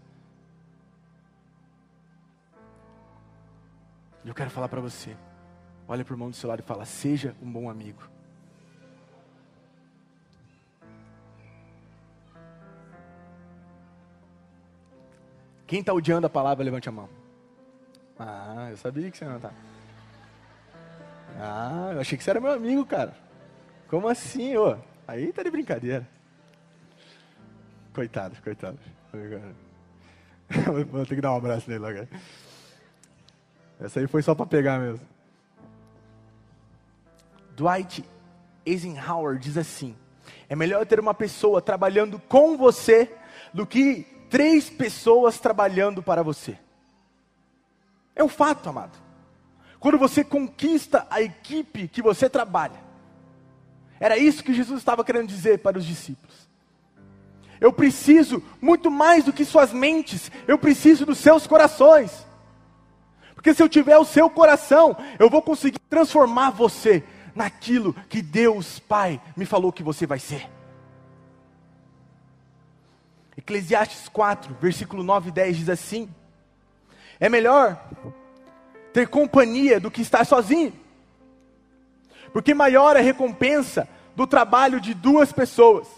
E 4.24 4.28
eu 4.28 4.34
quero 4.34 4.50
falar 4.50 4.68
para 4.68 4.80
você. 4.80 5.16
Olha 5.86 6.04
para 6.04 6.12
o 6.12 6.14
irmão 6.14 6.30
do 6.30 6.36
seu 6.36 6.48
lado 6.48 6.60
e 6.60 6.62
fala: 6.62 6.84
seja 6.84 7.34
um 7.42 7.50
bom 7.50 7.68
amigo. 7.68 8.02
Quem 15.66 15.80
está 15.80 15.92
odiando 15.92 16.26
a 16.26 16.30
palavra, 16.30 16.64
levante 16.64 16.88
a 16.88 16.92
mão. 16.92 17.23
Ah, 18.18 18.68
eu 18.70 18.76
sabia 18.76 19.10
que 19.10 19.18
você 19.18 19.24
não 19.24 19.36
está. 19.36 19.50
Ah, 21.38 21.90
eu 21.94 22.00
achei 22.00 22.16
que 22.16 22.22
você 22.22 22.30
era 22.30 22.40
meu 22.40 22.52
amigo, 22.52 22.86
cara. 22.86 23.14
Como 23.88 24.08
assim, 24.08 24.56
ô? 24.56 24.76
Aí 25.06 25.32
tá 25.32 25.42
de 25.42 25.50
brincadeira. 25.50 26.06
Coitado, 27.92 28.36
coitado. 28.42 28.78
Vou 30.90 31.06
ter 31.06 31.14
que 31.14 31.20
dar 31.20 31.32
um 31.32 31.36
abraço 31.36 31.70
nele 31.70 31.86
agora. 31.86 32.08
Essa 33.80 34.00
aí 34.00 34.06
foi 34.06 34.22
só 34.22 34.34
para 34.34 34.46
pegar 34.46 34.78
mesmo. 34.78 35.04
Dwight 37.56 38.04
Eisenhower 38.64 39.38
diz 39.38 39.56
assim: 39.56 39.96
é 40.48 40.56
melhor 40.56 40.84
ter 40.86 41.00
uma 41.00 41.14
pessoa 41.14 41.60
trabalhando 41.60 42.18
com 42.18 42.56
você 42.56 43.10
do 43.52 43.66
que 43.66 44.06
três 44.28 44.68
pessoas 44.70 45.38
trabalhando 45.38 46.02
para 46.02 46.22
você. 46.22 46.58
É 48.14 48.22
um 48.22 48.28
fato, 48.28 48.68
amado. 48.68 48.98
Quando 49.80 49.98
você 49.98 50.24
conquista 50.24 51.06
a 51.10 51.20
equipe 51.20 51.88
que 51.88 52.00
você 52.00 52.28
trabalha, 52.28 52.82
era 54.00 54.16
isso 54.16 54.42
que 54.42 54.54
Jesus 54.54 54.78
estava 54.78 55.04
querendo 55.04 55.28
dizer 55.28 55.58
para 55.58 55.78
os 55.78 55.84
discípulos. 55.84 56.48
Eu 57.60 57.72
preciso 57.72 58.42
muito 58.60 58.90
mais 58.90 59.24
do 59.24 59.32
que 59.32 59.44
suas 59.44 59.72
mentes, 59.72 60.30
eu 60.46 60.58
preciso 60.58 61.06
dos 61.06 61.18
seus 61.18 61.46
corações. 61.46 62.26
Porque 63.34 63.54
se 63.54 63.62
eu 63.62 63.68
tiver 63.68 63.98
o 63.98 64.04
seu 64.04 64.28
coração, 64.30 64.96
eu 65.18 65.28
vou 65.28 65.42
conseguir 65.42 65.78
transformar 65.90 66.50
você 66.50 67.04
naquilo 67.34 67.94
que 68.08 68.22
Deus 68.22 68.78
Pai 68.78 69.20
me 69.36 69.44
falou 69.44 69.72
que 69.72 69.82
você 69.82 70.06
vai 70.06 70.18
ser. 70.18 70.48
Eclesiastes 73.36 74.08
4, 74.08 74.56
versículo 74.60 75.02
9 75.02 75.28
e 75.28 75.32
10 75.32 75.56
diz 75.56 75.68
assim: 75.68 76.08
É 77.24 77.28
melhor 77.30 77.82
ter 78.92 79.08
companhia 79.08 79.80
do 79.80 79.90
que 79.90 80.02
estar 80.02 80.26
sozinho, 80.26 80.74
porque 82.34 82.52
maior 82.52 82.96
é 82.96 82.98
a 82.98 83.02
recompensa 83.02 83.88
do 84.14 84.26
trabalho 84.26 84.78
de 84.78 84.92
duas 84.92 85.32
pessoas. 85.32 85.88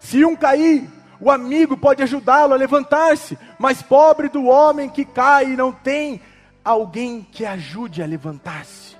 Se 0.00 0.24
um 0.24 0.34
cair, 0.34 0.90
o 1.20 1.30
amigo 1.30 1.76
pode 1.76 2.02
ajudá-lo 2.02 2.52
a 2.52 2.56
levantar-se, 2.56 3.38
mas 3.60 3.80
pobre 3.80 4.28
do 4.28 4.46
homem 4.46 4.90
que 4.90 5.04
cai 5.04 5.52
e 5.52 5.56
não 5.56 5.70
tem 5.70 6.20
alguém 6.64 7.22
que 7.22 7.46
ajude 7.46 8.02
a 8.02 8.06
levantar-se. 8.06 8.96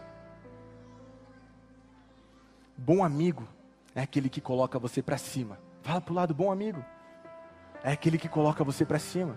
Bom 2.78 3.02
amigo 3.02 3.48
é 3.92 4.02
aquele 4.02 4.28
que 4.28 4.40
coloca 4.40 4.78
você 4.78 5.02
para 5.02 5.18
cima. 5.18 5.58
Fala 5.82 6.00
para 6.00 6.12
o 6.12 6.14
lado, 6.14 6.32
bom 6.32 6.52
amigo. 6.52 6.80
É 7.82 7.90
aquele 7.90 8.18
que 8.18 8.28
coloca 8.28 8.62
você 8.62 8.84
para 8.84 9.00
cima. 9.00 9.36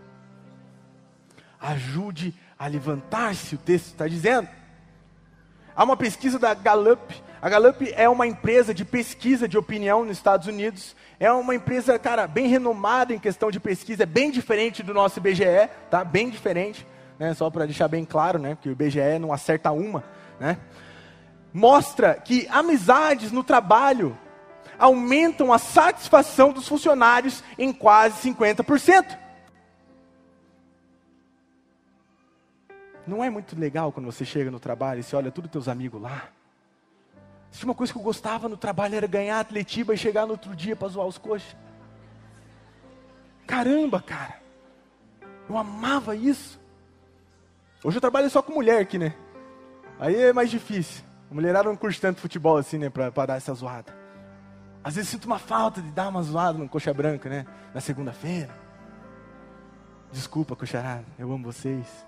Ajude 1.65 2.33
a 2.59 2.67
levantar-se, 2.67 3.55
o 3.55 3.57
texto 3.57 3.87
está 3.87 4.07
dizendo. 4.07 4.47
Há 5.75 5.83
uma 5.83 5.97
pesquisa 5.97 6.37
da 6.37 6.53
Gallup. 6.53 7.13
A 7.41 7.49
Gallup 7.49 7.91
é 7.95 8.07
uma 8.07 8.25
empresa 8.25 8.73
de 8.73 8.85
pesquisa 8.85 9.47
de 9.47 9.57
opinião 9.57 10.05
nos 10.05 10.17
Estados 10.17 10.47
Unidos. 10.47 10.95
É 11.19 11.31
uma 11.31 11.55
empresa, 11.55 11.97
cara, 11.97 12.27
bem 12.27 12.47
renomada 12.47 13.13
em 13.13 13.19
questão 13.19 13.49
de 13.49 13.59
pesquisa, 13.59 14.03
é 14.03 14.05
bem 14.05 14.31
diferente 14.31 14.83
do 14.83 14.93
nosso 14.93 15.19
IBGE, 15.19 15.69
tá? 15.89 16.03
Bem 16.03 16.29
diferente, 16.29 16.85
né? 17.17 17.33
Só 17.33 17.49
para 17.49 17.65
deixar 17.65 17.87
bem 17.87 18.05
claro, 18.05 18.37
né? 18.37 18.55
Porque 18.55 18.69
o 18.69 18.71
IBGE 18.71 19.19
não 19.19 19.33
acerta 19.33 19.71
uma, 19.71 20.03
né? 20.39 20.57
Mostra 21.51 22.13
que 22.13 22.47
amizades 22.49 23.31
no 23.31 23.43
trabalho 23.43 24.17
aumentam 24.77 25.51
a 25.51 25.57
satisfação 25.57 26.51
dos 26.51 26.67
funcionários 26.67 27.43
em 27.57 27.73
quase 27.73 28.29
50%. 28.29 29.24
Não 33.07 33.23
é 33.23 33.29
muito 33.29 33.57
legal 33.57 33.91
quando 33.91 34.05
você 34.05 34.25
chega 34.25 34.49
no 34.49 34.59
trabalho 34.59 34.99
e 34.99 35.03
você 35.03 35.15
olha 35.15 35.31
todos 35.31 35.47
os 35.47 35.51
teus 35.51 35.67
amigos 35.67 36.01
lá. 36.01 36.29
Se 37.51 37.63
uma 37.63 37.75
coisa 37.75 37.93
que 37.93 37.99
eu 37.99 38.03
gostava 38.03 38.49
no 38.49 38.57
trabalho 38.57 38.95
era 38.95 39.07
ganhar 39.07 39.39
atletiba 39.39 39.93
e 39.93 39.97
chegar 39.97 40.25
no 40.25 40.33
outro 40.33 40.55
dia 40.55 40.75
para 40.75 40.87
zoar 40.87 41.07
os 41.07 41.17
coxas. 41.17 41.55
Caramba, 43.47 44.01
cara. 44.01 44.41
Eu 45.47 45.57
amava 45.57 46.15
isso. 46.15 46.59
Hoje 47.83 47.97
eu 47.97 48.01
trabalho 48.01 48.29
só 48.29 48.41
com 48.41 48.53
mulher 48.53 48.81
aqui, 48.81 48.97
né? 48.97 49.13
Aí 49.99 50.15
é 50.15 50.33
mais 50.33 50.49
difícil. 50.49 51.03
A 51.29 51.33
mulherada 51.33 51.69
não 51.69 51.77
curte 51.77 52.01
tanto 52.01 52.19
futebol 52.19 52.57
assim, 52.57 52.77
né? 52.77 52.89
Pra, 52.89 53.11
pra 53.11 53.27
dar 53.27 53.35
essa 53.35 53.53
zoada. 53.53 53.95
Às 54.83 54.95
vezes 54.95 55.09
sinto 55.09 55.25
uma 55.25 55.39
falta 55.39 55.81
de 55.81 55.91
dar 55.91 56.09
uma 56.09 56.21
zoada 56.23 56.57
no 56.57 56.67
coxa 56.67 56.93
branca, 56.93 57.29
né? 57.29 57.45
Na 57.73 57.81
segunda-feira. 57.81 58.55
Desculpa, 60.11 60.55
coxarada. 60.55 61.05
Eu 61.17 61.31
amo 61.31 61.45
vocês. 61.45 62.05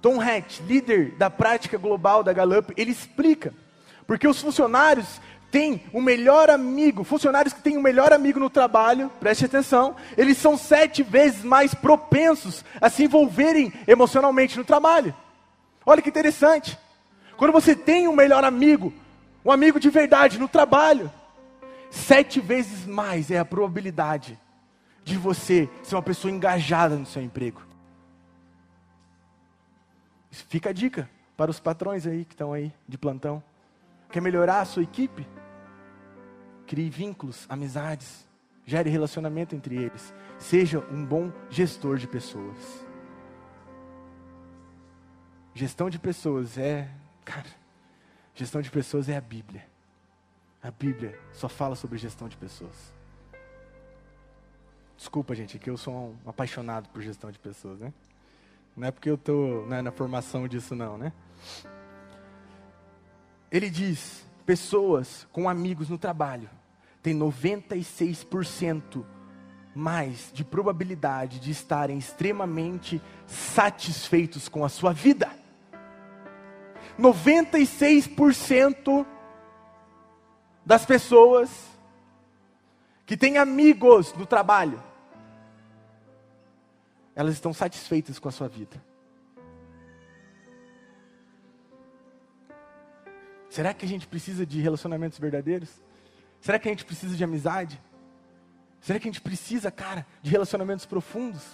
Tom 0.00 0.20
Hatch, 0.20 0.60
líder 0.60 1.12
da 1.12 1.28
prática 1.28 1.76
global 1.76 2.22
da 2.22 2.32
Gallup, 2.32 2.72
ele 2.76 2.90
explica 2.90 3.52
porque 4.08 4.26
os 4.26 4.40
funcionários 4.40 5.20
têm 5.50 5.82
o 5.92 6.00
melhor 6.00 6.48
amigo, 6.48 7.04
funcionários 7.04 7.52
que 7.52 7.60
têm 7.60 7.76
o 7.76 7.82
melhor 7.82 8.10
amigo 8.10 8.40
no 8.40 8.48
trabalho, 8.48 9.10
preste 9.20 9.44
atenção, 9.44 9.96
eles 10.16 10.38
são 10.38 10.56
sete 10.56 11.02
vezes 11.02 11.44
mais 11.44 11.74
propensos 11.74 12.64
a 12.80 12.88
se 12.88 13.04
envolverem 13.04 13.70
emocionalmente 13.86 14.56
no 14.56 14.64
trabalho. 14.64 15.14
Olha 15.84 16.00
que 16.00 16.08
interessante. 16.08 16.78
Quando 17.36 17.52
você 17.52 17.76
tem 17.76 18.08
um 18.08 18.16
melhor 18.16 18.44
amigo, 18.44 18.92
um 19.44 19.52
amigo 19.52 19.78
de 19.78 19.90
verdade 19.90 20.38
no 20.38 20.48
trabalho, 20.48 21.12
sete 21.90 22.40
vezes 22.40 22.86
mais 22.86 23.30
é 23.30 23.38
a 23.38 23.44
probabilidade 23.44 24.38
de 25.04 25.16
você 25.16 25.68
ser 25.82 25.94
uma 25.94 26.02
pessoa 26.02 26.32
engajada 26.32 26.96
no 26.96 27.06
seu 27.06 27.22
emprego. 27.22 27.67
Fica 30.30 30.70
a 30.70 30.72
dica 30.72 31.08
para 31.36 31.50
os 31.50 31.60
patrões 31.60 32.06
aí 32.06 32.24
que 32.24 32.34
estão 32.34 32.52
aí 32.52 32.72
de 32.86 32.98
plantão. 32.98 33.42
Quer 34.10 34.20
melhorar 34.20 34.60
a 34.60 34.64
sua 34.64 34.82
equipe? 34.82 35.26
Crie 36.66 36.90
vínculos, 36.90 37.46
amizades, 37.48 38.26
gere 38.66 38.90
relacionamento 38.90 39.54
entre 39.54 39.76
eles. 39.76 40.12
Seja 40.38 40.80
um 40.90 41.04
bom 41.04 41.32
gestor 41.48 41.96
de 41.96 42.06
pessoas. 42.06 42.86
Gestão 45.54 45.90
de 45.90 45.98
pessoas 45.98 46.56
é, 46.58 46.88
cara, 47.24 47.48
gestão 48.34 48.60
de 48.60 48.70
pessoas 48.70 49.08
é 49.08 49.16
a 49.16 49.20
Bíblia. 49.20 49.66
A 50.62 50.70
Bíblia 50.70 51.18
só 51.32 51.48
fala 51.48 51.74
sobre 51.74 51.98
gestão 51.98 52.28
de 52.28 52.36
pessoas. 52.36 52.92
Desculpa, 54.96 55.34
gente, 55.34 55.56
é 55.56 55.60
que 55.60 55.70
eu 55.70 55.76
sou 55.76 55.94
um 56.24 56.28
apaixonado 56.28 56.88
por 56.88 57.00
gestão 57.00 57.30
de 57.30 57.38
pessoas, 57.38 57.78
né? 57.78 57.92
Não 58.78 58.86
é 58.86 58.92
porque 58.92 59.10
eu 59.10 59.16
estou 59.16 59.66
né, 59.66 59.82
na 59.82 59.90
formação 59.90 60.46
disso, 60.46 60.76
não, 60.76 60.96
né? 60.96 61.12
Ele 63.50 63.68
diz: 63.68 64.24
pessoas 64.46 65.26
com 65.32 65.48
amigos 65.48 65.88
no 65.88 65.98
trabalho 65.98 66.48
têm 67.02 67.18
96% 67.18 69.04
mais 69.74 70.30
de 70.32 70.44
probabilidade 70.44 71.40
de 71.40 71.50
estarem 71.50 71.98
extremamente 71.98 73.02
satisfeitos 73.26 74.48
com 74.48 74.64
a 74.64 74.68
sua 74.68 74.92
vida. 74.92 75.28
96% 76.96 79.04
das 80.64 80.86
pessoas 80.86 81.50
que 83.04 83.16
têm 83.16 83.38
amigos 83.38 84.14
no 84.14 84.24
trabalho 84.24 84.80
elas 87.18 87.34
estão 87.34 87.52
satisfeitas 87.52 88.20
com 88.20 88.28
a 88.28 88.30
sua 88.30 88.46
vida. 88.46 88.80
Será 93.50 93.74
que 93.74 93.84
a 93.84 93.88
gente 93.88 94.06
precisa 94.06 94.46
de 94.46 94.60
relacionamentos 94.60 95.18
verdadeiros? 95.18 95.82
Será 96.40 96.60
que 96.60 96.68
a 96.68 96.70
gente 96.70 96.84
precisa 96.84 97.16
de 97.16 97.24
amizade? 97.24 97.82
Será 98.80 99.00
que 99.00 99.08
a 99.08 99.10
gente 99.10 99.20
precisa, 99.20 99.68
cara, 99.68 100.06
de 100.22 100.30
relacionamentos 100.30 100.86
profundos? 100.86 101.44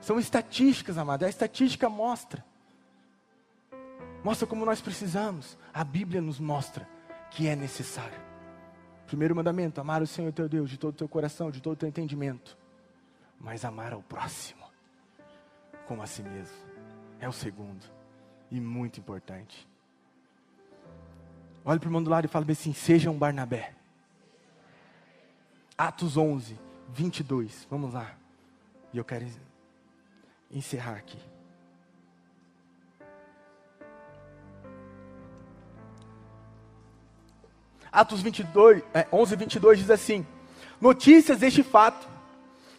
São 0.00 0.16
estatísticas, 0.16 0.96
amado. 0.96 1.24
A 1.24 1.28
estatística 1.28 1.88
mostra. 1.88 2.44
Mostra 4.22 4.46
como 4.46 4.64
nós 4.64 4.80
precisamos. 4.80 5.58
A 5.74 5.82
Bíblia 5.82 6.20
nos 6.22 6.38
mostra 6.38 6.88
que 7.32 7.48
é 7.48 7.56
necessário. 7.56 8.20
Primeiro 9.08 9.34
mandamento: 9.34 9.80
amar 9.80 10.02
o 10.02 10.06
Senhor 10.06 10.32
teu 10.32 10.48
Deus 10.48 10.70
de 10.70 10.78
todo 10.78 10.94
o 10.94 10.98
teu 10.98 11.08
coração, 11.08 11.50
de 11.50 11.60
todo 11.60 11.72
o 11.72 11.76
teu 11.76 11.88
entendimento. 11.88 12.56
Mas 13.40 13.64
amar 13.64 13.92
ao 13.92 14.02
próximo 14.04 14.57
como 15.88 16.02
a 16.02 16.06
si 16.06 16.22
mesmo. 16.22 16.54
É 17.18 17.26
o 17.26 17.32
segundo. 17.32 17.84
E 18.50 18.60
muito 18.60 19.00
importante. 19.00 19.66
Olhe 21.64 21.80
para 21.80 21.86
o 21.86 21.88
irmão 21.88 22.02
do 22.02 22.10
lado 22.10 22.26
e 22.26 22.28
fala 22.28 22.46
assim: 22.50 22.72
seja 22.72 23.10
um 23.10 23.18
Barnabé. 23.18 23.74
Atos 25.76 26.16
11, 26.16 26.56
22. 26.90 27.66
Vamos 27.70 27.94
lá. 27.94 28.14
E 28.92 28.98
eu 28.98 29.04
quero 29.04 29.26
encerrar 30.50 30.96
aqui. 30.96 31.18
Atos 37.90 38.20
22, 38.20 38.82
é, 38.92 39.06
11, 39.10 39.36
22 39.36 39.78
diz 39.78 39.90
assim: 39.90 40.26
Notícias 40.80 41.38
deste 41.38 41.62
fato 41.62 42.06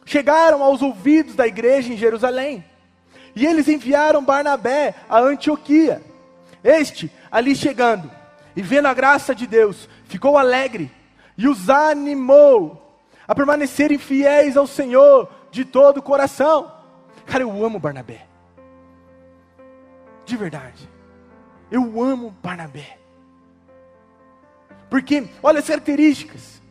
chegaram 0.06 0.64
aos 0.64 0.82
ouvidos 0.82 1.36
da 1.36 1.48
igreja 1.48 1.94
em 1.94 1.98
Jerusalém, 1.98 2.64
e 3.40 3.46
eles 3.46 3.70
enviaram 3.70 4.22
Barnabé 4.22 4.94
a 5.08 5.20
Antioquia. 5.20 6.04
Este, 6.62 7.10
ali 7.32 7.56
chegando, 7.56 8.12
e 8.54 8.62
vendo 8.62 8.88
a 8.88 8.94
graça 8.94 9.34
de 9.34 9.48
Deus, 9.48 9.88
ficou 10.04 10.38
alegre 10.38 10.92
e 11.38 11.48
os 11.48 11.70
animou 11.70 13.00
a 13.26 13.34
permanecerem 13.34 13.98
fiéis 13.98 14.58
ao 14.58 14.68
Senhor 14.68 15.32
de 15.52 15.64
todo 15.64 16.00
o 16.00 16.02
coração. 16.02 16.70
Cara, 17.26 17.44
eu 17.44 17.66
amo 17.66 17.80
Barnabé. 17.80 18.28
De 20.26 20.36
verdade. 20.36 20.90
Eu 21.72 22.04
amo 22.04 22.36
Barnabé. 22.44 22.98
Porque, 24.90 25.30
olha 25.42 25.60
as 25.60 25.68
características. 25.68 26.62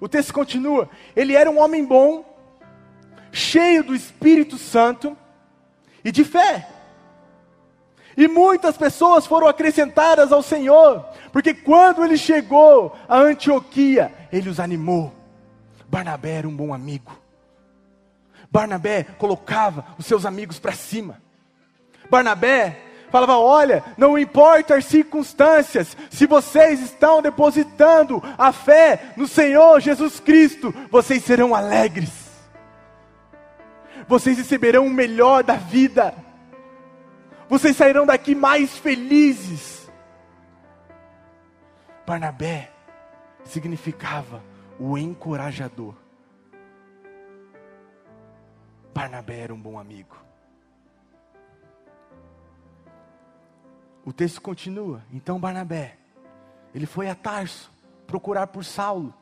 O 0.00 0.08
texto 0.08 0.32
continua. 0.32 0.88
Ele 1.16 1.34
era 1.34 1.50
um 1.50 1.58
homem 1.58 1.84
bom, 1.84 2.24
cheio 3.32 3.82
do 3.82 3.96
Espírito 3.96 4.56
Santo 4.56 5.18
e 6.04 6.12
de 6.12 6.24
fé. 6.24 6.68
E 8.16 8.28
muitas 8.28 8.76
pessoas 8.76 9.26
foram 9.26 9.48
acrescentadas 9.48 10.30
ao 10.30 10.42
Senhor, 10.42 11.04
porque 11.32 11.52
quando 11.52 12.04
ele 12.04 12.16
chegou 12.16 12.96
a 13.08 13.18
Antioquia, 13.18 14.12
ele 14.32 14.48
os 14.48 14.60
animou. 14.60 15.12
Barnabé 15.88 16.38
era 16.38 16.48
um 16.48 16.54
bom 16.54 16.72
amigo. 16.72 17.18
Barnabé 18.50 19.04
colocava 19.18 19.84
os 19.98 20.06
seus 20.06 20.24
amigos 20.24 20.60
para 20.60 20.72
cima. 20.72 21.20
Barnabé 22.08 22.78
falava: 23.10 23.36
Olha, 23.38 23.82
não 23.96 24.16
importa 24.16 24.76
as 24.76 24.84
circunstâncias, 24.84 25.96
se 26.10 26.26
vocês 26.26 26.80
estão 26.80 27.20
depositando 27.20 28.22
a 28.38 28.52
fé 28.52 29.12
no 29.16 29.26
Senhor 29.26 29.80
Jesus 29.80 30.20
Cristo, 30.20 30.72
vocês 30.90 31.24
serão 31.24 31.54
alegres, 31.54 32.10
vocês 34.08 34.38
receberão 34.38 34.86
o 34.86 34.90
melhor 34.90 35.42
da 35.42 35.56
vida 35.56 36.14
vocês 37.48 37.76
sairão 37.76 38.06
daqui 38.06 38.34
mais 38.34 38.76
felizes. 38.76 39.90
Barnabé 42.06 42.72
significava 43.44 44.42
o 44.78 44.96
encorajador. 44.96 45.94
Barnabé 48.94 49.40
era 49.40 49.54
um 49.54 49.60
bom 49.60 49.78
amigo. 49.78 50.16
O 54.04 54.12
texto 54.12 54.40
continua. 54.40 55.02
Então 55.12 55.38
Barnabé, 55.38 55.96
ele 56.74 56.86
foi 56.86 57.08
a 57.08 57.14
Tarso 57.14 57.70
procurar 58.06 58.46
por 58.48 58.64
Saulo. 58.64 59.14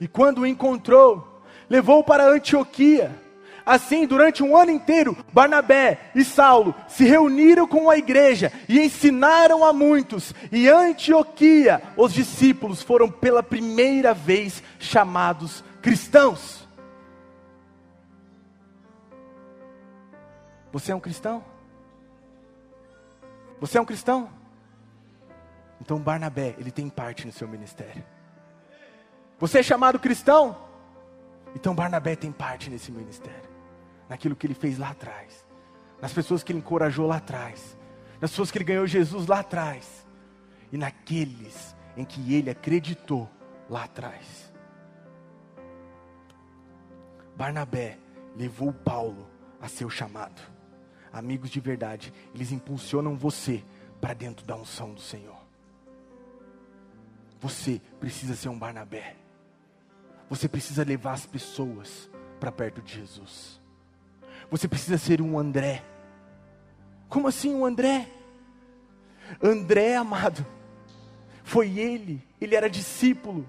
E 0.00 0.08
quando 0.08 0.38
o 0.38 0.46
encontrou, 0.46 1.42
levou 1.68 2.02
para 2.02 2.28
Antioquia 2.28 3.14
Assim, 3.64 4.06
durante 4.06 4.42
um 4.42 4.56
ano 4.56 4.70
inteiro, 4.70 5.16
Barnabé 5.32 6.10
e 6.14 6.24
Saulo 6.24 6.74
se 6.88 7.04
reuniram 7.04 7.66
com 7.66 7.88
a 7.88 7.96
igreja 7.96 8.52
e 8.68 8.80
ensinaram 8.80 9.64
a 9.64 9.72
muitos. 9.72 10.34
E 10.50 10.68
Antioquia, 10.68 11.82
os 11.96 12.12
discípulos 12.12 12.82
foram 12.82 13.10
pela 13.10 13.42
primeira 13.42 14.12
vez 14.12 14.62
chamados 14.78 15.62
cristãos. 15.80 16.66
Você 20.72 20.90
é 20.90 20.94
um 20.94 21.00
cristão? 21.00 21.44
Você 23.60 23.78
é 23.78 23.80
um 23.80 23.84
cristão? 23.84 24.28
Então 25.80 25.98
Barnabé, 25.98 26.56
ele 26.58 26.70
tem 26.70 26.88
parte 26.88 27.26
no 27.26 27.32
seu 27.32 27.46
ministério. 27.46 28.02
Você 29.38 29.58
é 29.58 29.62
chamado 29.62 29.98
cristão? 29.98 30.56
Então 31.54 31.74
Barnabé 31.74 32.16
tem 32.16 32.32
parte 32.32 32.70
nesse 32.70 32.90
ministério 32.90 33.51
naquilo 34.12 34.36
que 34.36 34.46
ele 34.46 34.52
fez 34.52 34.76
lá 34.76 34.90
atrás, 34.90 35.46
nas 35.98 36.12
pessoas 36.12 36.42
que 36.42 36.52
ele 36.52 36.58
encorajou 36.58 37.06
lá 37.06 37.16
atrás, 37.16 37.78
nas 38.20 38.30
pessoas 38.30 38.50
que 38.50 38.58
ele 38.58 38.64
ganhou 38.66 38.86
Jesus 38.86 39.26
lá 39.26 39.40
atrás, 39.40 40.06
e 40.70 40.76
naqueles 40.76 41.74
em 41.96 42.04
que 42.04 42.34
ele 42.34 42.50
acreditou 42.50 43.26
lá 43.70 43.84
atrás. 43.84 44.52
Barnabé 47.34 47.98
levou 48.36 48.70
Paulo 48.70 49.26
a 49.58 49.66
seu 49.66 49.88
chamado. 49.88 50.42
Amigos 51.10 51.48
de 51.48 51.60
verdade, 51.60 52.12
eles 52.34 52.52
impulsionam 52.52 53.16
você 53.16 53.64
para 53.98 54.12
dentro 54.12 54.44
da 54.44 54.56
unção 54.56 54.92
do 54.92 55.00
Senhor. 55.00 55.40
Você 57.40 57.80
precisa 57.98 58.36
ser 58.36 58.50
um 58.50 58.58
Barnabé. 58.58 59.16
Você 60.28 60.48
precisa 60.48 60.84
levar 60.84 61.12
as 61.12 61.24
pessoas 61.24 62.10
para 62.38 62.52
perto 62.52 62.82
de 62.82 62.92
Jesus. 62.92 63.61
Você 64.52 64.68
precisa 64.68 64.98
ser 64.98 65.22
um 65.22 65.38
André. 65.38 65.82
Como 67.08 67.26
assim 67.26 67.54
um 67.54 67.64
André? 67.64 68.06
André, 69.42 69.96
amado, 69.96 70.44
foi 71.42 71.78
ele, 71.78 72.22
ele 72.38 72.54
era 72.54 72.68
discípulo 72.68 73.48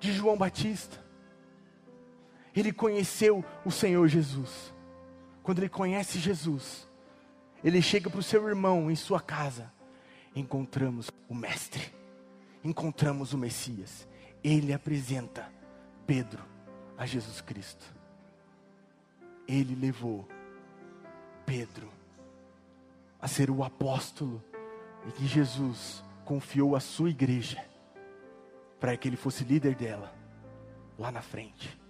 de 0.00 0.10
João 0.14 0.38
Batista. 0.38 0.98
Ele 2.56 2.72
conheceu 2.72 3.44
o 3.66 3.70
Senhor 3.70 4.08
Jesus. 4.08 4.72
Quando 5.42 5.58
ele 5.58 5.68
conhece 5.68 6.18
Jesus, 6.18 6.88
ele 7.62 7.82
chega 7.82 8.08
para 8.08 8.20
o 8.20 8.22
seu 8.22 8.48
irmão 8.48 8.90
em 8.90 8.96
sua 8.96 9.20
casa. 9.20 9.70
Encontramos 10.34 11.10
o 11.28 11.34
Mestre, 11.34 11.92
encontramos 12.64 13.34
o 13.34 13.38
Messias. 13.38 14.08
Ele 14.42 14.72
apresenta 14.72 15.52
Pedro 16.06 16.42
a 16.96 17.04
Jesus 17.04 17.42
Cristo 17.42 17.97
ele 19.48 19.74
levou 19.74 20.28
Pedro 21.46 21.88
a 23.20 23.26
ser 23.26 23.50
o 23.50 23.64
apóstolo 23.64 24.42
e 25.08 25.12
que 25.12 25.26
Jesus 25.26 26.04
confiou 26.24 26.76
a 26.76 26.80
sua 26.80 27.08
igreja 27.08 27.64
para 28.78 28.96
que 28.96 29.08
ele 29.08 29.16
fosse 29.16 29.42
líder 29.42 29.74
dela 29.74 30.12
lá 30.98 31.10
na 31.10 31.22
frente. 31.22 31.80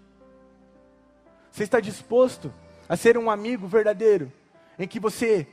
Você 1.50 1.64
está 1.64 1.80
disposto 1.80 2.54
a 2.88 2.96
ser 2.96 3.18
um 3.18 3.30
amigo 3.30 3.66
verdadeiro 3.66 4.32
em 4.78 4.86
que 4.86 5.00
você 5.00 5.46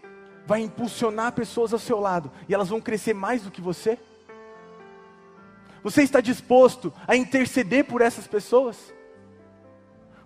vai 0.45 0.61
impulsionar 0.61 1.31
pessoas 1.31 1.73
ao 1.73 1.79
seu 1.79 1.99
lado 1.99 2.31
e 2.47 2.53
elas 2.53 2.69
vão 2.69 2.79
crescer 2.79 3.15
mais 3.15 3.41
do 3.41 3.49
que 3.49 3.59
você? 3.59 3.97
Você 5.83 6.03
está 6.03 6.21
disposto 6.21 6.93
a 7.07 7.15
interceder 7.15 7.85
por 7.85 8.01
essas 8.01 8.27
pessoas? 8.27 8.93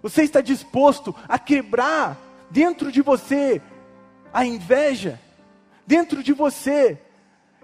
Você 0.01 0.23
está 0.23 0.41
disposto 0.41 1.15
a 1.27 1.37
quebrar 1.37 2.17
dentro 2.49 2.91
de 2.91 3.01
você 3.01 3.61
a 4.33 4.45
inveja, 4.45 5.19
dentro 5.85 6.23
de 6.23 6.33
você 6.33 6.99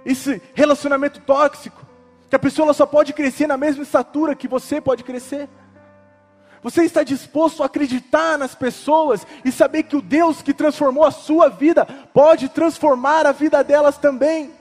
esse 0.05 0.41
relacionamento 0.53 1.19
tóxico, 1.21 1.85
que 2.29 2.35
a 2.35 2.39
pessoa 2.39 2.73
só 2.73 2.85
pode 2.85 3.13
crescer 3.13 3.47
na 3.47 3.57
mesma 3.57 3.83
estatura 3.83 4.35
que 4.35 4.47
você 4.47 4.79
pode 4.81 5.03
crescer? 5.03 5.49
Você 6.61 6.83
está 6.83 7.03
disposto 7.03 7.61
a 7.61 7.67
acreditar 7.67 8.37
nas 8.37 8.55
pessoas 8.55 9.25
e 9.43 9.51
saber 9.51 9.83
que 9.83 9.95
o 9.95 10.01
Deus 10.01 10.41
que 10.41 10.53
transformou 10.53 11.05
a 11.05 11.11
sua 11.11 11.47
vida 11.47 11.85
pode 12.11 12.49
transformar 12.49 13.25
a 13.25 13.31
vida 13.31 13.63
delas 13.63 13.97
também? 13.97 14.51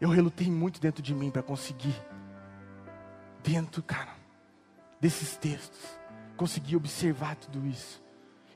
Eu 0.00 0.08
relutei 0.08 0.48
muito 0.48 0.80
dentro 0.80 1.02
de 1.02 1.12
mim 1.12 1.30
para 1.30 1.42
conseguir 1.42 1.94
dentro, 3.42 3.82
cara, 3.82 4.14
desses 5.00 5.36
textos, 5.36 5.80
consegui 6.36 6.76
observar 6.76 7.36
tudo 7.36 7.66
isso 7.66 8.02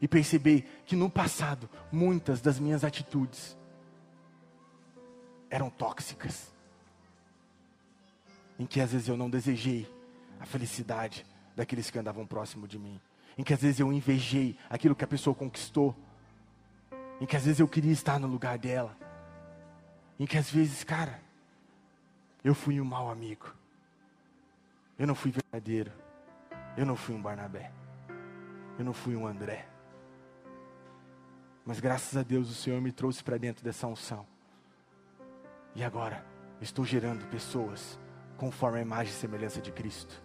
e 0.01 0.09
perceber 0.09 0.83
que 0.85 0.97
no 0.97 1.11
passado 1.11 1.69
muitas 1.91 2.41
das 2.41 2.59
minhas 2.59 2.85
atitudes 2.85 3.57
eram 5.51 5.71
tóxicas, 5.71 6.53
em 8.59 8.67
que 8.67 8.81
às 8.81 8.93
vezes 8.93 9.09
eu 9.09 9.17
não 9.17 9.31
desejei 9.31 9.89
a 10.41 10.47
felicidade 10.47 11.25
daqueles 11.55 11.91
que 11.91 11.99
andavam 11.99 12.27
próximo 12.27 12.67
de 12.67 12.79
mim, 12.79 13.01
em 13.39 13.43
que 13.43 13.55
às 13.55 13.61
vezes 13.61 13.81
eu 13.81 13.93
invejei 13.93 14.59
aquilo 14.69 14.95
que 14.95 15.05
a 15.05 15.09
pessoa 15.09 15.35
conquistou, 15.35 15.95
em 17.21 17.27
que 17.27 17.37
às 17.37 17.45
vezes 17.45 17.61
eu 17.61 17.69
queria 17.69 17.93
estar 17.93 18.19
no 18.19 18.27
lugar 18.27 18.59
dela, 18.59 18.97
em 20.19 20.27
que 20.27 20.37
às 20.37 20.51
vezes, 20.51 20.85
cara, 20.85 21.21
eu 22.43 22.55
fui 22.55 22.81
um 22.81 22.85
mau 22.85 23.11
amigo. 23.11 23.64
Eu 24.99 25.07
não 25.07 25.15
fui 25.15 25.31
verdadeiro. 25.31 25.93
Eu 26.77 26.87
não 26.87 26.97
fui 26.97 27.15
um 27.15 27.23
Barnabé. 27.23 27.73
Eu 28.79 28.85
não 28.85 28.93
fui 28.93 29.15
um 29.17 29.27
André. 29.27 29.67
Mas 31.65 31.81
graças 31.81 32.17
a 32.17 32.23
Deus 32.23 32.51
o 32.51 32.55
Senhor 32.55 32.81
me 32.81 32.93
trouxe 32.93 33.23
para 33.23 33.39
dentro 33.39 33.65
dessa 33.65 33.87
unção. 33.87 34.27
E 35.75 35.83
agora 35.83 36.25
estou 36.61 36.85
gerando 36.85 37.27
pessoas 37.27 37.99
conforme 38.37 38.79
a 38.79 38.83
imagem 38.83 39.13
e 39.13 39.17
semelhança 39.17 39.61
de 39.61 39.73
Cristo. 39.73 40.23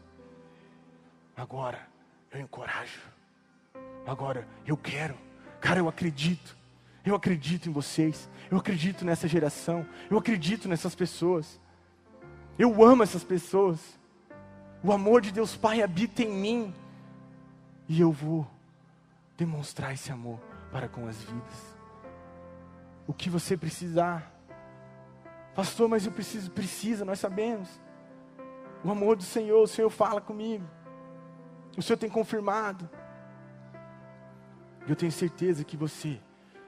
Agora 1.36 1.88
eu 2.32 2.40
encorajo. 2.40 3.02
Agora 4.06 4.48
eu 4.66 4.76
quero. 4.76 5.16
Cara, 5.62 5.80
eu 5.80 5.88
acredito. 5.88 6.58
Eu 7.06 7.16
acredito 7.16 7.70
em 7.70 7.72
vocês. 7.72 8.30
Eu 8.52 8.58
acredito 8.58 9.06
nessa 9.06 9.28
geração. 9.28 9.86
Eu 10.10 10.18
acredito 10.18 10.68
nessas 10.68 10.96
pessoas. 10.96 11.60
Eu 12.58 12.84
amo 12.84 13.04
essas 13.04 13.24
pessoas. 13.24 13.99
O 14.84 14.92
amor 14.92 15.22
de 15.22 15.32
Deus 15.32 15.56
Pai 15.56 15.82
habita 15.82 16.22
em 16.22 16.32
mim. 16.32 16.74
E 17.88 18.00
eu 18.00 18.12
vou 18.12 18.48
demonstrar 19.38 19.94
esse 19.94 20.12
amor 20.12 20.40
para 20.72 20.88
com 20.88 21.08
as 21.08 21.18
vidas. 21.22 21.78
O 23.08 23.14
que 23.14 23.30
você 23.30 23.58
precisar. 23.58 24.32
Pastor, 25.56 25.90
mas 25.90 26.06
eu 26.06 26.12
preciso, 26.12 26.52
precisa, 26.52 27.04
nós 27.04 27.20
sabemos. 27.20 27.68
O 28.84 28.92
amor 28.92 29.18
do 29.18 29.24
Senhor, 29.24 29.62
o 29.62 29.68
Senhor 29.68 29.90
fala 29.90 30.22
comigo. 30.22 30.66
O 31.76 31.82
Senhor 31.82 31.98
tem 31.98 32.10
confirmado. 32.10 32.90
Eu 34.88 34.96
tenho 34.96 35.12
certeza 35.12 35.64
que 35.64 35.76
você 35.76 36.20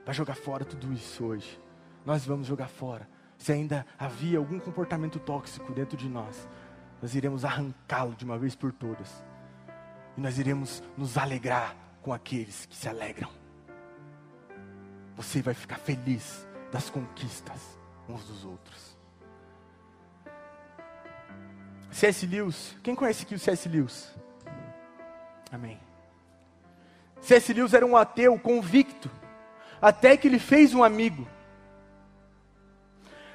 vai 0.05 0.13
jogar 0.13 0.35
fora 0.35 0.65
tudo 0.65 0.91
isso 0.91 1.23
hoje. 1.23 1.59
Nós 2.05 2.25
vamos 2.25 2.47
jogar 2.47 2.67
fora. 2.67 3.07
Se 3.37 3.51
ainda 3.51 3.85
havia 3.97 4.37
algum 4.37 4.59
comportamento 4.59 5.19
tóxico 5.19 5.71
dentro 5.71 5.97
de 5.97 6.09
nós, 6.09 6.47
nós 7.01 7.15
iremos 7.15 7.43
arrancá-lo 7.43 8.13
de 8.15 8.23
uma 8.23 8.37
vez 8.37 8.55
por 8.55 8.71
todas. 8.71 9.23
E 10.15 10.21
nós 10.21 10.37
iremos 10.37 10.83
nos 10.95 11.17
alegrar 11.17 11.75
com 12.01 12.13
aqueles 12.13 12.65
que 12.65 12.75
se 12.75 12.87
alegram. 12.87 13.29
Você 15.15 15.41
vai 15.41 15.53
ficar 15.53 15.77
feliz 15.77 16.47
das 16.71 16.89
conquistas 16.89 17.79
uns 18.07 18.23
dos 18.25 18.45
outros. 18.45 18.97
C.S. 21.89 22.25
Lewis, 22.25 22.75
quem 22.83 22.95
conhece 22.95 23.23
aqui 23.23 23.35
o 23.35 23.39
C.S. 23.39 23.67
Lewis? 23.67 24.13
Amém. 25.51 25.79
C.S. 27.19 27.53
Lewis 27.53 27.73
era 27.73 27.85
um 27.85 27.97
ateu 27.97 28.37
convicto, 28.39 29.09
até 29.81 30.15
que 30.15 30.27
ele 30.27 30.39
fez 30.39 30.73
um 30.73 30.83
amigo. 30.83 31.27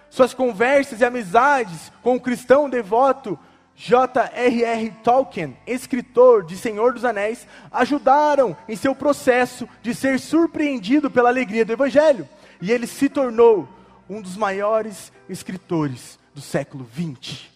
Suas 0.09 0.33
conversas 0.33 1.01
e 1.01 1.05
amizades 1.05 1.93
com 2.03 2.17
o 2.17 2.21
cristão 2.21 2.71
devoto 2.71 3.39
J.R.R. 3.77 4.91
Tolkien, 5.05 5.55
escritor 5.67 6.45
de 6.45 6.57
Senhor 6.57 6.95
dos 6.95 7.05
Anéis, 7.05 7.47
ajudaram 7.71 8.57
em 8.67 8.75
seu 8.75 8.95
processo 8.95 9.69
de 9.83 9.95
ser 9.95 10.19
surpreendido 10.19 11.11
pela 11.11 11.29
alegria 11.29 11.63
do 11.63 11.75
Evangelho. 11.75 12.27
E 12.61 12.73
ele 12.73 12.87
se 12.87 13.07
tornou 13.11 13.69
um 14.09 14.23
dos 14.23 14.35
maiores 14.35 15.13
escritores 15.29 16.19
do 16.35 16.41
século 16.41 16.89
XX. 16.89 17.51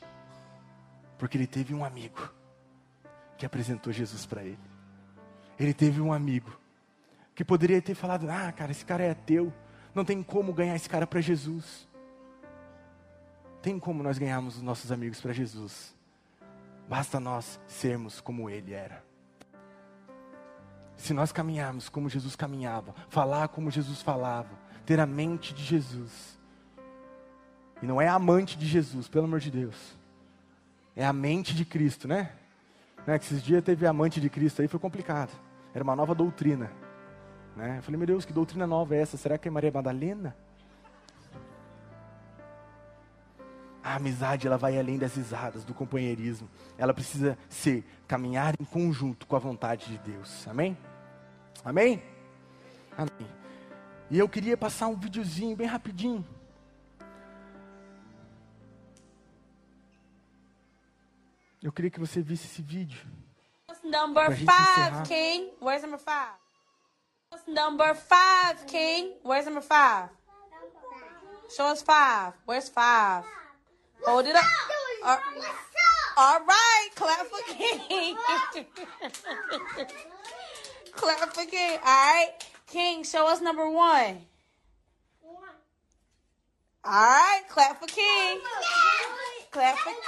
Porque 1.19 1.39
ele 1.39 1.47
teve 1.47 1.73
um 1.75 1.85
amigo 1.85 2.31
que 3.39 3.47
apresentou 3.47 3.91
Jesus 3.91 4.27
para 4.27 4.43
ele. 4.43 4.59
Ele 5.59 5.73
teve 5.73 6.03
um 6.03 6.13
amigo 6.13 6.53
que 7.35 7.45
poderia 7.45 7.81
ter 7.81 7.95
falado: 7.95 8.29
Ah, 8.31 8.53
cara, 8.53 8.73
esse 8.73 8.85
cara 8.85 9.03
é 9.03 9.11
ateu, 9.11 9.51
não 9.95 10.05
tem 10.05 10.23
como 10.23 10.53
ganhar 10.53 10.77
esse 10.77 10.89
cara 10.89 11.07
para 11.07 11.23
Jesus. 11.23 11.89
Tem 13.63 13.79
como 13.79 14.03
nós 14.03 14.19
ganharmos 14.19 14.57
os 14.57 14.63
nossos 14.63 14.93
amigos 14.93 15.19
para 15.21 15.33
Jesus. 15.33 15.99
Basta 16.91 17.21
nós 17.21 17.61
sermos 17.69 18.21
como 18.21 18.51
ele 18.51 18.73
era. 18.73 19.05
Se 20.97 21.15
nós 21.15 21.31
caminharmos 21.31 21.89
como 21.89 22.09
Jesus 22.09 22.35
caminhava, 22.35 22.93
falar 23.09 23.47
como 23.47 23.71
Jesus 23.71 24.03
falava, 24.03 24.51
ter 24.85 24.99
a 24.99 25.07
mente 25.07 25.55
de 25.55 25.63
Jesus, 25.63 26.37
e 27.81 27.87
não 27.87 28.01
é 28.03 28.09
amante 28.09 28.59
de 28.59 28.67
Jesus, 28.67 29.07
pelo 29.07 29.27
amor 29.27 29.39
de 29.39 29.53
Deus, 29.53 29.97
é 30.97 31.07
a 31.07 31.13
mente 31.13 31.55
de 31.55 31.65
Cristo, 31.65 32.09
né? 32.09 32.33
né? 33.07 33.21
Que 33.21 33.25
esses 33.25 33.41
dias 33.41 33.63
teve 33.63 33.87
amante 33.87 34.21
de 34.21 34.29
Cristo 34.29 34.61
aí, 34.61 34.67
foi 34.67 34.81
complicado. 34.81 35.31
Era 35.73 35.85
uma 35.85 35.95
nova 35.95 36.13
doutrina. 36.13 36.73
Né? 37.55 37.79
Eu 37.79 37.83
falei, 37.85 37.99
meu 37.99 38.07
Deus, 38.09 38.25
que 38.25 38.33
doutrina 38.33 38.67
nova 38.67 38.97
é 38.97 39.01
essa? 39.01 39.17
Será 39.17 39.39
que 39.39 39.47
é 39.47 39.51
Maria 39.51 39.71
Madalena? 39.71 40.37
A 43.83 43.97
amizade 43.97 44.47
ela 44.47 44.59
vai 44.59 44.79
além 44.79 44.99
das 44.99 45.15
risadas, 45.15 45.65
do 45.65 45.73
companheirismo. 45.73 46.49
Ela 46.77 46.93
precisa 46.93 47.39
ser 47.49 47.85
caminhar 48.07 48.55
em 48.61 48.65
conjunto 48.65 49.27
com 49.27 49.37
a 49.37 49.39
vontade 49.39 49.87
de 49.87 49.99
Deus. 49.99 50.47
Amém? 50.47 50.77
Amém? 51.65 52.03
Amém. 52.97 53.31
E 54.11 54.19
eu 54.19 54.29
queria 54.29 54.57
passar 54.57 54.89
um 54.89 54.97
videozinho 54.97 55.57
bem 55.57 55.67
rapidinho. 55.67 56.27
Eu 61.63 61.73
queria 61.73 61.91
que 61.91 62.01
você 62.01 62.23
visse 62.23 62.47
esse 62.47 62.63
vídeo. 62.63 63.01
Number 63.85 64.31
five, 64.37 65.03
King. 65.07 65.53
Where's 65.61 65.83
number 65.83 65.99
five? 65.99 66.35
Number 67.47 67.95
five, 67.95 68.65
King. 68.67 69.15
Where's 69.25 69.47
number 69.47 69.63
five? 69.63 70.11
Show 71.55 71.67
us 71.73 71.83
five. 71.83 72.35
Where's 72.47 72.69
five? 72.69 73.25
Hold 74.07 74.27
it 74.27 74.37
up. 74.37 74.45
All, 75.05 75.19
all 76.17 76.41
right, 76.45 76.89
clap 76.95 77.27
for 77.27 77.43
King. 77.55 78.17
clap 80.93 81.35
for 81.35 81.45
King. 81.47 81.79
All 81.79 81.85
right, 81.85 82.31
King, 82.67 83.05
show 83.05 83.27
us 83.29 83.41
number 83.41 83.71
one. 83.71 84.19
All 86.83 86.93
right, 86.93 87.43
clap 87.49 87.81
for 87.81 87.87
King. 87.87 88.41
Clap 89.51 89.77
for 89.79 89.91
king. 89.91 89.95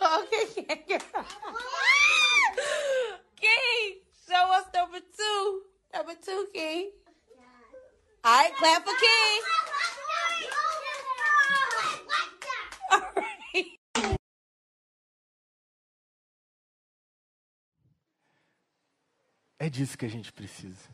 Okay, 0.00 0.44
King. 0.54 0.78
King, 3.40 3.98
show 4.28 4.52
us 4.52 4.64
number 4.72 5.00
two. 5.16 5.62
Number 5.92 6.14
two, 6.24 6.46
King. 6.54 6.90
All 8.24 8.38
right, 8.38 8.52
clap 8.56 8.84
for 8.84 8.94
King. 8.94 9.57
É 19.58 19.68
disso 19.68 19.98
que 19.98 20.06
a 20.06 20.08
gente 20.08 20.32
precisa. 20.32 20.88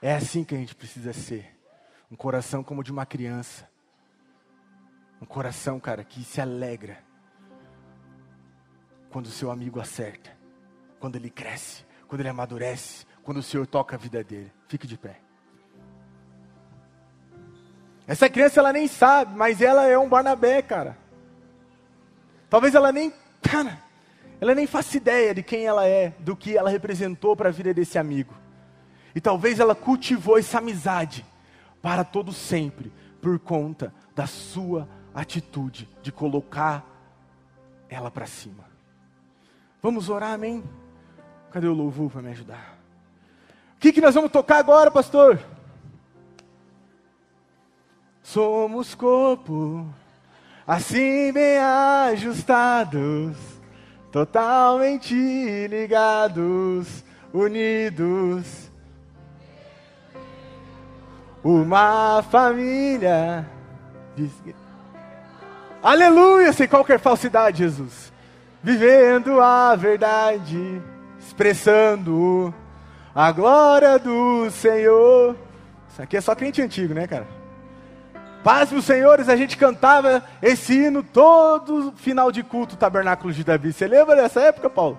É 0.00 0.14
assim 0.14 0.44
que 0.44 0.54
a 0.54 0.58
gente 0.58 0.74
precisa 0.74 1.12
ser. 1.12 1.54
Um 2.10 2.16
coração 2.16 2.64
como 2.64 2.82
de 2.82 2.90
uma 2.90 3.04
criança. 3.04 3.68
Um 5.20 5.26
coração, 5.26 5.78
cara, 5.78 6.02
que 6.02 6.24
se 6.24 6.40
alegra 6.40 7.04
quando 9.10 9.26
o 9.26 9.30
seu 9.30 9.50
amigo 9.50 9.80
acerta, 9.80 10.36
quando 10.98 11.16
ele 11.16 11.30
cresce, 11.30 11.86
quando 12.08 12.20
ele 12.20 12.28
amadurece, 12.28 13.06
quando 13.22 13.38
o 13.38 13.42
Senhor 13.42 13.66
toca 13.66 13.96
a 13.96 13.98
vida 13.98 14.24
dele. 14.24 14.52
Fique 14.68 14.86
de 14.86 14.96
pé. 14.96 15.25
Essa 18.06 18.28
criança 18.28 18.60
ela 18.60 18.72
nem 18.72 18.86
sabe, 18.86 19.36
mas 19.36 19.60
ela 19.60 19.86
é 19.86 19.98
um 19.98 20.08
Barnabé, 20.08 20.62
cara. 20.62 20.96
Talvez 22.48 22.74
ela 22.74 22.92
nem, 22.92 23.12
cara, 23.42 23.78
ela 24.40 24.54
nem 24.54 24.66
faça 24.66 24.96
ideia 24.96 25.34
de 25.34 25.42
quem 25.42 25.66
ela 25.66 25.86
é, 25.86 26.14
do 26.20 26.36
que 26.36 26.56
ela 26.56 26.70
representou 26.70 27.34
para 27.34 27.48
a 27.48 27.52
vida 27.52 27.74
desse 27.74 27.98
amigo. 27.98 28.34
E 29.14 29.20
talvez 29.20 29.58
ela 29.58 29.74
cultivou 29.74 30.38
essa 30.38 30.58
amizade 30.58 31.26
para 31.82 32.04
todo 32.04 32.32
sempre, 32.32 32.92
por 33.20 33.38
conta 33.38 33.92
da 34.14 34.26
sua 34.26 34.88
atitude 35.14 35.88
de 36.02 36.12
colocar 36.12 36.84
ela 37.88 38.10
para 38.10 38.26
cima. 38.26 38.64
Vamos 39.82 40.08
orar, 40.08 40.32
amém? 40.32 40.62
Cadê 41.50 41.66
o 41.66 41.74
louvor 41.74 42.10
para 42.10 42.22
me 42.22 42.30
ajudar? 42.30 42.78
O 43.76 43.80
que, 43.80 43.92
que 43.92 44.00
nós 44.00 44.14
vamos 44.14 44.30
tocar 44.30 44.58
agora, 44.58 44.90
pastor? 44.90 45.40
Somos 48.26 48.92
corpo, 48.92 49.86
assim 50.66 51.32
bem 51.32 51.58
ajustados 51.58 53.36
totalmente 54.10 55.14
ligados, 55.68 57.04
unidos. 57.32 58.68
Uma 61.44 62.20
família. 62.28 63.46
Aleluia, 65.80 66.52
sem 66.52 66.66
qualquer 66.66 66.98
falsidade, 66.98 67.58
Jesus. 67.58 68.12
Vivendo 68.60 69.40
a 69.40 69.76
verdade, 69.76 70.82
expressando 71.20 72.52
a 73.14 73.30
glória 73.30 74.00
do 74.00 74.50
Senhor. 74.50 75.36
Isso 75.88 76.02
aqui 76.02 76.16
é 76.16 76.20
só 76.20 76.34
crente 76.34 76.60
antigo, 76.60 76.92
né, 76.92 77.06
cara? 77.06 77.35
Paz 78.46 78.70
meus 78.70 78.84
senhores, 78.84 79.28
a 79.28 79.34
gente 79.34 79.56
cantava 79.56 80.22
esse 80.40 80.72
hino 80.72 81.02
todo 81.02 81.92
final 81.96 82.30
de 82.30 82.44
culto, 82.44 82.76
Tabernáculo 82.76 83.32
de 83.32 83.42
Davi. 83.42 83.72
Você 83.72 83.88
lembra 83.88 84.14
dessa 84.14 84.40
época, 84.40 84.70
Paulo? 84.70 84.96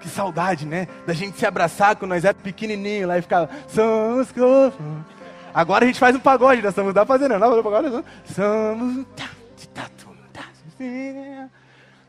Que 0.00 0.08
saudade, 0.08 0.66
né? 0.66 0.88
Da 1.06 1.12
gente 1.12 1.38
se 1.38 1.46
abraçar 1.46 1.94
quando 1.94 2.10
nós 2.10 2.24
é 2.24 2.32
pequenininho 2.32 3.06
lá 3.06 3.16
e 3.16 3.22
ficava. 3.22 3.48
Somos. 3.68 4.34
Agora 5.54 5.84
a 5.84 5.86
gente 5.86 6.00
faz 6.00 6.16
um 6.16 6.18
pagode, 6.18 6.62
nós 6.62 6.72
estamos 6.72 6.92
dá 6.92 7.06
fazer 7.06 7.28
não, 7.28 7.38
não, 7.38 7.62
pagode, 7.62 7.90
não. 7.90 8.04
Somos. 8.24 9.06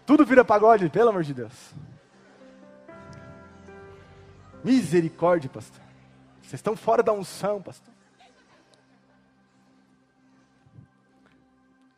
Tudo 0.03 0.25
vira 0.25 0.43
pagode, 0.43 0.89
pelo 0.89 1.09
amor 1.09 1.21
de 1.21 1.35
Deus. 1.35 1.75
Misericórdia, 4.63 5.47
pastor. 5.47 5.83
Vocês 6.41 6.55
estão 6.55 6.75
fora 6.75 7.03
da 7.03 7.13
unção, 7.13 7.61
pastor. 7.61 7.90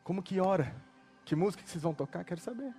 Como 0.04 0.22
que 0.22 0.38
ora? 0.38 0.76
Que 1.24 1.34
música 1.34 1.62
que 1.62 1.70
vocês 1.70 1.82
vão 1.82 1.94
tocar? 1.94 2.22
Quero 2.24 2.40
saber. 2.40 2.74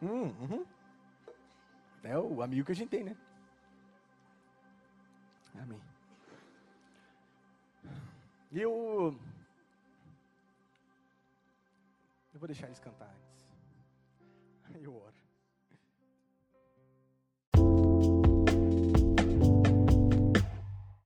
Hum, 0.00 0.28
uhum. 0.40 0.66
É 2.04 2.16
o 2.16 2.40
amigo 2.40 2.66
que 2.66 2.72
a 2.72 2.74
gente 2.74 2.90
tem, 2.90 3.02
né? 3.02 3.16
Amém. 5.60 5.80
E 8.52 8.60
eu. 8.60 9.18
Eu 12.32 12.38
vou 12.38 12.46
deixar 12.46 12.66
eles 12.66 12.78
cantar 12.78 13.06
antes. 13.06 13.14
Eu 13.14 13.14
oro. 13.14 13.23